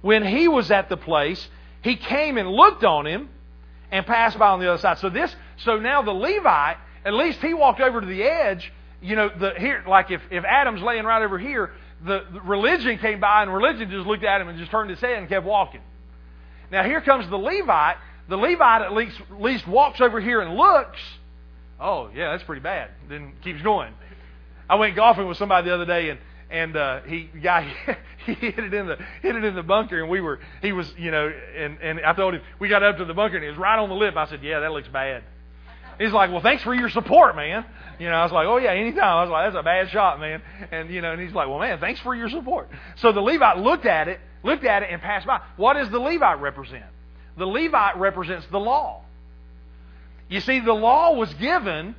when 0.00 0.24
he 0.24 0.48
was 0.48 0.70
at 0.70 0.88
the 0.88 0.96
place, 0.96 1.48
he 1.82 1.96
came 1.96 2.38
and 2.38 2.50
looked 2.50 2.84
on 2.84 3.06
him 3.06 3.28
and 3.90 4.06
passed 4.06 4.38
by 4.38 4.48
on 4.48 4.60
the 4.60 4.68
other 4.68 4.80
side. 4.80 4.98
So 4.98 5.08
this, 5.08 5.34
so 5.58 5.78
now 5.78 6.02
the 6.02 6.12
Levite, 6.12 6.76
at 7.04 7.14
least 7.14 7.40
he 7.40 7.54
walked 7.54 7.80
over 7.80 8.00
to 8.00 8.06
the 8.06 8.22
edge. 8.22 8.72
You 9.00 9.16
know, 9.16 9.28
the 9.28 9.54
here, 9.56 9.84
like 9.86 10.10
if, 10.10 10.20
if 10.30 10.44
Adam's 10.44 10.82
laying 10.82 11.04
right 11.04 11.22
over 11.22 11.38
here, 11.38 11.70
the, 12.04 12.24
the 12.32 12.40
religion 12.40 12.98
came 12.98 13.20
by 13.20 13.42
and 13.42 13.52
religion 13.52 13.90
just 13.90 14.06
looked 14.06 14.24
at 14.24 14.40
him 14.40 14.48
and 14.48 14.58
just 14.58 14.70
turned 14.70 14.90
his 14.90 15.00
head 15.00 15.18
and 15.18 15.28
kept 15.28 15.46
walking. 15.46 15.80
Now 16.70 16.84
here 16.84 17.00
comes 17.00 17.28
the 17.28 17.38
Levite. 17.38 17.96
The 18.28 18.36
Levite 18.36 18.82
at 18.82 18.92
least, 18.92 19.20
at 19.20 19.40
least 19.40 19.66
walks 19.66 20.00
over 20.00 20.20
here 20.20 20.40
and 20.40 20.54
looks. 20.54 20.98
Oh 21.80 22.10
yeah, 22.14 22.32
that's 22.32 22.42
pretty 22.42 22.60
bad. 22.60 22.90
Then 23.08 23.32
keeps 23.42 23.62
going. 23.62 23.94
I 24.68 24.74
went 24.74 24.96
golfing 24.96 25.26
with 25.26 25.38
somebody 25.38 25.68
the 25.68 25.74
other 25.74 25.86
day 25.86 26.10
and 26.10 26.18
and 26.50 26.76
uh, 26.76 27.00
he 27.02 27.30
guy 27.42 27.72
he 28.34 28.34
hit 28.34 28.58
it 28.58 28.74
in 28.74 28.86
the 28.86 28.96
hit 29.22 29.36
it 29.36 29.42
in 29.44 29.54
the 29.54 29.62
bunker, 29.62 30.00
and 30.00 30.10
we 30.10 30.20
were 30.20 30.38
he 30.60 30.72
was 30.72 30.92
you 30.98 31.10
know, 31.10 31.32
and 31.56 31.78
and 31.80 32.00
I 32.04 32.12
told 32.12 32.34
him 32.34 32.42
we 32.58 32.68
got 32.68 32.82
up 32.82 32.98
to 32.98 33.06
the 33.06 33.14
bunker, 33.14 33.36
and 33.36 33.44
it 33.44 33.48
was 33.48 33.56
right 33.56 33.78
on 33.78 33.88
the 33.88 33.94
lip. 33.94 34.16
I 34.16 34.26
said, 34.26 34.42
yeah, 34.42 34.60
that 34.60 34.70
looks 34.70 34.88
bad. 34.88 35.22
he's 35.98 36.12
like, 36.12 36.30
well, 36.30 36.42
thanks 36.42 36.62
for 36.62 36.74
your 36.74 36.90
support, 36.90 37.36
man. 37.36 37.64
You 37.98 38.10
know, 38.10 38.16
I 38.16 38.24
was 38.24 38.32
like, 38.32 38.46
oh 38.46 38.58
yeah, 38.58 38.72
anytime. 38.72 39.02
I 39.02 39.22
was 39.22 39.30
like, 39.30 39.46
that's 39.46 39.60
a 39.60 39.62
bad 39.62 39.88
shot, 39.90 40.20
man. 40.20 40.42
And 40.70 40.90
you 40.90 41.00
know, 41.00 41.12
and 41.12 41.22
he's 41.22 41.32
like, 41.32 41.48
well, 41.48 41.58
man, 41.58 41.80
thanks 41.80 42.00
for 42.00 42.14
your 42.14 42.28
support. 42.28 42.68
So 42.96 43.12
the 43.12 43.22
Levite 43.22 43.58
looked 43.58 43.86
at 43.86 44.08
it, 44.08 44.20
looked 44.42 44.64
at 44.64 44.82
it, 44.82 44.90
and 44.92 45.00
passed 45.00 45.26
by. 45.26 45.40
What 45.56 45.74
does 45.74 45.88
the 45.88 45.98
Levite 45.98 46.42
represent? 46.42 46.84
The 47.38 47.46
Levite 47.46 47.96
represents 47.96 48.46
the 48.50 48.60
law. 48.60 49.04
You 50.28 50.40
see, 50.40 50.60
the 50.60 50.74
law 50.74 51.14
was 51.14 51.32
given 51.34 51.94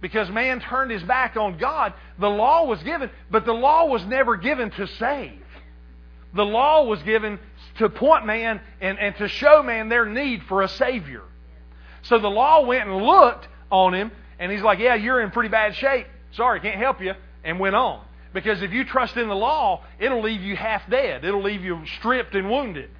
because 0.00 0.30
man 0.30 0.60
turned 0.60 0.90
his 0.90 1.02
back 1.02 1.36
on 1.36 1.58
God. 1.58 1.92
The 2.18 2.30
law 2.30 2.64
was 2.64 2.82
given, 2.82 3.10
but 3.30 3.44
the 3.44 3.52
law 3.52 3.84
was 3.84 4.02
never 4.06 4.36
given 4.36 4.70
to 4.70 4.86
save. 4.86 5.43
The 6.34 6.44
law 6.44 6.84
was 6.84 7.02
given 7.02 7.38
to 7.78 7.88
point 7.88 8.26
man 8.26 8.60
and, 8.80 8.98
and 8.98 9.16
to 9.16 9.28
show 9.28 9.62
man 9.62 9.88
their 9.88 10.06
need 10.06 10.42
for 10.44 10.62
a 10.62 10.68
Savior. 10.68 11.22
So 12.02 12.18
the 12.18 12.28
law 12.28 12.66
went 12.66 12.88
and 12.88 13.04
looked 13.04 13.48
on 13.70 13.94
him, 13.94 14.10
and 14.38 14.50
he's 14.52 14.62
like, 14.62 14.78
Yeah, 14.78 14.94
you're 14.94 15.20
in 15.20 15.30
pretty 15.30 15.48
bad 15.48 15.74
shape. 15.76 16.06
Sorry, 16.32 16.60
can't 16.60 16.78
help 16.78 17.00
you. 17.00 17.14
And 17.44 17.60
went 17.60 17.74
on. 17.74 18.04
Because 18.32 18.62
if 18.62 18.72
you 18.72 18.84
trust 18.84 19.16
in 19.16 19.28
the 19.28 19.36
law, 19.36 19.84
it'll 19.98 20.22
leave 20.22 20.42
you 20.42 20.56
half 20.56 20.88
dead, 20.90 21.24
it'll 21.24 21.42
leave 21.42 21.62
you 21.62 21.84
stripped 21.98 22.34
and 22.34 22.50
wounded. 22.50 22.90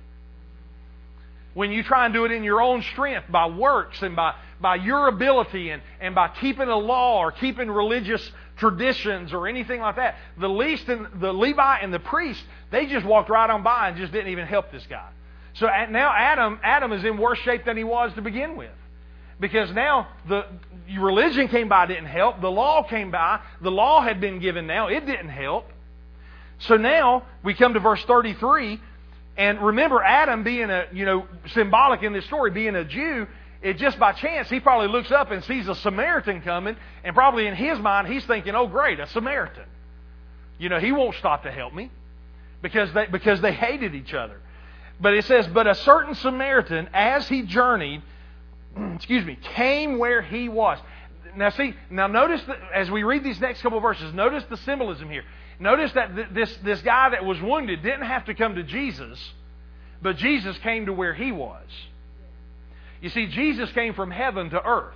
When 1.54 1.70
you 1.70 1.82
try 1.82 2.04
and 2.04 2.14
do 2.14 2.24
it 2.24 2.32
in 2.32 2.42
your 2.44 2.60
own 2.60 2.82
strength 2.82 3.30
by 3.30 3.46
works 3.46 4.02
and 4.02 4.16
by, 4.16 4.34
by 4.60 4.76
your 4.76 5.08
ability 5.08 5.70
and, 5.70 5.82
and 6.00 6.14
by 6.14 6.28
keeping 6.28 6.68
a 6.68 6.76
law 6.76 7.20
or 7.20 7.30
keeping 7.30 7.70
religious 7.70 8.28
traditions 8.56 9.32
or 9.32 9.48
anything 9.48 9.80
like 9.80 9.96
that, 9.96 10.16
the 10.38 10.48
least 10.48 10.88
and 10.88 11.06
the 11.20 11.32
Levi 11.32 11.78
and 11.78 11.92
the 11.92 11.98
priest, 11.98 12.42
they 12.70 12.86
just 12.86 13.04
walked 13.04 13.30
right 13.30 13.50
on 13.50 13.62
by 13.62 13.88
and 13.88 13.96
just 13.96 14.12
didn't 14.12 14.30
even 14.30 14.46
help 14.46 14.70
this 14.70 14.86
guy. 14.88 15.08
So 15.54 15.66
now 15.66 16.12
Adam, 16.12 16.58
Adam 16.62 16.92
is 16.92 17.04
in 17.04 17.16
worse 17.16 17.38
shape 17.40 17.64
than 17.64 17.76
he 17.76 17.84
was 17.84 18.12
to 18.14 18.22
begin 18.22 18.56
with. 18.56 18.70
Because 19.40 19.72
now 19.72 20.08
the 20.28 20.46
religion 20.96 21.48
came 21.48 21.68
by 21.68 21.86
didn't 21.86 22.06
help. 22.06 22.40
The 22.40 22.50
law 22.50 22.82
came 22.84 23.10
by. 23.10 23.40
The 23.60 23.70
law 23.70 24.00
had 24.00 24.20
been 24.20 24.38
given 24.38 24.66
now. 24.66 24.88
It 24.88 25.06
didn't 25.06 25.28
help. 25.28 25.70
So 26.60 26.76
now 26.76 27.24
we 27.42 27.54
come 27.54 27.74
to 27.74 27.80
verse 27.80 28.02
33. 28.04 28.80
And 29.36 29.60
remember, 29.60 30.02
Adam 30.02 30.44
being 30.44 30.70
a, 30.70 30.86
you 30.92 31.04
know, 31.04 31.26
symbolic 31.48 32.02
in 32.02 32.12
this 32.12 32.24
story, 32.26 32.52
being 32.52 32.76
a 32.76 32.84
Jew, 32.84 33.26
it 33.64 33.78
just 33.78 33.98
by 33.98 34.12
chance, 34.12 34.50
he 34.50 34.60
probably 34.60 34.88
looks 34.88 35.10
up 35.10 35.30
and 35.30 35.42
sees 35.42 35.66
a 35.68 35.74
Samaritan 35.74 36.42
coming, 36.42 36.76
and 37.02 37.14
probably 37.14 37.46
in 37.46 37.54
his 37.54 37.78
mind, 37.78 38.06
he's 38.06 38.24
thinking, 38.26 38.54
oh, 38.54 38.66
great, 38.66 39.00
a 39.00 39.06
Samaritan. 39.06 39.64
You 40.58 40.68
know, 40.68 40.78
he 40.78 40.92
won't 40.92 41.16
stop 41.16 41.44
to 41.44 41.50
help 41.50 41.72
me 41.72 41.90
because 42.60 42.92
they, 42.92 43.06
because 43.06 43.40
they 43.40 43.52
hated 43.52 43.94
each 43.94 44.12
other. 44.12 44.38
But 45.00 45.14
it 45.14 45.24
says, 45.24 45.46
but 45.46 45.66
a 45.66 45.74
certain 45.74 46.14
Samaritan, 46.14 46.90
as 46.92 47.26
he 47.26 47.40
journeyed, 47.40 48.02
excuse 48.96 49.24
me, 49.24 49.38
came 49.54 49.98
where 49.98 50.20
he 50.20 50.50
was. 50.50 50.78
Now, 51.34 51.48
see, 51.48 51.74
now 51.88 52.06
notice 52.06 52.42
that 52.46 52.58
as 52.74 52.90
we 52.90 53.02
read 53.02 53.24
these 53.24 53.40
next 53.40 53.62
couple 53.62 53.80
verses, 53.80 54.12
notice 54.12 54.44
the 54.50 54.58
symbolism 54.58 55.08
here. 55.08 55.24
Notice 55.58 55.90
that 55.92 56.14
th- 56.14 56.28
this, 56.32 56.54
this 56.58 56.82
guy 56.82 57.08
that 57.10 57.24
was 57.24 57.40
wounded 57.40 57.82
didn't 57.82 58.04
have 58.04 58.26
to 58.26 58.34
come 58.34 58.56
to 58.56 58.62
Jesus, 58.62 59.18
but 60.02 60.18
Jesus 60.18 60.58
came 60.58 60.84
to 60.84 60.92
where 60.92 61.14
he 61.14 61.32
was. 61.32 61.64
You 63.04 63.10
see, 63.10 63.26
Jesus 63.26 63.70
came 63.72 63.92
from 63.92 64.10
heaven 64.10 64.48
to 64.48 64.66
earth. 64.66 64.94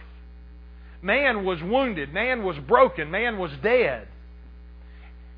Man 1.03 1.45
was 1.45 1.63
wounded, 1.63 2.11
man 2.11 2.43
was 2.43 2.57
broken, 2.57 3.11
man 3.11 3.37
was 3.37 3.51
dead. 3.63 4.09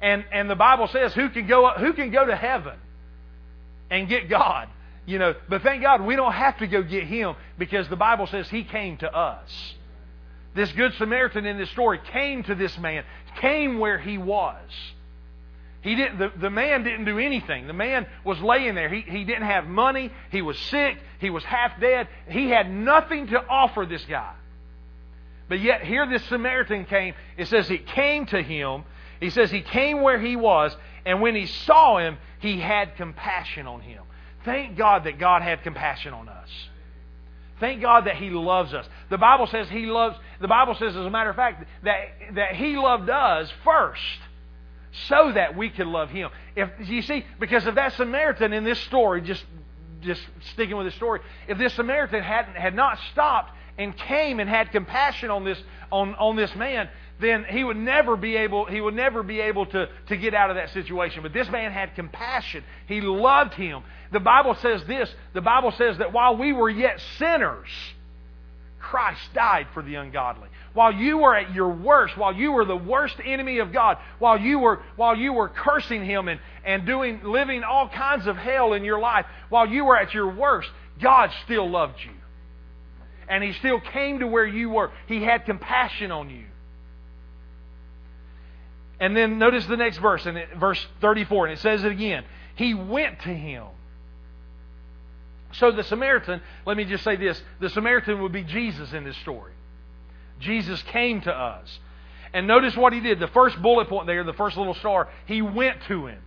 And, 0.00 0.24
and 0.30 0.48
the 0.48 0.54
Bible 0.54 0.86
says, 0.86 1.12
who 1.12 1.30
can, 1.30 1.48
go, 1.48 1.68
who 1.70 1.94
can 1.94 2.12
go 2.12 2.24
to 2.24 2.36
heaven 2.36 2.78
and 3.90 4.08
get 4.08 4.28
God? 4.28 4.68
You 5.04 5.18
know, 5.18 5.34
but 5.48 5.62
thank 5.62 5.82
God 5.82 6.02
we 6.02 6.14
don't 6.14 6.30
have 6.30 6.58
to 6.58 6.68
go 6.68 6.84
get 6.84 7.08
him 7.08 7.34
because 7.58 7.88
the 7.88 7.96
Bible 7.96 8.28
says 8.28 8.48
he 8.48 8.62
came 8.62 8.98
to 8.98 9.12
us. 9.12 9.74
This 10.54 10.70
good 10.70 10.94
Samaritan 10.94 11.46
in 11.46 11.58
this 11.58 11.70
story 11.70 11.98
came 12.12 12.44
to 12.44 12.54
this 12.54 12.78
man, 12.78 13.02
came 13.40 13.80
where 13.80 13.98
he 13.98 14.16
was. 14.16 14.70
He 15.82 15.94
didn't, 15.94 16.18
the, 16.18 16.30
the 16.38 16.50
man 16.50 16.84
didn't 16.84 17.06
do 17.06 17.18
anything. 17.18 17.66
The 17.66 17.72
man 17.72 18.06
was 18.24 18.38
laying 18.40 18.74
there. 18.74 18.88
He, 18.88 19.00
he 19.00 19.24
didn't 19.24 19.46
have 19.46 19.66
money. 19.66 20.12
He 20.30 20.42
was 20.42 20.58
sick. 20.58 20.98
He 21.20 21.30
was 21.30 21.42
half 21.44 21.80
dead. 21.80 22.08
He 22.28 22.48
had 22.50 22.70
nothing 22.70 23.28
to 23.28 23.38
offer 23.48 23.86
this 23.86 24.04
guy. 24.04 24.34
But 25.48 25.60
yet, 25.60 25.82
here 25.82 26.06
this 26.06 26.24
Samaritan 26.26 26.84
came. 26.84 27.14
It 27.36 27.48
says 27.48 27.66
he 27.66 27.78
came 27.78 28.26
to 28.26 28.42
him. 28.42 28.84
He 29.20 29.30
says 29.30 29.50
he 29.50 29.62
came 29.62 30.02
where 30.02 30.18
he 30.18 30.36
was, 30.36 30.74
and 31.04 31.20
when 31.20 31.34
he 31.34 31.46
saw 31.46 31.98
him, 31.98 32.18
he 32.38 32.58
had 32.60 32.96
compassion 32.96 33.66
on 33.66 33.80
him. 33.80 34.02
Thank 34.44 34.76
God 34.76 35.04
that 35.04 35.18
God 35.18 35.42
had 35.42 35.62
compassion 35.62 36.14
on 36.14 36.28
us. 36.28 36.48
Thank 37.58 37.82
God 37.82 38.06
that 38.06 38.16
He 38.16 38.30
loves 38.30 38.72
us. 38.72 38.88
The 39.10 39.18
Bible 39.18 39.46
says 39.46 39.68
He 39.68 39.84
loves, 39.84 40.16
the 40.40 40.48
Bible 40.48 40.74
says, 40.74 40.96
as 40.96 41.04
a 41.04 41.10
matter 41.10 41.28
of 41.28 41.36
fact, 41.36 41.66
that, 41.84 41.98
that 42.34 42.56
He 42.56 42.76
loved 42.76 43.10
us 43.10 43.52
first 43.64 44.00
so 45.08 45.32
that 45.32 45.56
we 45.56 45.70
could 45.70 45.86
love 45.86 46.10
Him. 46.10 46.30
If 46.56 46.70
you 46.88 47.02
see, 47.02 47.24
because 47.38 47.66
if 47.66 47.74
that 47.74 47.92
Samaritan 47.94 48.52
in 48.52 48.64
this 48.64 48.80
story, 48.80 49.20
just 49.22 49.44
just 50.00 50.22
sticking 50.52 50.76
with 50.76 50.86
the 50.86 50.92
story, 50.92 51.20
if 51.46 51.58
this 51.58 51.74
Samaritan 51.74 52.22
hadn't 52.22 52.56
had 52.56 52.74
not 52.74 52.98
stopped 53.12 53.52
and 53.78 53.96
came 53.96 54.40
and 54.40 54.48
had 54.48 54.72
compassion 54.72 55.30
on 55.30 55.44
this 55.44 55.62
on, 55.92 56.14
on 56.16 56.36
this 56.36 56.54
man, 56.54 56.88
then 57.20 57.44
he 57.48 57.62
would 57.62 57.76
never 57.76 58.16
be 58.16 58.36
able 58.36 58.64
he 58.66 58.80
would 58.80 58.94
never 58.94 59.22
be 59.22 59.40
able 59.40 59.66
to, 59.66 59.88
to 60.08 60.16
get 60.16 60.34
out 60.34 60.50
of 60.50 60.56
that 60.56 60.70
situation. 60.70 61.22
But 61.22 61.32
this 61.32 61.48
man 61.50 61.72
had 61.72 61.94
compassion. 61.94 62.64
He 62.86 63.00
loved 63.00 63.54
him. 63.54 63.82
The 64.12 64.20
Bible 64.20 64.54
says 64.56 64.82
this, 64.84 65.12
the 65.34 65.40
Bible 65.40 65.72
says 65.72 65.98
that 65.98 66.12
while 66.12 66.36
we 66.36 66.52
were 66.52 66.70
yet 66.70 67.00
sinners, 67.18 67.68
Christ 68.80 69.20
died 69.34 69.68
for 69.72 69.82
the 69.82 69.96
ungodly. 69.96 70.48
While 70.72 70.92
you 70.92 71.18
were 71.18 71.34
at 71.34 71.52
your 71.52 71.70
worst, 71.70 72.16
while 72.16 72.32
you 72.32 72.52
were 72.52 72.64
the 72.64 72.76
worst 72.76 73.16
enemy 73.24 73.58
of 73.58 73.72
God, 73.72 73.98
while 74.20 74.38
you 74.38 74.60
were 74.60 74.80
while 74.96 75.16
you 75.16 75.32
were 75.32 75.48
cursing 75.48 76.04
him 76.04 76.28
and, 76.28 76.40
and 76.64 76.86
doing 76.86 77.20
living 77.24 77.64
all 77.64 77.88
kinds 77.88 78.26
of 78.26 78.36
hell 78.36 78.72
in 78.72 78.84
your 78.84 79.00
life, 79.00 79.26
while 79.48 79.66
you 79.66 79.84
were 79.84 79.96
at 79.96 80.14
your 80.14 80.32
worst, 80.32 80.70
God 81.00 81.30
still 81.44 81.68
loved 81.68 81.98
you. 82.04 82.12
And 83.28 83.42
he 83.42 83.52
still 83.54 83.80
came 83.80 84.20
to 84.20 84.26
where 84.26 84.46
you 84.46 84.70
were. 84.70 84.92
He 85.06 85.22
had 85.22 85.44
compassion 85.44 86.12
on 86.12 86.30
you. 86.30 86.44
And 89.00 89.16
then 89.16 89.38
notice 89.38 89.64
the 89.66 89.76
next 89.76 89.98
verse, 89.98 90.26
in 90.26 90.40
verse 90.58 90.84
34, 91.00 91.46
and 91.46 91.54
it 91.54 91.60
says 91.60 91.84
it 91.84 91.90
again. 91.90 92.24
He 92.54 92.74
went 92.74 93.20
to 93.22 93.34
him. 93.34 93.64
So 95.52 95.72
the 95.72 95.82
Samaritan, 95.82 96.42
let 96.66 96.76
me 96.76 96.84
just 96.84 97.02
say 97.02 97.16
this 97.16 97.42
the 97.58 97.70
Samaritan 97.70 98.22
would 98.22 98.32
be 98.32 98.44
Jesus 98.44 98.92
in 98.92 99.04
this 99.04 99.16
story. 99.18 99.52
Jesus 100.40 100.82
came 100.84 101.20
to 101.22 101.32
us. 101.32 101.78
And 102.32 102.46
notice 102.46 102.76
what 102.76 102.92
he 102.92 103.00
did. 103.00 103.18
The 103.18 103.28
first 103.28 103.60
bullet 103.60 103.88
point 103.88 104.06
there, 104.06 104.22
the 104.24 104.32
first 104.32 104.56
little 104.56 104.74
star, 104.74 105.08
he 105.26 105.42
went 105.42 105.82
to 105.88 106.06
him. 106.06 106.20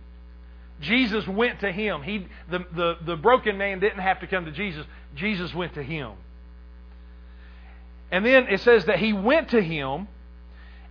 Jesus 0.80 1.26
went 1.26 1.60
to 1.60 1.72
him. 1.72 2.02
He, 2.02 2.26
the, 2.50 2.64
the, 2.74 2.96
the 3.04 3.16
broken 3.16 3.56
man 3.56 3.80
didn't 3.80 4.00
have 4.00 4.20
to 4.20 4.26
come 4.26 4.44
to 4.44 4.52
Jesus. 4.52 4.84
Jesus 5.14 5.54
went 5.54 5.74
to 5.74 5.82
him. 5.82 6.12
And 8.10 8.24
then 8.24 8.46
it 8.48 8.60
says 8.60 8.84
that 8.86 8.98
he 8.98 9.12
went 9.12 9.50
to 9.50 9.60
him 9.60 10.08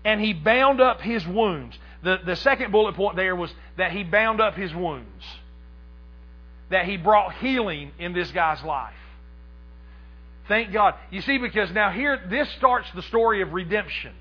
and 0.04 0.20
he 0.20 0.34
bound 0.34 0.82
up 0.82 1.02
his 1.02 1.26
wounds. 1.28 1.78
The, 2.02 2.20
the 2.26 2.36
second 2.36 2.72
bullet 2.72 2.96
point 2.96 3.16
there 3.16 3.36
was 3.36 3.54
that 3.78 3.92
he 3.92 4.04
bound 4.04 4.42
up 4.42 4.56
his 4.56 4.74
wounds, 4.74 5.24
that 6.70 6.86
he 6.86 6.98
brought 6.98 7.36
healing 7.36 7.92
in 8.00 8.14
this 8.14 8.32
guy's 8.32 8.62
life. 8.64 8.94
Thank 10.48 10.74
God. 10.74 10.96
You 11.10 11.22
see, 11.22 11.38
because 11.38 11.72
now 11.72 11.92
here, 11.92 12.20
this 12.30 12.50
starts 12.58 12.90
the 12.96 13.02
story 13.04 13.42
of 13.42 13.54
redemption. 13.54 14.14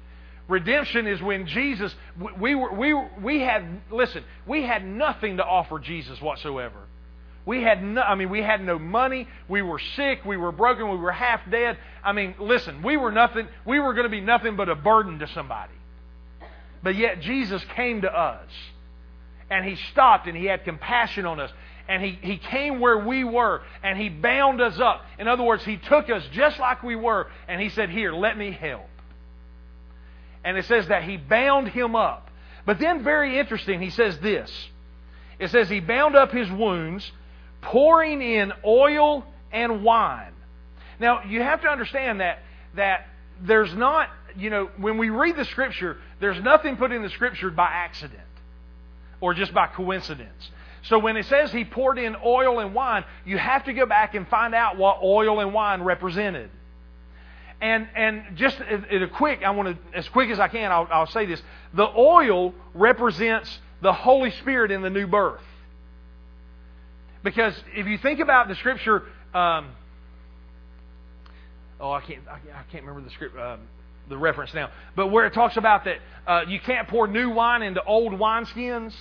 Redemption 0.48 1.06
is 1.06 1.20
when 1.22 1.46
Jesus, 1.46 1.94
we, 2.38 2.54
were, 2.54 2.72
we, 2.72 2.94
we 3.22 3.40
had, 3.40 3.64
listen, 3.90 4.24
we 4.46 4.62
had 4.62 4.84
nothing 4.84 5.38
to 5.38 5.44
offer 5.44 5.78
Jesus 5.78 6.20
whatsoever. 6.20 6.76
We 7.44 7.62
had 7.62 7.82
no, 7.82 8.02
I 8.02 8.14
mean, 8.14 8.30
we 8.30 8.40
had 8.40 8.62
no 8.62 8.78
money. 8.78 9.26
We 9.48 9.62
were 9.62 9.80
sick. 9.96 10.24
We 10.24 10.36
were 10.36 10.52
broken. 10.52 10.90
We 10.90 10.96
were 10.96 11.10
half 11.10 11.40
dead. 11.50 11.76
I 12.04 12.12
mean, 12.12 12.34
listen, 12.38 12.82
we 12.82 12.96
were 12.96 13.10
nothing, 13.10 13.48
we 13.64 13.80
were 13.80 13.94
going 13.94 14.04
to 14.04 14.10
be 14.10 14.20
nothing 14.20 14.56
but 14.56 14.68
a 14.68 14.76
burden 14.76 15.18
to 15.20 15.28
somebody. 15.28 15.74
But 16.82 16.96
yet 16.96 17.20
Jesus 17.20 17.64
came 17.74 18.02
to 18.02 18.12
us. 18.12 18.48
And 19.50 19.64
He 19.64 19.76
stopped 19.90 20.28
and 20.28 20.36
He 20.36 20.46
had 20.46 20.64
compassion 20.64 21.26
on 21.26 21.40
us. 21.40 21.50
And 21.88 22.02
he, 22.02 22.18
he 22.20 22.38
came 22.38 22.80
where 22.80 22.98
we 22.98 23.24
were 23.24 23.62
and 23.82 23.98
He 23.98 24.08
bound 24.08 24.60
us 24.60 24.78
up. 24.78 25.04
In 25.18 25.28
other 25.28 25.42
words, 25.42 25.64
He 25.64 25.76
took 25.76 26.10
us 26.10 26.22
just 26.32 26.58
like 26.58 26.82
we 26.82 26.96
were 26.96 27.28
and 27.48 27.60
He 27.60 27.68
said, 27.70 27.90
Here, 27.90 28.12
let 28.12 28.38
me 28.38 28.52
help. 28.52 28.88
And 30.44 30.56
it 30.56 30.64
says 30.66 30.88
that 30.88 31.04
He 31.04 31.16
bound 31.16 31.68
him 31.68 31.96
up. 31.96 32.30
But 32.64 32.78
then, 32.78 33.02
very 33.02 33.38
interesting, 33.38 33.80
He 33.80 33.90
says 33.90 34.18
this. 34.18 34.50
It 35.38 35.50
says 35.50 35.68
He 35.68 35.80
bound 35.80 36.14
up 36.14 36.30
His 36.30 36.50
wounds, 36.50 37.10
pouring 37.60 38.22
in 38.22 38.52
oil 38.64 39.24
and 39.50 39.82
wine. 39.82 40.32
Now, 41.00 41.24
you 41.24 41.42
have 41.42 41.62
to 41.62 41.68
understand 41.68 42.20
that, 42.20 42.38
that 42.76 43.06
there's 43.40 43.74
not, 43.74 44.08
you 44.36 44.50
know, 44.50 44.70
when 44.76 44.98
we 44.98 45.10
read 45.10 45.36
the 45.36 45.44
Scripture, 45.46 45.98
there's 46.20 46.40
nothing 46.40 46.76
put 46.76 46.92
in 46.92 47.02
the 47.02 47.10
Scripture 47.10 47.50
by 47.50 47.66
accident 47.66 48.20
or 49.20 49.34
just 49.34 49.52
by 49.52 49.66
coincidence. 49.66 50.50
So 50.82 50.98
when 50.98 51.16
it 51.16 51.26
says 51.26 51.52
he 51.52 51.64
poured 51.64 51.98
in 51.98 52.16
oil 52.24 52.58
and 52.58 52.74
wine, 52.74 53.04
you 53.24 53.38
have 53.38 53.64
to 53.64 53.72
go 53.72 53.86
back 53.86 54.14
and 54.14 54.26
find 54.28 54.54
out 54.54 54.76
what 54.76 54.98
oil 55.02 55.40
and 55.40 55.54
wine 55.54 55.82
represented. 55.82 56.50
And 57.60 57.86
and 57.94 58.36
just 58.36 58.58
a 58.60 59.08
quick, 59.14 59.42
I 59.44 59.50
want 59.50 59.68
to 59.68 59.96
as 59.96 60.08
quick 60.08 60.30
as 60.30 60.40
I 60.40 60.48
can, 60.48 60.72
I'll, 60.72 60.88
I'll 60.90 61.06
say 61.06 61.26
this: 61.26 61.40
the 61.72 61.88
oil 61.96 62.54
represents 62.74 63.60
the 63.80 63.92
Holy 63.92 64.32
Spirit 64.32 64.72
in 64.72 64.82
the 64.82 64.90
new 64.90 65.06
birth. 65.06 65.40
Because 67.22 67.54
if 67.76 67.86
you 67.86 67.98
think 67.98 68.18
about 68.18 68.48
the 68.48 68.56
Scripture, 68.56 69.04
um, 69.32 69.68
oh, 71.80 71.92
I 71.92 72.00
can't, 72.00 72.22
I, 72.28 72.34
I 72.34 72.62
can't 72.70 72.84
remember 72.84 73.02
the 73.02 73.14
script, 73.14 73.36
um, 73.38 73.60
the 74.08 74.16
reference 74.16 74.54
now, 74.54 74.70
but 74.96 75.08
where 75.08 75.26
it 75.26 75.34
talks 75.34 75.56
about 75.56 75.84
that 75.84 75.98
uh, 76.26 76.44
you 76.48 76.58
can't 76.60 76.88
pour 76.88 77.06
new 77.06 77.30
wine 77.30 77.62
into 77.62 77.82
old 77.84 78.12
wineskins, 78.12 78.92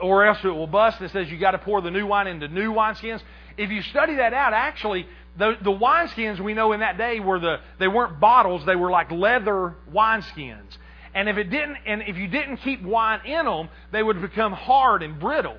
or 0.00 0.24
else 0.24 0.38
it 0.44 0.48
will 0.48 0.66
bust. 0.66 1.00
It 1.00 1.10
says 1.12 1.30
you 1.30 1.38
got 1.38 1.52
to 1.52 1.58
pour 1.58 1.80
the 1.80 1.90
new 1.90 2.06
wine 2.06 2.26
into 2.26 2.48
new 2.48 2.72
wineskins. 2.72 3.22
If 3.56 3.70
you 3.70 3.82
study 3.82 4.16
that 4.16 4.34
out, 4.34 4.52
actually, 4.52 5.06
the, 5.38 5.56
the 5.62 5.70
wineskins 5.70 6.40
we 6.40 6.54
know 6.54 6.72
in 6.72 6.80
that 6.80 6.98
day 6.98 7.20
were 7.20 7.38
the 7.38 7.60
they 7.78 7.88
weren't 7.88 8.20
bottles; 8.20 8.64
they 8.66 8.76
were 8.76 8.90
like 8.90 9.10
leather 9.10 9.74
wineskins. 9.92 10.76
And 11.14 11.28
if 11.28 11.36
it 11.36 11.48
didn't, 11.48 11.76
and 11.86 12.02
if 12.02 12.16
you 12.16 12.26
didn't 12.26 12.56
keep 12.58 12.82
wine 12.82 13.20
in 13.24 13.44
them, 13.44 13.68
they 13.92 14.02
would 14.02 14.20
become 14.20 14.52
hard 14.52 15.02
and 15.02 15.18
brittle. 15.20 15.56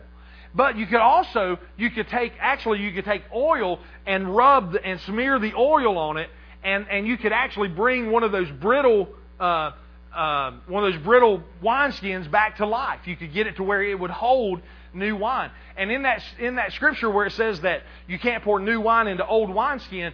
But 0.53 0.77
you 0.77 0.85
could 0.85 1.01
also, 1.01 1.59
you 1.77 1.91
could 1.91 2.07
take, 2.07 2.31
actually, 2.39 2.81
you 2.81 2.93
could 2.93 3.03
take 3.03 3.23
oil 3.33 3.79
and 4.05 4.33
rub 4.33 4.71
the, 4.71 4.85
and 4.85 4.99
smear 5.01 5.37
the 5.37 5.53
oil 5.53 5.97
on 5.97 6.17
it, 6.17 6.29
and, 6.63 6.87
and 6.89 7.05
you 7.05 7.17
could 7.17 7.33
actually 7.33 7.67
bring 7.67 8.09
one 8.09 8.23
of 8.23 8.31
those 8.31 8.49
brittle, 8.51 9.09
uh, 9.37 9.71
uh, 10.15 10.53
one 10.67 10.85
of 10.85 10.93
those 10.93 11.01
brittle 11.03 11.43
wineskins 11.61 12.29
back 12.29 12.57
to 12.57 12.65
life. 12.65 13.01
You 13.05 13.15
could 13.15 13.33
get 13.33 13.47
it 13.47 13.57
to 13.57 13.63
where 13.63 13.83
it 13.83 13.99
would 13.99 14.11
hold 14.11 14.61
new 14.93 15.15
wine. 15.15 15.51
And 15.75 15.91
in 15.91 16.03
that, 16.03 16.23
in 16.39 16.55
that 16.55 16.71
scripture 16.73 17.09
where 17.09 17.25
it 17.25 17.33
says 17.33 17.61
that 17.61 17.83
you 18.07 18.17
can't 18.17 18.43
pour 18.43 18.59
new 18.59 18.79
wine 18.79 19.07
into 19.07 19.25
old 19.25 19.53
wineskin, 19.53 20.13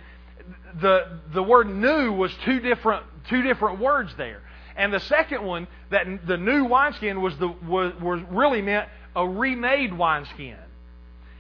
the, 0.80 1.20
the 1.34 1.44
word 1.44 1.70
new 1.70 2.12
was 2.14 2.34
two 2.46 2.60
different, 2.60 3.04
two 3.30 3.44
different 3.44 3.80
words 3.80 4.14
there. 4.18 4.42
And 4.76 4.92
the 4.92 5.00
second 5.02 5.44
one, 5.44 5.68
that 5.92 6.06
the 6.26 6.38
new 6.38 6.66
wineskin 6.66 7.22
was 7.22 7.38
the 7.38 7.48
was, 7.48 7.94
was 8.02 8.22
really 8.30 8.62
meant 8.62 8.88
a 9.16 9.28
remade 9.28 9.96
wineskin. 9.96 10.58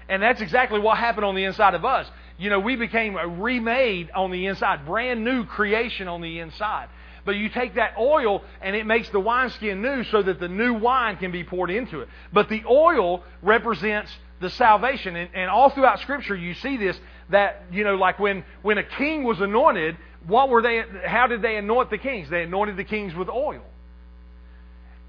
And 0.10 0.22
that's 0.22 0.42
exactly 0.42 0.80
what 0.80 0.98
happened 0.98 1.26
on 1.26 1.36
the 1.36 1.46
inside 1.46 1.74
of 1.74 1.86
us. 1.86 2.08
You 2.38 2.50
know, 2.50 2.60
we 2.60 2.76
became 2.76 3.16
a 3.16 3.28
remade 3.28 4.12
on 4.14 4.32
the 4.32 4.48
inside, 4.48 4.86
brand 4.86 5.24
new 5.24 5.46
creation 5.46 6.08
on 6.08 6.22
the 6.22 6.40
inside. 6.40 6.90
But 7.26 7.36
you 7.36 7.50
take 7.50 7.76
that 7.76 7.96
oil 7.98 8.44
and 8.62 8.76
it 8.76 8.86
makes 8.86 9.10
the 9.10 9.20
wineskin 9.20 9.82
new 9.82 10.04
so 10.06 10.22
that 10.22 10.40
the 10.40 10.48
new 10.48 10.74
wine 10.74 11.18
can 11.18 11.32
be 11.32 11.44
poured 11.44 11.70
into 11.70 12.02
it. 12.02 12.10
But 12.34 12.50
the 12.50 12.64
oil 12.70 13.24
represents 13.42 14.12
the 14.40 14.50
salvation. 14.50 15.16
And, 15.16 15.30
and 15.34 15.50
all 15.50 15.70
throughout 15.70 16.00
Scripture, 16.00 16.36
you 16.36 16.54
see 16.56 16.78
this 16.78 17.00
that, 17.30 17.64
you 17.72 17.84
know, 17.84 17.96
like 17.96 18.20
when, 18.20 18.44
when 18.62 18.78
a 18.78 18.84
king 18.84 19.24
was 19.24 19.40
anointed, 19.40 19.98
what 20.28 20.50
were 20.50 20.62
they, 20.62 20.84
how 21.06 21.28
did 21.28 21.42
they 21.42 21.56
anoint 21.58 21.90
the 21.90 21.98
kings? 21.98 22.30
They 22.30 22.44
anointed 22.44 22.78
the 22.78 22.84
kings 22.84 23.16
with 23.16 23.30
oil 23.30 23.64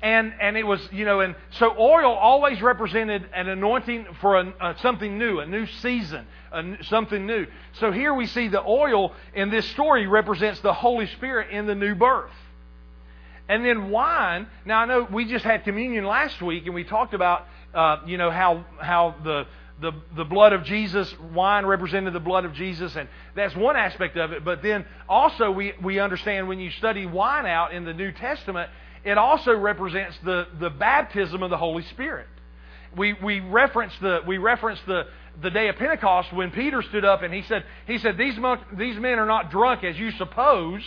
and 0.02 0.34
and 0.40 0.56
it 0.56 0.66
was 0.66 0.80
you 0.90 1.04
know 1.04 1.20
and 1.20 1.34
so 1.52 1.74
oil 1.78 2.12
always 2.12 2.60
represented 2.60 3.24
an 3.32 3.48
anointing 3.48 4.06
for 4.20 4.36
a, 4.36 4.54
a, 4.60 4.78
something 4.80 5.16
new 5.16 5.38
a 5.38 5.46
new 5.46 5.64
season 5.80 6.26
a, 6.50 6.76
something 6.82 7.24
new 7.24 7.46
so 7.78 7.92
here 7.92 8.12
we 8.12 8.26
see 8.26 8.48
the 8.48 8.62
oil 8.62 9.12
in 9.34 9.48
this 9.48 9.66
story 9.70 10.06
represents 10.06 10.60
the 10.60 10.72
holy 10.72 11.06
spirit 11.06 11.50
in 11.50 11.66
the 11.66 11.74
new 11.74 11.94
birth 11.94 12.32
and 13.48 13.64
then 13.64 13.90
wine 13.90 14.46
now 14.64 14.80
i 14.80 14.84
know 14.84 15.06
we 15.10 15.24
just 15.24 15.44
had 15.44 15.62
communion 15.62 16.04
last 16.04 16.42
week 16.42 16.66
and 16.66 16.74
we 16.74 16.82
talked 16.82 17.14
about 17.14 17.46
uh, 17.72 17.98
you 18.06 18.18
know 18.18 18.30
how 18.30 18.64
how 18.80 19.14
the 19.22 19.46
the, 19.80 19.92
the 20.14 20.24
blood 20.24 20.52
of 20.52 20.62
Jesus, 20.62 21.12
wine 21.34 21.66
represented 21.66 22.12
the 22.12 22.20
blood 22.20 22.44
of 22.44 22.54
Jesus, 22.54 22.94
and 22.94 23.08
that's 23.34 23.56
one 23.56 23.74
aspect 23.74 24.16
of 24.16 24.30
it. 24.30 24.44
But 24.44 24.62
then 24.62 24.86
also, 25.08 25.50
we, 25.50 25.72
we 25.82 25.98
understand 25.98 26.46
when 26.46 26.60
you 26.60 26.70
study 26.70 27.04
wine 27.04 27.46
out 27.46 27.74
in 27.74 27.84
the 27.84 27.92
New 27.92 28.12
Testament, 28.12 28.70
it 29.04 29.18
also 29.18 29.56
represents 29.56 30.16
the, 30.24 30.46
the 30.60 30.70
baptism 30.70 31.42
of 31.42 31.50
the 31.50 31.56
Holy 31.56 31.82
Spirit. 31.84 32.26
We, 32.96 33.14
we 33.14 33.40
reference 33.40 33.92
the, 34.00 34.20
we 34.26 34.38
reference 34.38 34.78
the, 34.86 35.06
the 35.40 35.50
day 35.50 35.68
of 35.68 35.76
Pentecost 35.76 36.32
when 36.32 36.50
Peter 36.50 36.82
stood 36.82 37.04
up 37.04 37.22
and 37.22 37.32
he 37.32 37.42
said, 37.42 37.64
he 37.86 37.98
said 37.98 38.16
these, 38.18 38.36
these 38.76 38.96
men 38.96 39.18
are 39.18 39.26
not 39.26 39.50
drunk 39.50 39.82
as 39.82 39.98
you 39.98 40.10
suppose. 40.12 40.82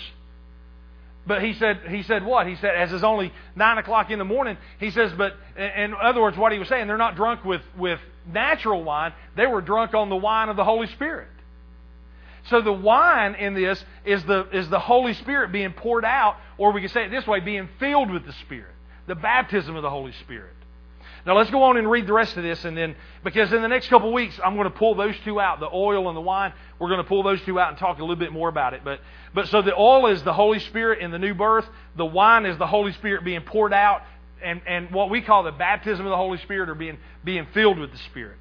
But 1.28 1.44
he 1.44 1.54
said, 1.54 1.82
he 1.90 2.04
said 2.04 2.24
what? 2.24 2.46
He 2.46 2.56
said, 2.56 2.76
as 2.76 2.94
it's 2.94 3.04
only 3.04 3.34
9 3.56 3.78
o'clock 3.80 4.12
in 4.12 4.20
the 4.20 4.26
morning, 4.26 4.58
he 4.80 4.92
says, 4.92 5.12
but, 5.18 5.34
in 5.58 5.96
other 6.00 6.22
words, 6.22 6.38
what 6.38 6.52
he 6.52 6.60
was 6.60 6.68
saying, 6.68 6.86
they're 6.86 6.98
not 6.98 7.16
drunk 7.16 7.44
with, 7.44 7.62
with 7.76 8.00
natural 8.32 8.84
wine. 8.84 9.12
They 9.36 9.48
were 9.48 9.62
drunk 9.62 9.96
on 9.96 10.10
the 10.10 10.16
wine 10.16 10.50
of 10.50 10.56
the 10.56 10.64
Holy 10.64 10.86
Spirit. 10.88 11.28
So 12.50 12.62
the 12.62 12.74
wine 12.74 13.36
in 13.36 13.54
this 13.54 13.84
is 14.06 14.24
the, 14.26 14.48
is 14.52 14.70
the 14.70 14.80
Holy 14.80 15.14
Spirit 15.14 15.52
being 15.52 15.74
poured 15.74 16.06
out, 16.06 16.38
or 16.58 16.72
we 16.72 16.82
can 16.82 16.90
say 16.90 17.06
it 17.06 17.10
this 17.10 17.26
way, 17.26 17.40
being 17.40 17.70
filled 17.80 18.12
with 18.12 18.26
the 18.26 18.34
Spirit. 18.34 18.74
The 19.08 19.16
baptism 19.16 19.76
of 19.76 19.82
the 19.82 19.90
Holy 19.90 20.12
Spirit. 20.14 20.54
Now 21.26 21.36
let's 21.36 21.50
go 21.50 21.64
on 21.64 21.78
and 21.78 21.90
read 21.90 22.06
the 22.06 22.14
rest 22.14 22.38
of 22.38 22.44
this, 22.44 22.66
and 22.66 22.78
then 22.78 22.96
because 23.24 23.52
in 23.52 23.64
the 23.64 23.68
next 23.68 23.88
couple 23.88 24.10
of 24.10 24.14
weeks 24.14 24.40
I'm 24.44 24.56
going 24.56 24.70
to 24.72 24.78
pull 24.78 24.94
those 24.94 25.16
two 25.24 25.40
out, 25.40 25.60
the 25.60 25.70
oil 25.72 26.08
and 26.08 26.16
the 26.16 26.22
wine. 26.22 26.54
We're 26.78 26.90
going 26.90 27.02
to 27.02 27.08
pull 27.08 27.24
those 27.24 27.42
two 27.42 27.60
out 27.60 27.70
and 27.70 27.78
talk 27.80 27.98
a 27.98 28.02
little 28.02 28.16
bit 28.16 28.32
more 28.32 28.48
about 28.48 28.76
it. 28.76 28.82
But 28.84 29.00
but 29.34 29.48
so 29.48 29.64
the 29.64 29.76
oil 29.76 30.06
is 30.08 30.22
the 30.22 30.34
Holy 30.34 30.60
Spirit 30.60 31.00
in 31.00 31.10
the 31.10 31.18
new 31.18 31.34
birth. 31.34 31.68
The 31.98 32.06
wine 32.06 32.46
is 32.46 32.60
the 32.60 32.68
Holy 32.68 32.92
Spirit 32.94 33.24
being 33.24 33.42
poured 33.42 33.74
out, 33.74 34.04
and 34.44 34.62
and 34.68 34.92
what 34.92 35.10
we 35.10 35.22
call 35.22 35.42
the 35.42 35.52
baptism 35.52 36.06
of 36.06 36.12
the 36.12 36.16
Holy 36.16 36.38
Spirit 36.40 36.70
or 36.70 36.76
being 36.76 37.00
being 37.24 37.48
filled 37.54 37.80
with 37.80 37.92
the 37.92 37.98
Spirit. 37.98 38.38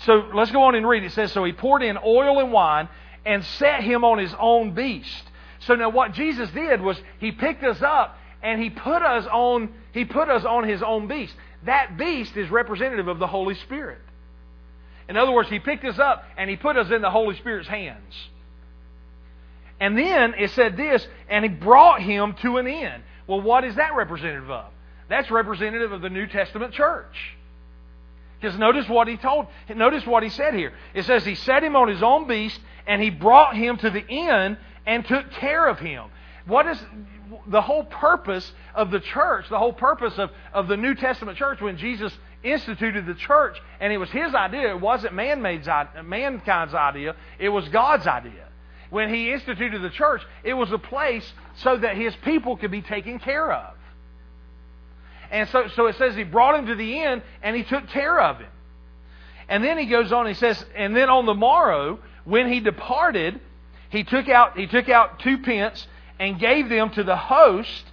So 0.00 0.28
let's 0.34 0.50
go 0.50 0.64
on 0.64 0.74
and 0.74 0.86
read. 0.86 1.04
It 1.04 1.12
says, 1.12 1.32
so 1.32 1.42
he 1.44 1.52
poured 1.52 1.82
in 1.82 1.96
oil 1.96 2.38
and 2.40 2.52
wine 2.52 2.90
and 3.26 3.44
set 3.44 3.82
him 3.82 4.04
on 4.04 4.18
his 4.18 4.34
own 4.38 4.72
beast. 4.72 5.24
So 5.60 5.74
now 5.74 5.90
what 5.90 6.12
Jesus 6.12 6.48
did 6.50 6.80
was 6.80 6.96
he 7.18 7.32
picked 7.32 7.64
us 7.64 7.82
up 7.82 8.16
and 8.42 8.62
he 8.62 8.70
put 8.70 9.02
us 9.02 9.26
on 9.26 9.74
he 9.92 10.04
put 10.04 10.28
us 10.28 10.44
on 10.44 10.68
his 10.68 10.82
own 10.82 11.08
beast. 11.08 11.34
That 11.64 11.96
beast 11.96 12.36
is 12.36 12.50
representative 12.50 13.08
of 13.08 13.18
the 13.18 13.26
Holy 13.26 13.54
Spirit. 13.54 14.00
In 15.08 15.16
other 15.16 15.32
words, 15.32 15.48
he 15.48 15.58
picked 15.58 15.84
us 15.84 15.98
up 15.98 16.24
and 16.36 16.48
he 16.48 16.56
put 16.56 16.76
us 16.76 16.90
in 16.90 17.02
the 17.02 17.10
Holy 17.10 17.36
Spirit's 17.36 17.68
hands. 17.68 18.14
And 19.80 19.96
then 19.96 20.34
it 20.38 20.50
said 20.52 20.76
this, 20.76 21.06
and 21.28 21.44
he 21.44 21.50
brought 21.50 22.00
him 22.00 22.34
to 22.42 22.56
an 22.56 22.66
end. 22.66 23.02
Well, 23.26 23.40
what 23.40 23.64
is 23.64 23.76
that 23.76 23.94
representative 23.94 24.50
of? 24.50 24.66
That's 25.08 25.30
representative 25.30 25.92
of 25.92 26.00
the 26.00 26.08
New 26.08 26.26
Testament 26.26 26.72
church. 26.72 27.35
Because 28.40 28.58
notice 28.58 28.88
what 28.88 29.08
he 29.08 29.16
told, 29.16 29.46
notice 29.74 30.06
what 30.06 30.22
he 30.22 30.28
said 30.28 30.54
here. 30.54 30.72
It 30.94 31.04
says 31.04 31.24
he 31.24 31.34
set 31.34 31.64
him 31.64 31.74
on 31.74 31.88
his 31.88 32.02
own 32.02 32.26
beast 32.26 32.60
and 32.86 33.00
he 33.00 33.10
brought 33.10 33.56
him 33.56 33.76
to 33.78 33.90
the 33.90 34.06
inn 34.06 34.58
and 34.86 35.06
took 35.06 35.30
care 35.32 35.66
of 35.66 35.78
him. 35.78 36.04
What 36.46 36.66
is 36.66 36.78
the 37.48 37.60
whole 37.60 37.84
purpose 37.84 38.52
of 38.74 38.90
the 38.90 39.00
church, 39.00 39.48
the 39.48 39.58
whole 39.58 39.72
purpose 39.72 40.18
of, 40.18 40.30
of 40.52 40.68
the 40.68 40.76
New 40.76 40.94
Testament 40.94 41.38
church 41.38 41.60
when 41.60 41.76
Jesus 41.76 42.16
instituted 42.42 43.06
the 43.06 43.14
church, 43.14 43.60
and 43.80 43.92
it 43.92 43.98
was 43.98 44.10
his 44.10 44.34
idea, 44.34 44.70
it 44.70 44.80
wasn't 44.80 45.14
man-made's, 45.14 45.66
mankind's 46.04 46.74
idea, 46.74 47.16
it 47.38 47.48
was 47.48 47.68
God's 47.68 48.06
idea. 48.06 48.46
When 48.90 49.12
he 49.12 49.32
instituted 49.32 49.82
the 49.82 49.90
church, 49.90 50.22
it 50.44 50.54
was 50.54 50.70
a 50.70 50.78
place 50.78 51.32
so 51.56 51.76
that 51.76 51.96
his 51.96 52.14
people 52.16 52.56
could 52.56 52.70
be 52.70 52.82
taken 52.82 53.18
care 53.18 53.52
of. 53.52 53.75
And 55.30 55.48
so, 55.48 55.68
so 55.68 55.86
it 55.86 55.96
says 55.96 56.14
he 56.14 56.24
brought 56.24 56.58
him 56.58 56.66
to 56.66 56.74
the 56.74 56.98
inn 57.02 57.22
and 57.42 57.56
he 57.56 57.62
took 57.62 57.88
care 57.88 58.20
of 58.20 58.38
him. 58.38 58.50
And 59.48 59.62
then 59.62 59.78
he 59.78 59.86
goes 59.86 60.12
on, 60.12 60.26
he 60.26 60.34
says, 60.34 60.64
and 60.74 60.94
then 60.94 61.08
on 61.08 61.26
the 61.26 61.34
morrow, 61.34 62.00
when 62.24 62.52
he 62.52 62.60
departed, 62.60 63.40
he 63.90 64.02
took 64.02 64.28
out, 64.28 64.58
he 64.58 64.66
took 64.66 64.88
out 64.88 65.20
two 65.20 65.38
pence 65.38 65.86
and 66.18 66.38
gave 66.38 66.68
them 66.68 66.90
to 66.90 67.04
the 67.04 67.16
host 67.16 67.84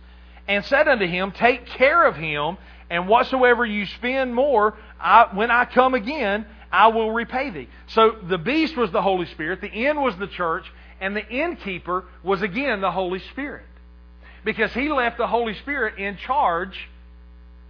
and 0.47 0.65
said 0.65 0.87
unto 0.87 1.05
him, 1.05 1.31
Take 1.31 1.65
care 1.65 2.05
of 2.05 2.15
him, 2.15 2.57
and 2.89 3.07
whatsoever 3.07 3.65
you 3.65 3.85
spend 3.85 4.33
more, 4.33 4.75
I, 4.99 5.27
when 5.33 5.51
I 5.51 5.65
come 5.65 5.93
again, 5.93 6.45
I 6.71 6.87
will 6.87 7.11
repay 7.11 7.51
thee. 7.51 7.69
So 7.87 8.15
the 8.23 8.37
beast 8.39 8.75
was 8.75 8.91
the 8.91 9.01
Holy 9.01 9.27
Spirit, 9.27 9.61
the 9.61 9.71
inn 9.71 10.01
was 10.01 10.17
the 10.17 10.27
church, 10.27 10.65
and 10.99 11.15
the 11.15 11.27
innkeeper 11.27 12.05
was 12.23 12.41
again 12.41 12.81
the 12.81 12.91
Holy 12.91 13.19
Spirit. 13.19 13.65
Because 14.43 14.73
he 14.73 14.89
left 14.89 15.17
the 15.17 15.27
Holy 15.27 15.53
Spirit 15.53 15.99
in 15.99 16.17
charge 16.17 16.89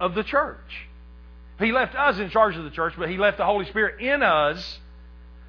of 0.04 0.14
the 0.14 0.22
church. 0.22 0.88
He 1.58 1.72
left 1.72 1.94
us 1.94 2.18
in 2.18 2.28
charge 2.30 2.56
of 2.56 2.64
the 2.64 2.70
church, 2.70 2.94
but 2.98 3.08
he 3.08 3.16
left 3.16 3.38
the 3.38 3.44
Holy 3.44 3.64
Spirit 3.66 4.00
in 4.00 4.22
us 4.22 4.78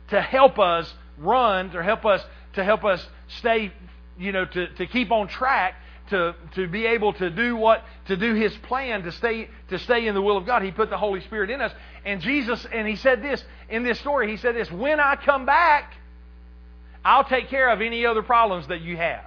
to 0.10 0.22
help 0.22 0.60
us 0.60 0.94
run, 1.18 1.72
to 1.72 1.84
help 1.84 2.06
us 2.06 2.24
to 2.54 2.64
help 2.64 2.86
us 2.86 3.06
stay, 3.40 3.74
you 4.18 4.32
know, 4.32 4.46
to, 4.46 4.68
to 4.76 4.88
keep 4.88 5.12
on 5.12 5.28
track, 5.28 5.76
to, 6.10 6.34
to 6.54 6.68
be 6.68 6.86
able 6.86 7.12
to 7.14 7.30
do 7.30 7.58
what 7.58 7.84
to 8.06 8.16
do 8.16 8.34
his 8.34 8.56
plan, 8.58 9.04
to 9.04 9.12
stay 9.12 9.50
to 9.68 9.78
stay 9.80 10.08
in 10.08 10.14
the 10.14 10.22
will 10.22 10.38
of 10.38 10.46
God. 10.46 10.62
He 10.62 10.72
put 10.72 10.90
the 10.90 10.98
Holy 10.98 11.20
Spirit 11.22 11.50
in 11.50 11.60
us. 11.60 11.74
And 12.06 12.22
Jesus, 12.22 12.66
and 12.72 12.88
he 12.88 12.96
said 12.96 13.22
this 13.22 13.44
in 13.70 13.84
this 13.84 14.00
story, 14.00 14.30
he 14.30 14.38
said 14.38 14.56
this, 14.56 14.72
when 14.72 15.00
I 15.00 15.16
come 15.18 15.46
back, 15.46 15.96
I'll 17.04 17.26
take 17.26 17.50
care 17.50 17.70
of 17.72 17.82
any 17.82 18.06
other 18.06 18.24
problems 18.24 18.68
that 18.68 18.82
you 18.82 18.96
have. 18.96 19.26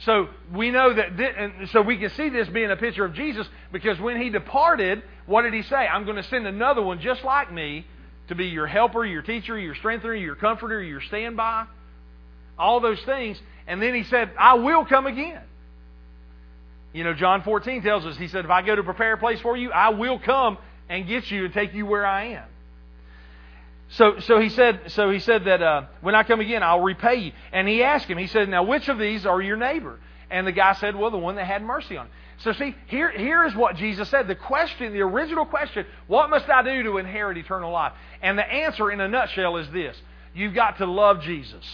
So 0.00 0.28
we 0.52 0.70
know 0.70 0.92
that, 0.92 1.16
this, 1.16 1.34
and 1.38 1.68
so 1.70 1.80
we 1.80 1.96
can 1.96 2.10
see 2.10 2.28
this 2.28 2.48
being 2.48 2.70
a 2.70 2.76
picture 2.76 3.04
of 3.04 3.14
Jesus 3.14 3.46
because 3.72 3.98
when 4.00 4.20
he 4.20 4.30
departed, 4.30 5.02
what 5.26 5.42
did 5.42 5.54
he 5.54 5.62
say? 5.62 5.76
I'm 5.76 6.04
going 6.04 6.16
to 6.16 6.22
send 6.24 6.46
another 6.46 6.82
one 6.82 7.00
just 7.00 7.24
like 7.24 7.52
me 7.52 7.86
to 8.28 8.34
be 8.34 8.46
your 8.46 8.66
helper, 8.66 9.04
your 9.04 9.22
teacher, 9.22 9.58
your 9.58 9.74
strengthener, 9.74 10.14
your 10.14 10.34
comforter, 10.34 10.82
your 10.82 11.00
standby. 11.00 11.66
all 12.58 12.80
those 12.80 13.00
things. 13.02 13.40
And 13.66 13.80
then 13.80 13.94
he 13.94 14.04
said, 14.04 14.30
I 14.38 14.54
will 14.54 14.84
come 14.84 15.06
again. 15.06 15.40
You 16.92 17.04
know, 17.04 17.14
John 17.14 17.42
14 17.42 17.82
tells 17.82 18.04
us, 18.06 18.16
he 18.16 18.28
said, 18.28 18.44
if 18.44 18.50
I 18.50 18.62
go 18.62 18.76
to 18.76 18.82
prepare 18.82 19.14
a 19.14 19.18
place 19.18 19.40
for 19.40 19.56
you, 19.56 19.72
I 19.72 19.90
will 19.90 20.18
come 20.18 20.58
and 20.88 21.06
get 21.08 21.30
you 21.30 21.44
and 21.46 21.54
take 21.54 21.74
you 21.74 21.86
where 21.86 22.06
I 22.06 22.26
am. 22.34 22.44
So, 23.88 24.18
so 24.20 24.40
he 24.40 24.48
said, 24.48 24.80
so 24.88 25.10
he 25.10 25.20
said 25.20 25.44
that 25.44 25.62
uh, 25.62 25.82
when 26.00 26.14
I 26.14 26.22
come 26.22 26.40
again, 26.40 26.62
I'll 26.62 26.80
repay 26.80 27.16
you. 27.16 27.32
And 27.52 27.68
he 27.68 27.82
asked 27.82 28.06
him, 28.06 28.18
he 28.18 28.26
said, 28.26 28.48
now 28.48 28.64
which 28.64 28.88
of 28.88 28.98
these 28.98 29.26
are 29.26 29.40
your 29.40 29.56
neighbor? 29.56 30.00
And 30.30 30.46
the 30.46 30.52
guy 30.52 30.72
said, 30.74 30.96
well, 30.96 31.10
the 31.10 31.18
one 31.18 31.36
that 31.36 31.46
had 31.46 31.62
mercy 31.62 31.96
on 31.96 32.06
him. 32.06 32.12
So 32.38 32.52
see, 32.52 32.74
here, 32.86 33.10
here 33.10 33.44
is 33.44 33.54
what 33.54 33.76
Jesus 33.76 34.08
said. 34.08 34.26
The 34.26 34.34
question, 34.34 34.92
the 34.92 35.02
original 35.02 35.46
question, 35.46 35.86
what 36.08 36.30
must 36.30 36.48
I 36.48 36.62
do 36.62 36.82
to 36.82 36.98
inherit 36.98 37.38
eternal 37.38 37.70
life? 37.70 37.92
And 38.20 38.36
the 38.36 38.44
answer 38.44 38.90
in 38.90 39.00
a 39.00 39.06
nutshell 39.06 39.58
is 39.58 39.70
this. 39.70 39.96
You've 40.34 40.54
got 40.54 40.78
to 40.78 40.86
love 40.86 41.20
Jesus. 41.20 41.64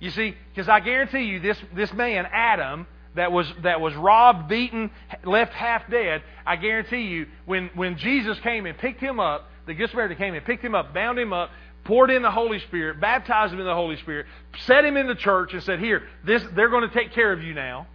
You 0.00 0.10
see, 0.10 0.36
because 0.54 0.68
I 0.68 0.80
guarantee 0.80 1.24
you, 1.24 1.40
this, 1.40 1.58
this 1.74 1.92
man, 1.92 2.26
Adam, 2.30 2.86
that 3.18 3.32
was, 3.32 3.46
that 3.62 3.80
was 3.80 3.94
robbed, 3.94 4.48
beaten, 4.48 4.90
left 5.24 5.52
half 5.52 5.88
dead, 5.90 6.22
I 6.46 6.56
guarantee 6.56 7.02
you, 7.02 7.26
when, 7.46 7.70
when 7.74 7.98
Jesus 7.98 8.38
came 8.40 8.66
and 8.66 8.78
picked 8.78 9.00
him 9.00 9.20
up, 9.20 9.48
the 9.66 9.74
Good 9.74 9.90
Samaritan 9.90 10.16
came 10.16 10.34
and 10.34 10.44
picked 10.44 10.64
him 10.64 10.74
up, 10.74 10.94
bound 10.94 11.18
him 11.18 11.32
up, 11.32 11.50
poured 11.84 12.10
in 12.10 12.22
the 12.22 12.30
Holy 12.30 12.58
Spirit, 12.60 13.00
baptized 13.00 13.52
him 13.52 13.60
in 13.60 13.66
the 13.66 13.74
Holy 13.74 13.96
Spirit, 13.96 14.26
set 14.66 14.84
him 14.84 14.96
in 14.96 15.06
the 15.06 15.14
church, 15.14 15.52
and 15.52 15.62
said, 15.62 15.78
Here, 15.78 16.02
this, 16.24 16.42
they're 16.54 16.70
going 16.70 16.88
to 16.88 16.94
take 16.94 17.12
care 17.12 17.32
of 17.32 17.42
you 17.42 17.54
now. 17.54 17.86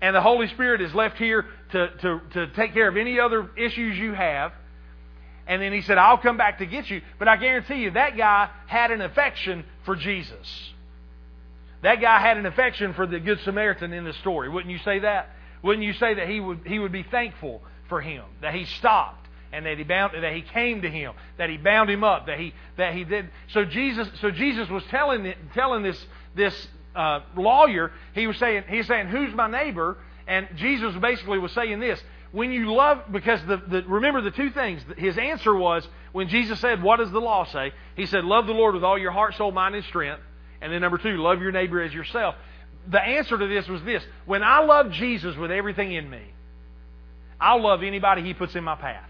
And 0.00 0.16
the 0.16 0.20
Holy 0.20 0.48
Spirit 0.48 0.80
is 0.80 0.92
left 0.94 1.16
here 1.16 1.46
to, 1.70 1.88
to, 2.02 2.20
to 2.32 2.46
take 2.54 2.74
care 2.74 2.88
of 2.88 2.96
any 2.96 3.20
other 3.20 3.50
issues 3.56 3.96
you 3.96 4.14
have. 4.14 4.52
And 5.46 5.62
then 5.62 5.72
he 5.72 5.82
said, 5.82 5.96
I'll 5.96 6.18
come 6.18 6.36
back 6.36 6.58
to 6.58 6.66
get 6.66 6.90
you. 6.90 7.02
But 7.18 7.28
I 7.28 7.36
guarantee 7.36 7.76
you, 7.76 7.92
that 7.92 8.16
guy 8.16 8.50
had 8.66 8.90
an 8.90 9.00
affection 9.00 9.64
for 9.84 9.96
Jesus. 9.96 10.71
That 11.82 12.00
guy 12.00 12.20
had 12.20 12.36
an 12.36 12.46
affection 12.46 12.94
for 12.94 13.06
the 13.06 13.18
Good 13.20 13.40
Samaritan 13.40 13.92
in 13.92 14.04
the 14.04 14.12
story. 14.14 14.48
Wouldn't 14.48 14.70
you 14.70 14.78
say 14.78 15.00
that? 15.00 15.30
Wouldn't 15.62 15.84
you 15.84 15.92
say 15.92 16.14
that 16.14 16.28
he 16.28 16.40
would, 16.40 16.60
he 16.66 16.78
would 16.78 16.92
be 16.92 17.02
thankful 17.02 17.62
for 17.88 18.00
him? 18.00 18.24
That 18.40 18.54
he 18.54 18.64
stopped 18.64 19.22
and 19.52 19.66
that 19.66 19.78
he 19.78 19.84
bound 19.84 20.12
that 20.14 20.32
he 20.32 20.42
came 20.42 20.82
to 20.82 20.90
him, 20.90 21.12
that 21.38 21.50
he 21.50 21.58
bound 21.58 21.90
him 21.90 22.02
up, 22.02 22.26
that 22.26 22.38
he 22.38 22.54
that 22.76 22.94
he 22.94 23.04
did. 23.04 23.28
So 23.48 23.64
Jesus 23.64 24.08
so 24.20 24.30
Jesus 24.30 24.68
was 24.68 24.82
telling 24.84 25.32
telling 25.54 25.82
this 25.82 26.06
this 26.34 26.68
uh, 26.96 27.20
lawyer, 27.36 27.92
he 28.14 28.26
was 28.26 28.36
saying 28.38 28.64
he's 28.68 28.86
saying 28.86 29.08
who's 29.08 29.34
my 29.34 29.50
neighbor, 29.50 29.98
and 30.26 30.48
Jesus 30.56 30.94
basically 30.96 31.38
was 31.38 31.52
saying 31.52 31.80
this. 31.80 32.02
When 32.32 32.50
you 32.50 32.72
love, 32.72 33.12
because 33.12 33.44
the, 33.46 33.58
the 33.58 33.82
remember 33.82 34.22
the 34.22 34.30
two 34.30 34.50
things. 34.50 34.80
His 34.96 35.18
answer 35.18 35.54
was 35.54 35.86
when 36.12 36.28
Jesus 36.28 36.58
said, 36.60 36.82
"What 36.82 36.96
does 36.96 37.10
the 37.10 37.20
law 37.20 37.44
say?" 37.44 37.72
He 37.94 38.06
said, 38.06 38.24
"Love 38.24 38.46
the 38.46 38.54
Lord 38.54 38.74
with 38.74 38.84
all 38.84 38.98
your 38.98 39.12
heart, 39.12 39.34
soul, 39.34 39.52
mind, 39.52 39.74
and 39.74 39.84
strength." 39.84 40.22
And 40.62 40.72
then 40.72 40.80
number 40.80 40.96
two, 40.96 41.16
love 41.16 41.42
your 41.42 41.52
neighbor 41.52 41.82
as 41.82 41.92
yourself. 41.92 42.36
The 42.88 43.00
answer 43.00 43.36
to 43.36 43.46
this 43.46 43.68
was 43.68 43.82
this 43.82 44.02
when 44.24 44.42
I 44.42 44.64
love 44.64 44.92
Jesus 44.92 45.36
with 45.36 45.50
everything 45.50 45.92
in 45.92 46.08
me, 46.08 46.22
I'll 47.40 47.62
love 47.62 47.82
anybody 47.82 48.22
he 48.22 48.32
puts 48.32 48.54
in 48.54 48.64
my 48.64 48.76
path. 48.76 49.08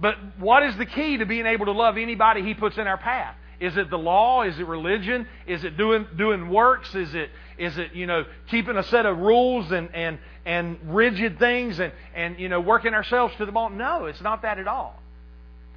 But 0.00 0.16
what 0.38 0.62
is 0.62 0.76
the 0.78 0.86
key 0.86 1.18
to 1.18 1.26
being 1.26 1.46
able 1.46 1.66
to 1.66 1.72
love 1.72 1.96
anybody 1.96 2.42
he 2.42 2.54
puts 2.54 2.78
in 2.78 2.86
our 2.86 2.96
path? 2.96 3.36
Is 3.60 3.76
it 3.76 3.90
the 3.90 3.98
law? 3.98 4.42
Is 4.42 4.58
it 4.58 4.66
religion? 4.66 5.28
Is 5.46 5.62
it 5.62 5.76
doing 5.76 6.06
doing 6.16 6.48
works? 6.48 6.92
Is 6.94 7.14
it 7.14 7.30
is 7.58 7.78
it 7.78 7.94
you 7.94 8.06
know 8.06 8.24
keeping 8.48 8.76
a 8.76 8.82
set 8.82 9.06
of 9.06 9.18
rules 9.18 9.70
and 9.70 9.94
and 9.94 10.18
and 10.44 10.78
rigid 10.86 11.38
things 11.38 11.78
and 11.78 11.92
and 12.14 12.40
you 12.40 12.48
know 12.48 12.60
working 12.60 12.94
ourselves 12.94 13.34
to 13.38 13.46
the 13.46 13.52
bone? 13.52 13.76
No, 13.76 14.06
it's 14.06 14.20
not 14.20 14.42
that 14.42 14.58
at 14.58 14.66
all. 14.66 15.00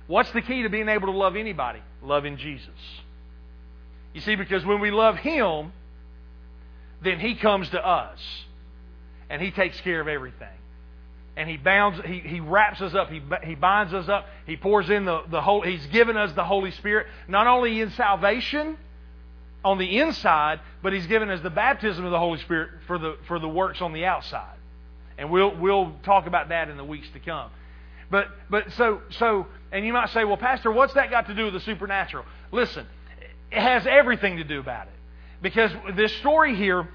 What's 0.08 0.32
the 0.32 0.42
key 0.42 0.64
to 0.64 0.70
being 0.70 0.90
able 0.90 1.08
to 1.08 1.18
love 1.18 1.36
anybody? 1.36 1.82
Loving 2.02 2.38
Jesus. 2.38 2.70
You 4.16 4.22
see, 4.22 4.36
because 4.36 4.66
when 4.66 4.80
we 4.80 4.92
love 4.92 5.18
Him, 5.18 5.74
then 7.04 7.20
He 7.20 7.36
comes 7.36 7.70
to 7.72 7.86
us 7.86 8.18
and 9.30 9.42
He 9.42 9.52
takes 9.52 9.80
care 9.82 10.00
of 10.00 10.08
everything. 10.08 10.48
And 11.36 11.50
He 11.50 11.58
bounds, 11.58 12.00
He, 12.06 12.20
he 12.20 12.40
wraps 12.40 12.80
us 12.80 12.96
up, 12.96 13.12
he, 13.12 13.22
he 13.44 13.56
binds 13.56 13.94
us 13.94 14.08
up, 14.08 14.26
He 14.48 14.56
pours 14.56 14.90
in 14.90 15.04
the, 15.04 15.24
the 15.30 15.42
whole, 15.42 15.62
He's 15.62 15.86
given 15.88 16.16
us 16.16 16.32
the 16.32 16.46
Holy 16.46 16.72
Spirit, 16.72 17.08
not 17.28 17.46
only 17.46 17.82
in 17.82 17.92
salvation 17.92 18.78
on 19.66 19.80
the 19.80 20.00
inside, 20.00 20.62
but 20.82 20.94
He's 20.94 21.08
given 21.08 21.30
us 21.30 21.42
the 21.42 21.50
baptism 21.50 22.06
of 22.06 22.12
the 22.12 22.20
Holy 22.20 22.40
Spirit 22.40 22.70
for 22.88 22.98
the, 22.98 23.18
for 23.28 23.38
the 23.38 23.50
works 23.50 23.82
on 23.82 23.92
the 23.92 24.06
outside. 24.06 24.56
And 25.18 25.30
we'll, 25.30 25.54
we'll 25.58 25.94
talk 26.04 26.26
about 26.26 26.50
that 26.50 26.70
in 26.70 26.78
the 26.78 26.86
weeks 26.86 27.10
to 27.12 27.20
come. 27.20 27.52
But, 28.10 28.30
but 28.50 28.72
so, 28.74 29.02
so, 29.10 29.48
and 29.74 29.86
you 29.86 29.92
might 29.92 30.10
say, 30.12 30.24
well, 30.24 30.38
Pastor, 30.38 30.72
what's 30.72 30.94
that 30.94 31.10
got 31.10 31.28
to 31.28 31.34
do 31.34 31.46
with 31.46 31.54
the 31.54 31.60
supernatural? 31.60 32.24
Listen, 32.54 32.86
it 33.52 33.62
has 33.62 33.86
everything 33.88 34.38
to 34.38 34.44
do 34.44 34.60
about 34.60 34.88
it. 34.88 34.94
Because 35.42 35.72
this 35.96 36.14
story 36.18 36.56
here, 36.56 36.88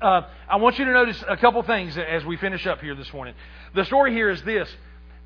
uh, 0.00 0.22
I 0.48 0.56
want 0.56 0.78
you 0.78 0.84
to 0.84 0.92
notice 0.92 1.22
a 1.28 1.36
couple 1.36 1.62
things 1.62 1.96
as 1.98 2.24
we 2.24 2.36
finish 2.36 2.66
up 2.66 2.80
here 2.80 2.94
this 2.94 3.12
morning. 3.12 3.34
The 3.74 3.84
story 3.84 4.12
here 4.12 4.30
is 4.30 4.42
this 4.42 4.68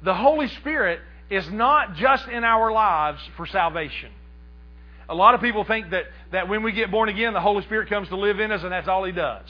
the 0.03 0.15
Holy 0.15 0.49
Spirit 0.49 1.01
is 1.31 1.51
not 1.51 1.95
just 1.97 2.29
in 2.29 2.45
our 2.45 2.73
lives 2.73 3.21
for 3.37 3.47
salvation. 3.47 4.11
A 5.09 5.15
lot 5.15 5.35
of 5.35 5.41
people 5.41 5.65
think 5.65 5.91
that, 5.91 6.05
that 6.33 6.49
when 6.49 6.63
we 6.63 6.73
get 6.73 6.91
born 6.91 7.09
again, 7.09 7.33
the 7.35 7.41
Holy 7.41 7.63
Spirit 7.63 7.89
comes 7.89 8.09
to 8.09 8.17
live 8.17 8.41
in 8.41 8.53
us 8.53 8.63
and 8.63 8.73
that's 8.73 8.89
all 8.89 9.05
He 9.05 9.13
does. 9.13 9.47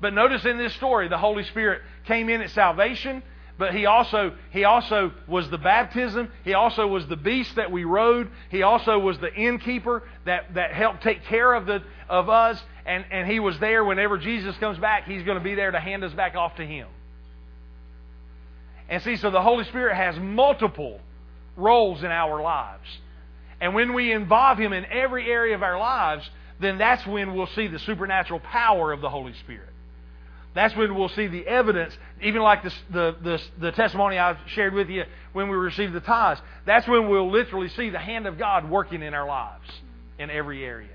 But 0.00 0.14
notice 0.14 0.44
in 0.44 0.58
this 0.58 0.74
story, 0.74 1.08
the 1.08 1.18
Holy 1.18 1.44
Spirit 1.44 1.82
came 2.06 2.28
in 2.28 2.40
at 2.40 2.50
salvation, 2.50 3.22
but 3.60 3.74
he 3.74 3.84
also 3.84 4.32
he 4.52 4.64
also 4.64 5.12
was 5.28 5.50
the 5.50 5.58
baptism. 5.58 6.32
He 6.44 6.54
also 6.54 6.86
was 6.86 7.06
the 7.08 7.16
beast 7.16 7.56
that 7.56 7.70
we 7.70 7.84
rode. 7.84 8.30
He 8.48 8.62
also 8.62 8.98
was 8.98 9.18
the 9.18 9.32
innkeeper 9.34 10.02
that, 10.24 10.54
that 10.54 10.72
helped 10.72 11.02
take 11.02 11.24
care 11.26 11.52
of 11.52 11.66
the 11.66 11.82
of 12.08 12.30
us. 12.30 12.58
And, 12.86 13.04
and 13.10 13.30
he 13.30 13.38
was 13.38 13.58
there 13.58 13.84
whenever 13.84 14.16
Jesus 14.16 14.56
comes 14.56 14.78
back, 14.78 15.04
he's 15.04 15.24
going 15.24 15.36
to 15.36 15.44
be 15.44 15.54
there 15.54 15.70
to 15.70 15.78
hand 15.78 16.02
us 16.04 16.12
back 16.14 16.36
off 16.36 16.56
to 16.56 16.66
him. 16.66 16.88
And 18.88 19.02
see, 19.02 19.16
so 19.16 19.30
the 19.30 19.42
Holy 19.42 19.64
Spirit 19.64 19.94
has 19.94 20.18
multiple 20.18 20.98
roles 21.54 22.02
in 22.02 22.10
our 22.10 22.40
lives. 22.40 22.88
And 23.60 23.74
when 23.74 23.92
we 23.92 24.10
involve 24.10 24.56
him 24.56 24.72
in 24.72 24.86
every 24.86 25.30
area 25.30 25.54
of 25.54 25.62
our 25.62 25.78
lives, 25.78 26.28
then 26.60 26.78
that's 26.78 27.06
when 27.06 27.34
we'll 27.34 27.46
see 27.48 27.66
the 27.66 27.78
supernatural 27.78 28.40
power 28.40 28.90
of 28.90 29.02
the 29.02 29.10
Holy 29.10 29.34
Spirit. 29.34 29.69
That's 30.52 30.74
when 30.74 30.94
we'll 30.96 31.08
see 31.10 31.28
the 31.28 31.46
evidence, 31.46 31.96
even 32.22 32.42
like 32.42 32.64
the, 32.64 32.72
the, 32.90 33.40
the, 33.58 33.72
testimony 33.72 34.18
I 34.18 34.36
shared 34.46 34.74
with 34.74 34.88
you 34.88 35.04
when 35.32 35.48
we 35.48 35.56
received 35.56 35.92
the 35.92 36.00
tithes. 36.00 36.40
That's 36.66 36.88
when 36.88 37.08
we'll 37.08 37.30
literally 37.30 37.68
see 37.68 37.90
the 37.90 38.00
hand 38.00 38.26
of 38.26 38.36
God 38.36 38.68
working 38.68 39.02
in 39.02 39.14
our 39.14 39.28
lives 39.28 39.68
in 40.18 40.28
every 40.28 40.64
area. 40.64 40.88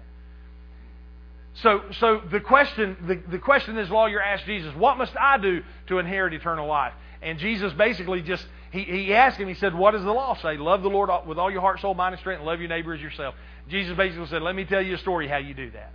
So, 1.62 1.84
so 2.00 2.22
the 2.30 2.42
question, 2.42 2.98
the, 3.08 3.16
the 3.32 3.40
question 3.40 3.76
this 3.76 3.90
lawyer 3.90 4.22
asked 4.22 4.46
Jesus, 4.46 4.76
what 4.76 4.98
must 4.98 5.16
I 5.16 5.38
do 5.38 5.64
to 5.88 6.00
inherit 6.00 6.34
eternal 6.34 6.68
life? 6.68 6.94
And 7.22 7.40
Jesus 7.40 7.72
basically 7.74 8.22
just, 8.22 8.46
he, 8.72 8.84
he 8.84 9.14
asked 9.14 9.40
him, 9.40 9.48
he 9.48 9.54
said, 9.54 9.74
what 9.74 9.92
does 9.92 10.04
the 10.04 10.12
law 10.12 10.36
say? 10.42 10.58
Love 10.58 10.84
the 10.84 10.90
Lord 10.90 11.10
with 11.26 11.38
all 11.38 11.50
your 11.50 11.62
heart, 11.62 11.80
soul, 11.80 11.94
mind, 11.94 12.14
and 12.14 12.20
strength, 12.20 12.40
and 12.40 12.46
love 12.46 12.60
your 12.60 12.68
neighbor 12.68 12.94
as 12.94 13.00
yourself. 13.00 13.36
Jesus 13.70 13.96
basically 13.96 14.28
said, 14.28 14.42
let 14.42 14.54
me 14.54 14.66
tell 14.66 14.82
you 14.82 14.96
a 14.96 14.98
story 14.98 15.30
how 15.30 15.38
you 15.38 15.54
do 15.54 15.72
that. 15.72 15.94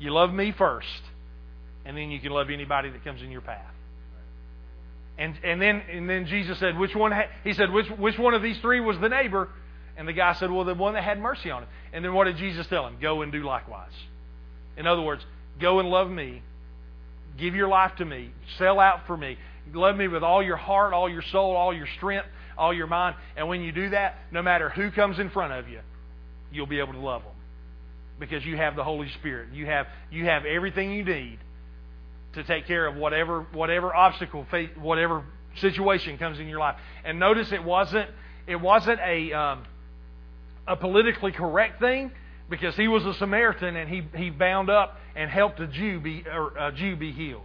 You 0.00 0.12
love 0.12 0.32
me 0.32 0.50
first 0.50 0.88
and 1.88 1.96
then 1.96 2.10
you 2.10 2.20
can 2.20 2.30
love 2.30 2.50
anybody 2.50 2.90
that 2.90 3.02
comes 3.02 3.22
in 3.22 3.30
your 3.30 3.40
path. 3.40 3.74
And, 5.16 5.34
and 5.42 5.60
then 5.60 5.82
and 5.90 6.08
then 6.08 6.26
Jesus 6.26 6.58
said, 6.58 6.78
which 6.78 6.94
one? 6.94 7.10
Ha-? 7.10 7.30
He 7.42 7.54
said, 7.54 7.72
which 7.72 7.88
which 7.98 8.18
one 8.18 8.34
of 8.34 8.42
these 8.42 8.58
three 8.60 8.78
was 8.78 8.98
the 9.00 9.08
neighbor? 9.08 9.48
And 9.96 10.06
the 10.06 10.12
guy 10.12 10.34
said, 10.34 10.52
well, 10.52 10.64
the 10.64 10.74
one 10.74 10.94
that 10.94 11.02
had 11.02 11.18
mercy 11.18 11.50
on 11.50 11.64
him. 11.64 11.68
And 11.92 12.04
then 12.04 12.14
what 12.14 12.24
did 12.24 12.36
Jesus 12.36 12.68
tell 12.68 12.86
him? 12.86 12.98
Go 13.00 13.22
and 13.22 13.32
do 13.32 13.42
likewise. 13.42 13.90
In 14.76 14.86
other 14.86 15.02
words, 15.02 15.24
go 15.60 15.80
and 15.80 15.88
love 15.88 16.08
me. 16.08 16.42
Give 17.36 17.56
your 17.56 17.66
life 17.66 17.96
to 17.96 18.04
me. 18.04 18.30
Sell 18.58 18.78
out 18.78 19.06
for 19.08 19.16
me. 19.16 19.38
Love 19.72 19.96
me 19.96 20.06
with 20.06 20.22
all 20.22 20.42
your 20.42 20.56
heart, 20.56 20.92
all 20.92 21.08
your 21.08 21.22
soul, 21.22 21.56
all 21.56 21.74
your 21.74 21.88
strength, 21.96 22.28
all 22.56 22.72
your 22.72 22.86
mind. 22.86 23.16
And 23.36 23.48
when 23.48 23.62
you 23.62 23.72
do 23.72 23.90
that, 23.90 24.18
no 24.30 24.42
matter 24.42 24.68
who 24.68 24.90
comes 24.92 25.18
in 25.18 25.30
front 25.30 25.52
of 25.52 25.68
you, 25.68 25.80
you'll 26.52 26.66
be 26.66 26.78
able 26.78 26.92
to 26.92 27.00
love 27.00 27.22
them 27.22 27.32
because 28.20 28.44
you 28.44 28.56
have 28.56 28.76
the 28.76 28.84
Holy 28.84 29.08
Spirit. 29.18 29.48
You 29.52 29.66
have 29.66 29.86
you 30.12 30.26
have 30.26 30.44
everything 30.44 30.92
you 30.92 31.04
need 31.04 31.38
to 32.34 32.44
take 32.44 32.66
care 32.66 32.86
of 32.86 32.96
whatever 32.96 33.46
whatever 33.52 33.94
obstacle, 33.94 34.46
whatever 34.78 35.24
situation 35.56 36.18
comes 36.18 36.38
in 36.38 36.48
your 36.48 36.60
life. 36.60 36.76
And 37.04 37.18
notice 37.18 37.52
it 37.52 37.64
wasn't 37.64 38.08
it 38.46 38.56
wasn't 38.56 39.00
a 39.00 39.32
um, 39.32 39.64
a 40.66 40.76
politically 40.76 41.32
correct 41.32 41.80
thing 41.80 42.10
because 42.50 42.76
he 42.76 42.88
was 42.88 43.04
a 43.04 43.14
Samaritan 43.14 43.76
and 43.76 43.88
he 43.88 44.02
he 44.16 44.30
bound 44.30 44.70
up 44.70 44.98
and 45.16 45.30
helped 45.30 45.60
a 45.60 45.66
Jew 45.66 46.00
be 46.00 46.24
or 46.30 46.56
a 46.56 46.72
Jew 46.72 46.96
be 46.96 47.12
healed. 47.12 47.42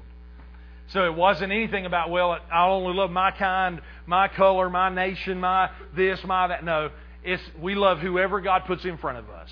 So 0.87 1.05
it 1.05 1.15
wasn't 1.15 1.51
anything 1.51 1.85
about 1.85 2.09
well 2.09 2.37
I'll 2.51 2.73
only 2.73 2.93
love 2.93 3.09
my 3.09 3.31
kind, 3.31 3.81
my 4.05 4.27
color, 4.27 4.69
my 4.69 4.89
nation, 4.89 5.39
my 5.39 5.69
this, 5.95 6.19
my 6.25 6.47
that. 6.47 6.63
No, 6.63 6.91
it's 7.23 7.43
we 7.61 7.75
love 7.75 7.99
whoever 7.99 8.41
God 8.41 8.63
puts 8.65 8.85
in 8.85 8.97
front 8.97 9.17
of 9.17 9.29
us. 9.29 9.49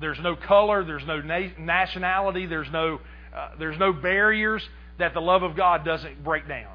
There's 0.00 0.20
no 0.20 0.34
color, 0.34 0.84
there's 0.84 1.04
no 1.06 1.20
nationality, 1.20 2.46
there's 2.46 2.70
no 2.70 3.00
uh, 3.34 3.50
there's 3.58 3.78
no 3.78 3.92
barriers 3.92 4.62
that 4.98 5.14
the 5.14 5.20
love 5.20 5.42
of 5.42 5.56
God 5.56 5.84
doesn't 5.84 6.22
break 6.22 6.46
down 6.48 6.72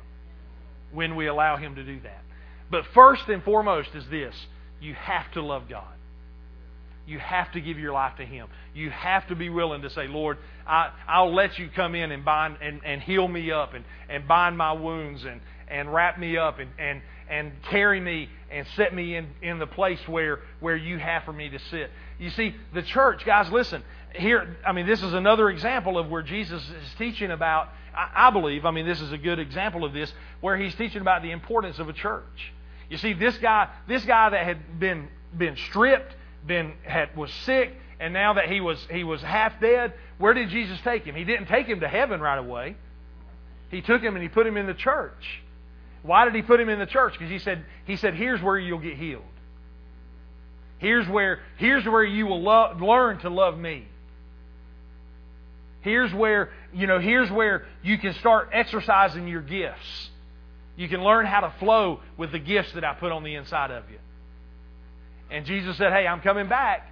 when 0.91 1.15
we 1.15 1.27
allow 1.27 1.57
Him 1.57 1.75
to 1.75 1.83
do 1.83 1.99
that. 2.01 2.21
But 2.71 2.85
first 2.93 3.27
and 3.27 3.43
foremost 3.43 3.89
is 3.93 4.03
this 4.09 4.33
you 4.81 4.93
have 4.95 5.31
to 5.33 5.41
love 5.41 5.63
God. 5.69 5.83
You 7.07 7.19
have 7.19 7.51
to 7.51 7.61
give 7.61 7.77
your 7.77 7.93
life 7.93 8.17
to 8.17 8.25
Him. 8.25 8.47
You 8.73 8.89
have 8.89 9.27
to 9.27 9.35
be 9.35 9.49
willing 9.49 9.83
to 9.83 9.89
say, 9.91 10.07
Lord, 10.07 10.37
I, 10.65 10.91
I'll 11.07 11.33
let 11.33 11.59
you 11.59 11.69
come 11.75 11.93
in 11.93 12.11
and 12.11 12.25
bind 12.25 12.57
and, 12.61 12.81
and 12.83 13.01
heal 13.01 13.27
me 13.27 13.51
up 13.51 13.73
and, 13.73 13.85
and 14.09 14.27
bind 14.27 14.57
my 14.57 14.71
wounds 14.71 15.23
and, 15.23 15.39
and 15.67 15.93
wrap 15.93 16.17
me 16.17 16.37
up 16.37 16.57
and, 16.59 16.69
and, 16.79 17.01
and 17.29 17.51
carry 17.69 17.99
me 17.99 18.29
and 18.55 18.65
set 18.75 18.93
me 18.93 19.15
in, 19.15 19.27
in 19.41 19.59
the 19.59 19.67
place 19.67 19.99
where, 20.07 20.39
where 20.61 20.77
you 20.77 20.97
have 20.97 21.23
for 21.23 21.33
me 21.33 21.49
to 21.49 21.59
sit. 21.59 21.91
You 22.17 22.29
see, 22.29 22.55
the 22.73 22.81
church, 22.81 23.25
guys, 23.25 23.51
listen, 23.51 23.83
here, 24.13 24.57
I 24.65 24.71
mean, 24.71 24.87
this 24.87 25.03
is 25.03 25.13
another 25.13 25.49
example 25.49 25.97
of 25.97 26.09
where 26.09 26.21
Jesus 26.21 26.63
is 26.63 26.93
teaching 26.97 27.31
about, 27.31 27.69
I, 27.93 28.27
I 28.27 28.29
believe, 28.31 28.65
I 28.65 28.71
mean, 28.71 28.85
this 28.85 29.01
is 29.01 29.11
a 29.11 29.17
good 29.17 29.39
example 29.39 29.83
of 29.83 29.93
this, 29.93 30.11
where 30.39 30.55
he's 30.55 30.73
teaching 30.75 31.01
about 31.01 31.21
the 31.21 31.31
importance 31.31 31.79
of 31.79 31.89
a 31.89 31.93
church. 31.93 32.53
You 32.89 32.97
see, 32.97 33.13
this 33.13 33.37
guy, 33.39 33.69
this 33.87 34.05
guy 34.05 34.29
that 34.29 34.45
had 34.45 34.79
been, 34.79 35.09
been 35.37 35.57
stripped, 35.57 36.15
been 36.47 36.73
had 36.83 37.15
was 37.17 37.31
sick, 37.45 37.73
and 37.99 38.13
now 38.13 38.33
that 38.33 38.49
he 38.49 38.61
was 38.61 38.77
he 38.91 39.03
was 39.03 39.21
half 39.21 39.59
dead, 39.59 39.93
where 40.17 40.33
did 40.33 40.49
Jesus 40.49 40.79
take 40.83 41.03
him? 41.03 41.15
He 41.15 41.23
didn't 41.23 41.47
take 41.47 41.65
him 41.65 41.79
to 41.79 41.87
heaven 41.87 42.21
right 42.21 42.37
away. 42.37 42.75
He 43.69 43.81
took 43.81 44.01
him 44.01 44.15
and 44.15 44.21
he 44.21 44.29
put 44.29 44.45
him 44.45 44.57
in 44.57 44.67
the 44.67 44.73
church. 44.73 45.41
Why 46.05 46.25
did 46.25 46.35
he 46.35 46.41
put 46.41 46.59
him 46.59 46.69
in 46.69 46.79
the 46.79 46.85
church? 46.85 47.13
Because 47.13 47.29
he 47.29 47.39
said 47.39 47.65
he 47.85 47.97
said 47.97 48.13
here's 48.13 48.41
where 48.41 48.57
you'll 48.57 48.79
get 48.79 48.97
healed. 48.97 49.23
Here's 50.77 51.07
where 51.07 51.39
here's 51.57 51.85
where 51.85 52.03
you 52.03 52.27
will 52.27 52.43
learn 52.43 53.19
to 53.19 53.29
love 53.29 53.57
me. 53.57 53.87
Here's 55.81 56.13
where 56.13 56.51
you 56.73 56.87
know 56.87 56.99
here's 56.99 57.31
where 57.31 57.65
you 57.83 57.97
can 57.97 58.13
start 58.15 58.49
exercising 58.53 59.27
your 59.27 59.41
gifts. 59.41 60.09
You 60.77 60.89
can 60.89 61.03
learn 61.03 61.25
how 61.25 61.41
to 61.41 61.53
flow 61.59 62.01
with 62.17 62.31
the 62.31 62.39
gifts 62.39 62.73
that 62.73 62.83
I 62.83 62.93
put 62.93 63.11
on 63.11 63.23
the 63.23 63.35
inside 63.35 63.71
of 63.71 63.89
you. 63.89 63.97
And 65.31 65.45
Jesus 65.45 65.77
said, 65.77 65.91
Hey, 65.91 66.05
I'm 66.05 66.21
coming 66.21 66.47
back. 66.47 66.91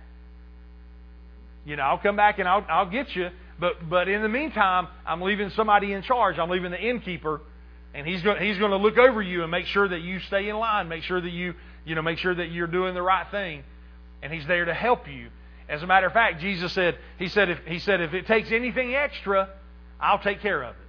You 1.66 1.76
know, 1.76 1.84
I'll 1.84 1.98
come 1.98 2.16
back 2.16 2.40
and 2.40 2.48
I'll, 2.48 2.66
I'll 2.70 2.90
get 2.90 3.16
you. 3.16 3.30
But, 3.60 3.90
but 3.90 4.10
in 4.10 4.22
the 4.22 4.30
meantime, 4.30 4.88
I'm 5.06 5.22
leaving 5.22 5.50
somebody 5.52 5.94
in 5.94 6.02
charge. 6.02 6.38
I'm 6.40 6.50
leaving 6.50 6.72
the 6.72 6.82
innkeeper. 6.82 7.42
And 7.94 8.08
he's 8.08 8.22
going, 8.22 8.42
he's 8.42 8.58
going 8.58 8.72
to 8.72 8.78
look 8.78 8.98
over 8.98 9.22
you 9.22 9.44
and 9.44 9.52
make 9.52 9.68
sure 9.68 9.88
that 9.88 10.02
you 10.02 10.20
stay 10.22 10.50
in 10.50 10.58
line, 10.58 10.88
make 10.88 11.04
sure 11.04 11.22
that 11.22 11.32
you, 11.32 11.54
you 11.86 11.96
know, 11.96 12.02
make 12.02 12.18
sure 12.18 12.34
that 12.34 12.52
you're 12.52 12.68
doing 12.68 12.96
the 12.96 13.02
right 13.02 13.30
thing. 13.30 13.64
And 14.22 14.34
he's 14.34 14.48
there 14.48 14.66
to 14.66 14.74
help 14.74 15.08
you. 15.08 15.30
As 15.70 15.84
a 15.84 15.88
matter 15.88 16.08
of 16.08 16.14
fact, 16.14 16.42
Jesus 16.42 16.74
said, 16.74 16.98
he 17.20 17.28
said, 17.28 17.50
if, 17.50 17.60
he 17.66 17.80
said, 17.80 18.02
if 18.02 18.14
it 18.14 18.26
takes 18.26 18.52
anything 18.52 18.96
extra, 18.96 19.50
I'll 20.00 20.20
take 20.20 20.42
care 20.42 20.64
of 20.64 20.72
it. 20.72 20.82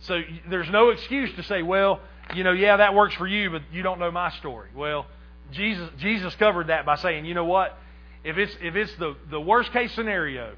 So 0.00 0.20
there's 0.50 0.68
no 0.68 0.90
excuse 0.90 1.32
to 1.36 1.42
say, 1.44 1.62
well, 1.62 2.00
you 2.34 2.44
know, 2.44 2.52
yeah, 2.52 2.78
that 2.78 2.94
works 2.94 3.14
for 3.14 3.26
you, 3.26 3.50
but 3.50 3.62
you 3.72 3.82
don't 3.82 3.98
know 3.98 4.10
my 4.10 4.30
story. 4.38 4.68
Well, 4.74 5.06
Jesus, 5.52 5.88
Jesus 5.98 6.34
covered 6.36 6.68
that 6.68 6.84
by 6.84 6.96
saying, 6.96 7.24
you 7.24 7.34
know 7.34 7.44
what? 7.44 7.78
If 8.24 8.36
it's, 8.38 8.54
if 8.60 8.74
it's 8.74 8.94
the, 8.96 9.16
the 9.30 9.40
worst 9.40 9.72
case 9.72 9.92
scenario 9.92 10.54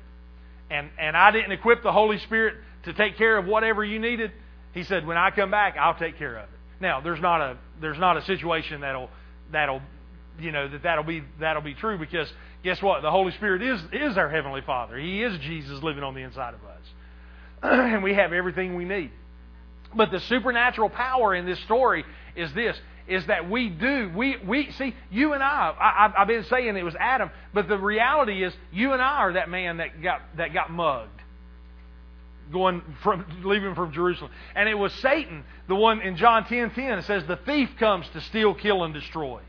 and, 0.70 0.91
and 0.99 1.16
I 1.16 1.30
didn't 1.30 1.53
equip 1.53 1.82
the 1.82 1.93
Holy 1.93 2.18
Spirit 2.18 2.55
to 2.84 2.93
take 2.93 3.16
care 3.16 3.37
of 3.37 3.47
whatever 3.47 3.84
you 3.84 3.99
needed, 3.99 4.32
he 4.77 4.85
said, 4.85 5.07
when 5.07 5.16
I 5.16 5.31
come 5.31 5.51
back, 5.51 5.77
I'll 5.79 5.99
take 5.99 6.18
care 6.18 6.37
of 6.37 6.45
it. 6.45 6.59
Now, 6.81 7.01
there's 7.01 7.20
not 7.20 7.41
a, 7.41 7.59
there's 7.81 7.99
not 7.99 8.16
a 8.16 8.22
situation 8.22 8.83
that'll, 8.83 9.09
that'll, 9.51 9.81
you 10.39 10.53
know, 10.53 10.68
that 10.68 10.83
that'll 10.83 11.05
be, 11.05 11.22
that'll 11.41 11.62
be 11.62 11.74
true 11.74 11.99
because 11.99 12.31
guess 12.62 12.83
what? 12.83 13.01
The 13.03 13.11
Holy 13.11 13.33
Spirit 13.33 13.62
is, 13.62 13.81
is 13.93 14.18
our 14.18 14.29
Heavenly 14.29 14.61
Father. 14.61 14.99
He 14.99 15.22
is 15.22 15.39
Jesus 15.39 15.83
living 15.83 16.03
on 16.03 16.14
the 16.14 16.20
inside 16.20 16.55
of 16.55 16.61
us. 16.64 16.83
and 17.62 18.03
we 18.03 18.14
have 18.14 18.33
everything 18.33 18.77
we 18.77 18.85
need. 18.85 19.11
But 19.95 20.11
the 20.11 20.20
supernatural 20.20 20.91
power 20.91 21.35
in 21.35 21.47
this 21.47 21.59
story 21.61 22.05
is 22.35 22.53
this 22.53 22.77
is 23.09 23.24
that 23.27 23.49
we 23.49 23.68
do. 23.68 24.11
We, 24.14 24.37
we 24.45 24.72
see, 24.72 24.95
you 25.11 25.33
and 25.33 25.43
I, 25.43 25.70
I, 25.81 26.22
I've 26.22 26.27
been 26.27 26.45
saying 26.45 26.77
it 26.77 26.83
was 26.83 26.97
Adam, 26.99 27.31
but 27.55 27.68
the 27.68 27.79
reality 27.79 28.43
is 28.43 28.53
you 28.72 28.93
and 28.93 29.01
I 29.01 29.18
are 29.18 29.33
that 29.35 29.49
man 29.49 29.77
that 29.77 30.03
got, 30.03 30.22
that 30.37 30.53
got 30.53 30.70
mugged. 30.70 31.22
Going 32.53 32.82
from, 33.03 33.24
leaving 33.44 33.74
from 33.74 33.92
Jerusalem. 33.92 34.30
And 34.55 34.68
it 34.68 34.74
was 34.74 34.92
Satan, 34.94 35.44
the 35.68 35.74
one 35.74 36.01
in 36.01 36.16
John 36.16 36.44
10 36.44 36.70
10, 36.70 36.99
it 36.99 37.05
says, 37.05 37.24
The 37.26 37.36
thief 37.36 37.70
comes 37.78 38.09
to 38.11 38.20
steal, 38.20 38.55
kill, 38.55 38.84
and 38.84 38.94
destroy. 38.94 39.40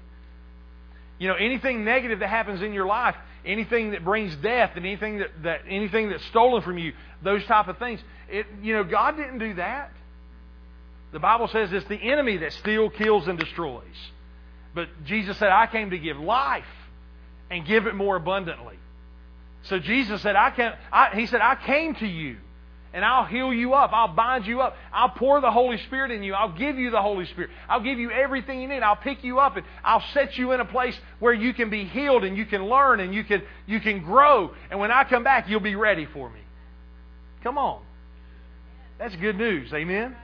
You 1.20 1.28
know, 1.28 1.36
anything 1.36 1.84
negative 1.84 2.20
that 2.20 2.30
happens 2.30 2.62
in 2.62 2.74
your 2.74 2.86
life, 2.86 3.16
anything 3.46 3.92
that 3.92 4.04
brings 4.04 4.36
death, 4.38 4.72
and 4.76 4.86
anything 4.86 5.20
that, 5.20 5.30
that 5.44 5.62
anything 5.68 6.10
that's 6.10 6.26
stolen 6.26 6.62
from 6.62 6.78
you, 6.78 6.94
those 7.24 7.44
type 7.46 7.68
of 7.68 7.78
things. 7.78 8.00
It, 8.30 8.46
you 8.62 8.74
know, 8.74 8.84
God 8.84 9.18
didn't 9.18 9.40
do 9.40 9.56
that. 9.56 9.92
The 11.12 11.20
Bible 11.20 11.48
says 11.48 11.72
it's 11.72 11.88
the 11.88 11.96
enemy 11.96 12.38
that 12.38 12.54
steals, 12.54 12.92
kills, 12.98 13.28
and 13.28 13.40
destroys. 13.40 13.84
But 14.76 14.90
Jesus 15.06 15.38
said, 15.38 15.50
I 15.50 15.68
came 15.68 15.92
to 15.92 15.98
give 15.98 16.18
life 16.18 16.66
and 17.50 17.66
give 17.66 17.88
it 17.88 17.96
more 17.96 18.16
abundantly. 18.16 18.78
So 19.64 19.80
Jesus 19.80 20.22
said, 20.22 20.36
I 20.36 20.52
can 20.52 20.74
I, 20.92 21.16
He 21.16 21.26
said, 21.26 21.42
I 21.42 21.56
came 21.56 21.96
to 21.96 22.06
you 22.06 22.38
and 22.98 23.06
I'll 23.06 23.26
heal 23.26 23.54
you 23.54 23.76
up. 23.76 23.92
I'll 23.94 24.16
bind 24.16 24.48
you 24.48 24.60
up. 24.60 24.76
I'll 24.92 25.12
pour 25.12 25.40
the 25.40 25.52
Holy 25.52 25.78
Spirit 25.86 26.10
in 26.10 26.24
you. 26.24 26.34
I'll 26.34 26.58
give 26.58 26.80
you 26.80 26.90
the 26.90 27.00
Holy 27.00 27.28
Spirit. 27.28 27.52
I'll 27.70 27.84
give 27.84 28.00
you 28.00 28.10
everything 28.10 28.60
you 28.60 28.68
need. 28.68 28.82
I'll 28.82 28.96
pick 28.96 29.24
you 29.24 29.38
up 29.38 29.56
and 29.56 29.64
I'll 29.84 30.04
set 30.16 30.36
you 30.36 30.52
in 30.54 30.62
a 30.62 30.66
place 30.66 30.96
where 31.20 31.32
you 31.32 31.54
can 31.54 31.70
be 31.70 31.86
healed 31.86 32.24
and 32.24 32.36
you 32.36 32.48
can 32.48 32.66
learn 32.66 33.00
and 33.00 33.14
you 33.14 33.24
can, 33.24 33.44
you 33.68 33.80
can 33.82 34.02
grow. 34.02 34.50
And 34.72 34.80
when 34.80 34.90
I 34.90 35.04
come 35.04 35.24
back, 35.24 35.48
you'll 35.48 35.60
be 35.60 35.76
ready 35.76 36.08
for 36.12 36.28
me. 36.28 36.40
Come 37.44 37.60
on. 37.60 37.84
That's 38.98 39.16
good 39.18 39.38
news. 39.38 39.72
Amen. 39.74 40.16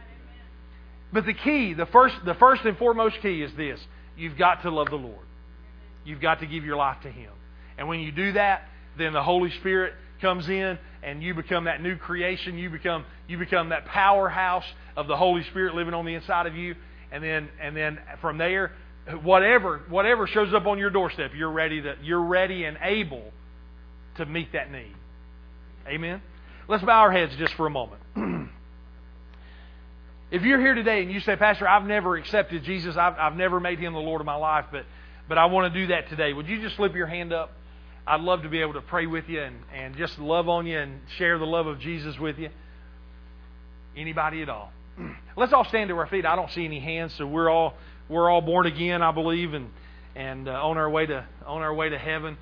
But 1.13 1.28
the 1.28 1.36
key, 1.36 1.76
the 1.76 1.86
first, 1.86 2.15
the 2.26 2.34
first 2.34 2.65
and 2.65 2.76
foremost 2.80 3.17
key 3.21 3.43
is 3.43 3.53
this 3.55 3.80
you've 4.17 4.36
got 4.39 4.63
to 4.63 4.71
love 4.71 4.89
the 4.89 4.95
Lord. 4.95 5.28
You've 6.05 6.21
got 6.21 6.39
to 6.39 6.47
give 6.47 6.65
your 6.65 6.78
life 6.78 6.97
to 7.03 7.11
Him. 7.11 7.34
And 7.78 7.88
when 7.88 7.99
you 7.99 8.11
do 8.11 8.32
that, 8.32 8.67
then 8.97 9.13
the 9.13 9.21
Holy 9.21 9.51
Spirit 9.59 9.93
comes 10.21 10.49
in 10.49 10.80
and 11.04 11.22
you 11.22 11.34
become 11.34 11.66
that 11.66 11.82
new 11.82 11.95
creation. 11.97 12.58
You 12.58 12.70
become, 12.70 13.06
you 13.28 13.38
become 13.38 13.70
that 13.70 13.86
powerhouse 13.86 14.66
of 14.95 15.08
the 15.08 15.18
Holy 15.18 15.43
Spirit 15.43 15.76
living 15.76 15.93
on 15.93 16.06
the 16.06 16.14
inside 16.16 16.47
of 16.47 16.56
you. 16.56 16.76
And 17.12 17.24
then, 17.24 17.49
and 17.62 17.76
then 17.76 17.99
from 18.22 18.38
there, 18.38 18.72
whatever, 19.22 19.82
whatever 19.89 20.28
shows 20.28 20.54
up 20.54 20.66
on 20.66 20.80
your 20.80 20.89
doorstep, 20.89 21.32
you're 21.36 21.51
ready, 21.51 21.82
to, 21.82 21.95
you're 22.01 22.24
ready 22.24 22.64
and 22.64 22.78
able 22.82 23.32
to 24.18 24.26
meet 24.26 24.54
that 24.54 24.72
need. 24.72 24.95
Amen? 25.88 26.22
Let's 26.68 26.84
bow 26.84 27.01
our 27.01 27.12
heads 27.12 27.34
just 27.38 27.54
for 27.56 27.68
a 27.68 27.70
moment. 27.70 28.01
If 30.34 30.41
you're 30.41 30.60
here 30.60 30.74
today 30.74 31.04
and 31.04 31.12
you 31.12 31.20
say, 31.20 31.36
Pastor, 31.36 31.68
I've 31.68 31.86
never 31.86 32.18
accepted 32.18 32.64
Jesus, 32.64 32.97
I've, 32.97 33.14
I've 33.20 33.36
never 33.36 33.60
made 33.60 33.78
him 33.78 33.93
the 33.93 33.99
Lord 33.99 34.20
of 34.20 34.26
my 34.26 34.34
life, 34.34 34.66
but, 34.72 34.84
but 35.30 35.38
I 35.38 35.45
want 35.45 35.72
to 35.72 35.80
do 35.80 35.88
that 35.89 36.10
today, 36.10 36.34
would 36.34 36.47
you 36.47 36.60
just 36.60 36.76
slip 36.76 36.95
your 36.95 37.06
hand 37.06 37.32
up? 37.32 37.51
I'd 38.06 38.22
love 38.22 38.43
to 38.43 38.49
be 38.49 38.60
able 38.60 38.74
to 38.74 38.82
pray 38.82 39.06
with 39.06 39.30
you 39.30 39.41
and, 39.41 39.56
and 39.74 39.95
just 39.95 40.20
love 40.20 40.49
on 40.49 40.68
you 40.68 40.78
and 40.78 40.99
share 41.18 41.38
the 41.38 41.45
love 41.45 41.68
of 41.68 41.80
Jesus 41.80 42.20
with 42.20 42.38
you. 42.38 42.49
Anybody 43.95 44.41
at 44.41 44.49
all? 44.49 44.72
Let's 45.38 45.54
all 45.54 45.64
stand 45.66 45.89
to 45.89 45.97
our 45.97 46.08
feet. 46.08 46.26
I 46.26 46.36
don't 46.36 46.51
see 46.51 46.66
any 46.66 46.80
hands, 46.80 47.14
so 47.18 47.26
we're 47.26 47.49
all 47.49 47.76
we're 48.10 48.30
all 48.30 48.41
born 48.41 48.66
again, 48.66 49.01
I 49.01 49.12
believe, 49.12 49.54
and 49.54 49.70
and 50.16 50.47
uh, 50.47 50.51
on 50.51 50.78
our 50.78 50.89
way 50.89 51.06
to 51.06 51.26
on 51.45 51.62
our 51.62 51.74
way 51.74 51.89
to 51.89 51.97
heaven. 51.97 52.38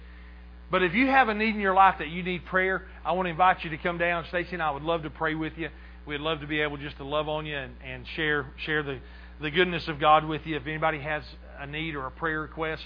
But 0.72 0.84
if 0.84 0.94
you 0.94 1.08
have 1.08 1.28
a 1.28 1.34
need 1.34 1.54
in 1.54 1.60
your 1.60 1.76
life 1.76 1.96
that 2.00 2.08
you 2.08 2.24
need 2.24 2.46
prayer, 2.46 2.84
I 3.06 3.12
want 3.12 3.26
to 3.26 3.30
invite 3.30 3.64
you 3.64 3.70
to 3.72 3.78
come 3.78 3.98
down, 3.98 4.26
Stacy, 4.30 4.54
and 4.54 4.64
I 4.64 4.72
would 4.72 4.84
love 4.84 5.04
to 5.04 5.10
pray 5.10 5.36
with 5.36 5.58
you. 5.58 5.70
We'd 6.06 6.22
love 6.22 6.40
to 6.40 6.48
be 6.48 6.62
able 6.62 6.78
just 6.78 6.98
to 6.98 7.04
love 7.04 7.28
on 7.30 7.46
you 7.46 7.56
and, 7.56 7.76
and 7.86 8.08
share 8.16 8.48
share 8.66 8.82
the, 8.82 9.00
the 9.42 9.52
goodness 9.52 9.88
of 9.88 10.00
God 10.00 10.26
with 10.26 10.48
you. 10.48 10.56
If 10.56 10.66
anybody 10.66 11.00
has 11.00 11.24
a 11.60 11.68
need 11.68 11.96
or 11.96 12.08
a 12.08 12.12
prayer 12.12 12.42
request, 12.42 12.84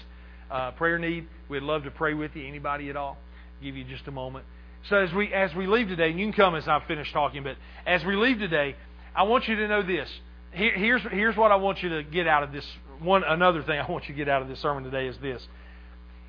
uh, 0.50 0.72
prayer 0.72 0.98
need, 0.98 1.26
we'd 1.48 1.62
love 1.62 1.84
to 1.84 1.90
pray 1.90 2.14
with 2.14 2.34
you. 2.34 2.46
Anybody 2.46 2.90
at 2.90 2.96
all? 2.96 3.16
Give 3.62 3.76
you 3.76 3.84
just 3.84 4.06
a 4.06 4.10
moment. 4.10 4.44
So 4.88 4.96
as 4.96 5.12
we 5.12 5.32
as 5.32 5.54
we 5.54 5.66
leave 5.66 5.88
today, 5.88 6.10
and 6.10 6.20
you 6.20 6.26
can 6.26 6.32
come 6.32 6.54
as 6.54 6.68
I 6.68 6.80
finish 6.86 7.12
talking, 7.12 7.42
but 7.42 7.56
as 7.86 8.04
we 8.04 8.14
leave 8.16 8.38
today, 8.38 8.76
I 9.14 9.24
want 9.24 9.48
you 9.48 9.56
to 9.56 9.68
know 9.68 9.82
this. 9.82 10.08
Here, 10.52 10.74
here's 10.74 11.02
here's 11.10 11.36
what 11.36 11.50
I 11.50 11.56
want 11.56 11.82
you 11.82 11.88
to 11.90 12.02
get 12.02 12.26
out 12.26 12.42
of 12.42 12.52
this. 12.52 12.64
One 13.00 13.24
another 13.24 13.62
thing 13.62 13.78
I 13.80 13.90
want 13.90 14.08
you 14.08 14.14
to 14.14 14.18
get 14.18 14.28
out 14.28 14.42
of 14.42 14.48
this 14.48 14.60
sermon 14.60 14.84
today 14.84 15.08
is 15.08 15.16
this: 15.18 15.46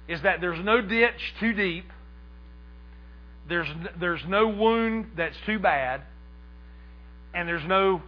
is 0.08 0.22
that 0.24 0.42
there's 0.42 0.64
no 0.64 0.82
ditch 0.82 1.36
too 1.40 1.54
deep. 1.54 1.86
There's 3.48 3.68
there's 4.00 4.22
no 4.28 4.48
wound 4.48 5.12
that's 5.16 5.38
too 5.46 5.60
bad 5.60 6.02
and 7.38 7.48
there's 7.48 7.66
no 7.66 8.02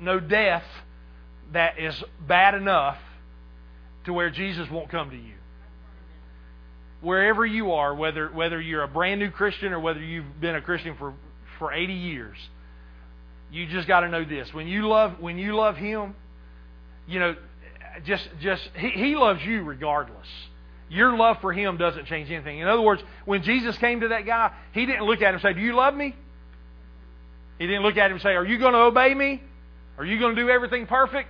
no 0.00 0.18
death 0.18 0.64
that 1.52 1.78
is 1.78 1.94
bad 2.26 2.54
enough 2.54 2.98
to 4.08 4.12
where 4.12 4.30
Jesus 4.30 4.68
won't 4.70 4.90
come 4.90 5.10
to 5.10 5.16
you. 5.16 5.34
Wherever 7.00 7.46
you 7.46 7.72
are, 7.72 7.94
whether 7.94 8.28
whether 8.28 8.60
you're 8.60 8.82
a 8.82 8.88
brand 8.88 9.20
new 9.20 9.30
Christian 9.30 9.72
or 9.72 9.80
whether 9.80 10.00
you've 10.00 10.40
been 10.40 10.56
a 10.56 10.60
Christian 10.60 10.96
for, 10.98 11.14
for 11.58 11.72
80 11.72 11.92
years, 11.92 12.36
you 13.52 13.66
just 13.66 13.86
got 13.86 14.00
to 14.00 14.08
know 14.08 14.24
this. 14.24 14.52
When 14.52 14.66
you 14.66 14.88
love 14.88 15.20
when 15.20 15.38
you 15.38 15.54
love 15.54 15.76
him, 15.76 16.16
you 17.06 17.20
know, 17.20 17.36
just 18.04 18.28
just 18.40 18.68
he, 18.74 18.90
he 18.90 19.14
loves 19.14 19.40
you 19.44 19.62
regardless. 19.62 20.26
Your 20.90 21.16
love 21.16 21.36
for 21.40 21.52
him 21.52 21.76
doesn't 21.76 22.06
change 22.06 22.30
anything. 22.30 22.58
In 22.58 22.66
other 22.66 22.82
words, 22.82 23.02
when 23.26 23.42
Jesus 23.42 23.76
came 23.78 24.00
to 24.00 24.08
that 24.08 24.26
guy, 24.26 24.52
he 24.72 24.86
didn't 24.86 25.04
look 25.04 25.22
at 25.22 25.28
him 25.28 25.34
and 25.34 25.42
say, 25.42 25.52
"Do 25.52 25.60
you 25.60 25.74
love 25.76 25.94
me?" 25.94 26.16
He 27.58 27.66
didn't 27.66 27.82
look 27.82 27.96
at 27.96 28.06
him 28.06 28.12
and 28.12 28.22
say, 28.22 28.30
Are 28.30 28.46
you 28.46 28.58
going 28.58 28.72
to 28.72 28.80
obey 28.80 29.12
me? 29.14 29.42
Are 29.98 30.04
you 30.04 30.18
going 30.18 30.36
to 30.36 30.40
do 30.40 30.48
everything 30.48 30.86
perfect? 30.86 31.28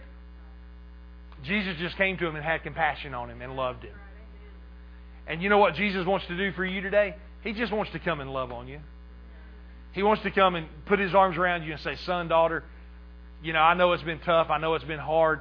Jesus 1.45 1.77
just 1.79 1.97
came 1.97 2.17
to 2.19 2.27
him 2.27 2.37
and 2.37 2.45
had 2.45 2.63
compassion 2.63 3.15
on 3.15 3.31
him 3.31 3.41
and 3.43 3.55
loved 3.57 3.85
him. 3.85 3.95
And 5.27 5.43
you 5.43 5.49
know 5.49 5.59
what 5.59 5.75
Jesus 5.75 6.07
wants 6.07 6.27
to 6.27 6.37
do 6.37 6.53
for 6.53 6.65
you 6.65 6.81
today? 6.81 7.15
He 7.43 7.53
just 7.53 7.73
wants 7.73 7.93
to 7.93 7.99
come 7.99 8.21
and 8.21 8.33
love 8.33 8.51
on 8.51 8.67
you. 8.67 8.81
He 9.93 10.03
wants 10.03 10.23
to 10.23 10.31
come 10.31 10.55
and 10.55 10.67
put 10.87 10.99
his 10.99 11.15
arms 11.15 11.37
around 11.37 11.65
you 11.65 11.73
and 11.73 11.81
say, 11.81 11.97
Son, 12.05 12.29
daughter, 12.29 12.65
you 13.43 13.53
know, 13.53 13.61
I 13.61 13.75
know 13.75 13.93
it's 13.93 14.03
been 14.03 14.21
tough. 14.21 14.49
I 14.51 14.59
know 14.59 14.75
it's 14.75 14.85
been 14.85 14.99
hard. 14.99 15.41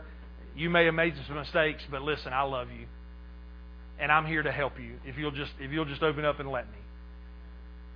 You 0.55 0.69
may 0.69 0.85
have 0.85 0.93
made 0.93 1.13
some 1.27 1.35
mistakes, 1.35 1.83
but 1.89 2.01
listen, 2.01 2.33
I 2.33 2.43
love 2.43 2.69
you. 2.71 2.85
And 3.99 4.11
I'm 4.11 4.25
here 4.25 4.43
to 4.43 4.51
help 4.51 4.79
you 4.79 4.95
if 5.05 5.17
you'll 5.17 5.31
just 5.31 5.51
if 5.59 5.71
you'll 5.71 5.85
just 5.85 6.03
open 6.03 6.23
up 6.23 6.39
and 6.39 6.51
let 6.51 6.65
me. 6.67 6.77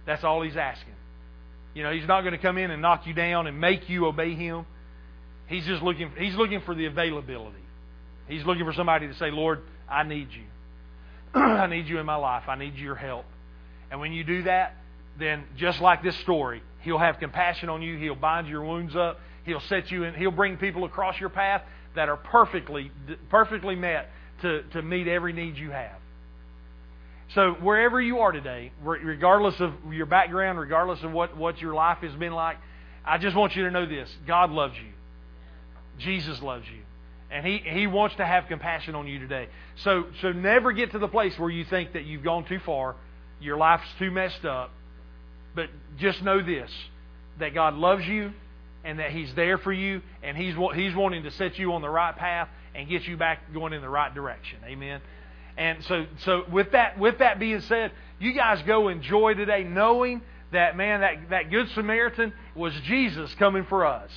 That's 0.06 0.24
all 0.24 0.41
he's 0.41 0.58
asking. 0.58 0.93
You 1.76 1.84
know, 1.84 1.91
he's 1.91 2.08
not 2.08 2.22
going 2.22 2.34
to 2.34 2.39
come 2.39 2.58
in 2.58 2.72
and 2.72 2.82
knock 2.82 3.06
you 3.06 3.14
down 3.14 3.47
and 3.47 3.60
make 3.60 3.88
you 3.88 4.08
obey 4.08 4.34
him. 4.34 4.66
He's 5.47 5.66
just 5.66 5.84
looking 5.84 6.12
he's 6.18 6.36
looking 6.36 6.62
for 6.62 6.74
the 6.74 6.86
availability. 6.86 7.58
He's 8.28 8.45
looking 8.45 8.65
for 8.65 8.74
somebody 8.74 9.07
to 9.07 9.15
say, 9.15 9.32
"Lord, 9.32 9.61
I 9.89 10.03
need 10.03 10.30
you. 10.32 10.43
I 11.39 11.67
need 11.67 11.88
you 11.88 11.99
in 11.99 12.05
my 12.05 12.15
life. 12.15 12.43
I 12.47 12.55
need 12.55 12.76
your 12.76 12.95
help." 12.95 13.26
And 13.89 13.99
when 13.99 14.13
you 14.13 14.24
do 14.24 14.43
that, 14.43 14.76
then 15.19 15.43
just 15.57 15.82
like 15.82 16.01
this 16.03 16.17
story, 16.19 16.63
he'll 16.82 16.97
have 16.97 17.19
compassion 17.19 17.69
on 17.69 17.82
you. 17.82 17.97
He'll 17.97 18.15
bind 18.15 18.47
your 18.47 18.63
wounds 18.63 18.95
up. 18.95 19.19
He'll 19.45 19.61
set 19.61 19.91
you 19.91 20.03
in. 20.03 20.13
He'll 20.13 20.32
bring 20.32 20.57
people 20.57 20.86
across 20.86 21.19
your 21.19 21.30
path 21.30 21.63
that 21.95 22.09
are 22.09 22.17
perfectly 22.17 22.91
perfectly 23.30 23.76
met 23.76 24.09
to, 24.41 24.63
to 24.74 24.82
meet 24.82 25.07
every 25.07 25.34
need 25.34 25.57
you 25.57 25.72
have. 25.72 25.97
So 27.36 27.53
wherever 27.61 28.01
you 28.01 28.19
are 28.19 28.32
today, 28.32 28.72
regardless 28.84 29.55
of 29.59 29.74
your 29.91 30.05
background, 30.05 30.59
regardless 30.59 31.01
of 31.01 31.11
what, 31.11 31.38
what 31.38 31.61
your 31.61 31.74
life 31.74 31.99
has 31.99 32.13
been 32.13 32.34
like, 32.34 32.57
I 33.05 33.17
just 33.17 33.38
want 33.38 33.55
you 33.55 33.63
to 33.65 33.72
know 33.72 33.86
this. 33.86 34.09
God 34.28 34.51
loves 34.51 34.76
you. 34.76 34.91
Jesus 35.97 36.41
loves 36.41 36.65
you. 36.67 36.82
And 37.32 37.46
he, 37.46 37.60
he 37.60 37.88
wants 37.88 38.16
to 38.18 38.26
have 38.26 38.48
compassion 38.48 38.94
on 38.94 39.08
you 39.08 39.20
today. 39.20 39.48
So, 39.84 40.06
so 40.22 40.32
never 40.32 40.74
get 40.74 40.92
to 40.92 41.00
the 41.00 41.08
place 41.08 41.38
where 41.40 41.50
you 41.50 41.64
think 41.64 41.94
that 41.94 42.06
you've 42.06 42.24
gone 42.24 42.46
too 42.46 42.60
far, 42.66 42.96
your 43.40 43.58
life's 43.58 43.88
too 44.00 44.12
messed 44.12 44.44
up. 44.46 44.72
But 45.56 45.70
just 45.98 46.22
know 46.24 46.42
this 46.42 46.70
that 47.40 47.54
God 47.54 47.74
loves 47.74 48.06
you 48.06 48.34
and 48.84 49.00
that 49.00 49.12
He's 49.12 49.34
there 49.34 49.58
for 49.58 49.72
you 49.72 50.02
and 50.22 50.38
He's, 50.38 50.56
he's 50.76 50.96
wanting 50.96 51.24
to 51.24 51.32
set 51.32 51.58
you 51.58 51.74
on 51.74 51.82
the 51.82 51.90
right 51.90 52.16
path 52.16 52.50
and 52.76 52.88
get 52.90 53.04
you 53.04 53.18
back 53.18 53.54
going 53.54 53.74
in 53.74 53.82
the 53.82 53.90
right 53.90 54.14
direction. 54.14 54.60
Amen. 54.66 55.02
And 55.58 55.84
so, 55.86 56.06
so 56.24 56.44
with 56.52 56.72
that, 56.72 56.98
with 56.98 57.20
that 57.20 57.40
being 57.40 57.62
said, 57.62 57.92
you 58.20 58.34
guys 58.34 58.62
go 58.66 58.88
enjoy 58.88 59.34
today, 59.34 59.64
knowing 59.64 60.22
that 60.52 60.76
man, 60.78 61.02
that 61.02 61.30
that 61.30 61.50
good 61.50 61.70
Samaritan 61.72 62.34
was 62.56 62.74
Jesus 62.86 63.34
coming 63.36 63.66
for 63.66 63.86
us, 63.86 64.10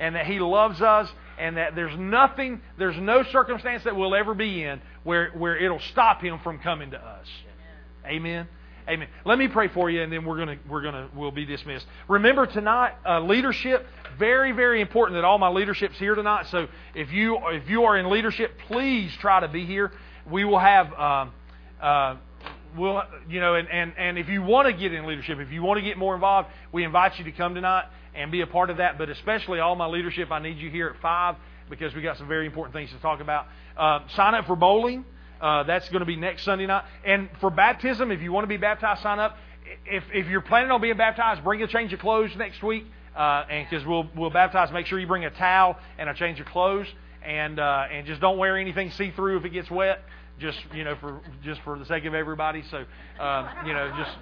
and 0.00 0.14
that 0.14 0.26
He 0.26 0.38
loves 0.40 0.80
us, 0.80 1.08
and 1.38 1.56
that 1.56 1.74
there's 1.74 1.96
nothing, 1.98 2.60
there's 2.78 2.96
no 2.96 3.22
circumstance 3.24 3.84
that 3.84 3.96
we'll 3.96 4.14
ever 4.14 4.34
be 4.34 4.62
in 4.62 4.80
where 5.04 5.30
where 5.30 5.56
it'll 5.56 5.80
stop 5.80 6.22
Him 6.22 6.38
from 6.40 6.58
coming 6.58 6.90
to 6.90 6.98
us. 6.98 7.26
Amen. 8.06 8.48
Amen. 8.88 9.08
Let 9.26 9.38
me 9.38 9.48
pray 9.48 9.68
for 9.68 9.90
you, 9.90 10.02
and 10.02 10.12
then 10.12 10.24
we're 10.24 10.38
gonna 10.38 10.58
we're 10.68 10.82
gonna 10.82 11.08
we'll 11.14 11.30
be 11.30 11.44
dismissed. 11.44 11.86
Remember 12.08 12.46
tonight, 12.46 12.94
uh, 13.06 13.20
leadership 13.20 13.86
very 14.18 14.52
very 14.52 14.80
important 14.80 15.16
that 15.16 15.24
all 15.24 15.38
my 15.38 15.50
leadership's 15.50 15.98
here 15.98 16.14
tonight. 16.14 16.46
So 16.50 16.68
if 16.94 17.12
you 17.12 17.38
if 17.48 17.68
you 17.68 17.84
are 17.84 17.98
in 17.98 18.08
leadership, 18.08 18.52
please 18.66 19.12
try 19.20 19.40
to 19.40 19.48
be 19.48 19.64
here. 19.66 19.92
We 20.30 20.44
will 20.44 20.58
have. 20.58 20.92
Um, 20.94 21.32
uh, 21.80 22.16
we'll, 22.76 23.02
you 23.28 23.40
know, 23.40 23.54
and, 23.54 23.68
and, 23.68 23.92
and 23.96 24.18
if 24.18 24.28
you 24.28 24.42
want 24.42 24.66
to 24.66 24.72
get 24.72 24.92
in 24.92 25.06
leadership, 25.06 25.38
if 25.38 25.50
you 25.52 25.62
want 25.62 25.78
to 25.78 25.82
get 25.82 25.96
more 25.96 26.14
involved, 26.14 26.48
we 26.72 26.84
invite 26.84 27.18
you 27.18 27.24
to 27.24 27.32
come 27.32 27.54
tonight 27.54 27.84
and 28.18 28.32
be 28.32 28.40
a 28.40 28.46
part 28.46 28.68
of 28.70 28.78
that. 28.78 28.98
But 28.98 29.08
especially 29.08 29.60
all 29.60 29.76
my 29.76 29.86
leadership, 29.86 30.30
I 30.30 30.40
need 30.40 30.58
you 30.58 30.70
here 30.70 30.88
at 30.88 31.00
5 31.00 31.36
because 31.70 31.94
we 31.94 32.02
got 32.02 32.18
some 32.18 32.28
very 32.28 32.46
important 32.46 32.74
things 32.74 32.90
to 32.90 32.98
talk 32.98 33.20
about. 33.20 33.46
Uh, 33.76 34.00
sign 34.14 34.34
up 34.34 34.46
for 34.46 34.56
bowling. 34.56 35.04
Uh, 35.40 35.62
that's 35.62 35.88
going 35.90 36.00
to 36.00 36.06
be 36.06 36.16
next 36.16 36.44
Sunday 36.44 36.66
night. 36.66 36.84
And 37.04 37.28
for 37.40 37.50
baptism, 37.50 38.10
if 38.10 38.20
you 38.20 38.32
want 38.32 38.44
to 38.44 38.48
be 38.48 38.56
baptized, 38.56 39.02
sign 39.02 39.20
up. 39.20 39.36
If, 39.86 40.02
if 40.12 40.26
you're 40.26 40.40
planning 40.40 40.70
on 40.70 40.80
being 40.80 40.96
baptized, 40.96 41.44
bring 41.44 41.62
a 41.62 41.68
change 41.68 41.92
of 41.92 42.00
clothes 42.00 42.30
next 42.36 42.62
week, 42.62 42.86
uh, 43.14 43.44
and 43.50 43.68
because 43.68 43.86
we'll 43.86 44.08
we'll 44.16 44.30
baptize. 44.30 44.72
Make 44.72 44.86
sure 44.86 44.98
you 44.98 45.06
bring 45.06 45.26
a 45.26 45.30
towel 45.30 45.76
and 45.98 46.08
a 46.08 46.14
change 46.14 46.40
of 46.40 46.46
clothes, 46.46 46.86
and 47.22 47.60
uh, 47.60 47.86
and 47.92 48.06
just 48.06 48.20
don't 48.20 48.38
wear 48.38 48.56
anything 48.56 48.90
see 48.92 49.10
through 49.10 49.38
if 49.38 49.44
it 49.44 49.50
gets 49.50 49.70
wet. 49.70 50.02
Just 50.38 50.58
you 50.74 50.84
know, 50.84 50.96
for 50.96 51.20
just 51.42 51.60
for 51.62 51.78
the 51.78 51.84
sake 51.84 52.04
of 52.04 52.14
everybody. 52.14 52.62
So 52.70 52.84
um, 53.18 53.48
you 53.66 53.72
know, 53.72 53.92
just 53.96 54.16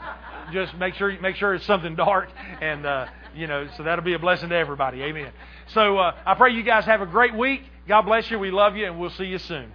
just 0.53 0.77
make 0.77 0.95
sure 0.95 1.19
make 1.21 1.37
sure 1.37 1.55
it's 1.55 1.67
something 1.67 1.95
dark, 1.95 2.29
and 2.61 2.87
uh, 2.87 3.07
you 3.35 3.47
know, 3.47 3.69
so 3.77 3.83
that'll 3.83 4.05
be 4.05 4.15
a 4.15 4.19
blessing 4.19 4.49
to 4.49 4.57
everybody. 4.57 5.03
Amen. 5.03 5.33
So 5.69 5.99
uh, 5.99 6.17
I 6.25 6.35
pray 6.35 6.53
you 6.53 6.63
guys 6.63 6.85
have 6.87 7.01
a 7.01 7.07
great 7.07 7.35
week. 7.35 7.63
God 7.87 8.03
bless 8.03 8.31
you. 8.31 8.39
We 8.39 8.51
love 8.51 8.77
you, 8.77 8.87
and 8.87 8.99
we'll 8.99 9.11
see 9.11 9.27
you 9.27 9.39
soon. 9.39 9.73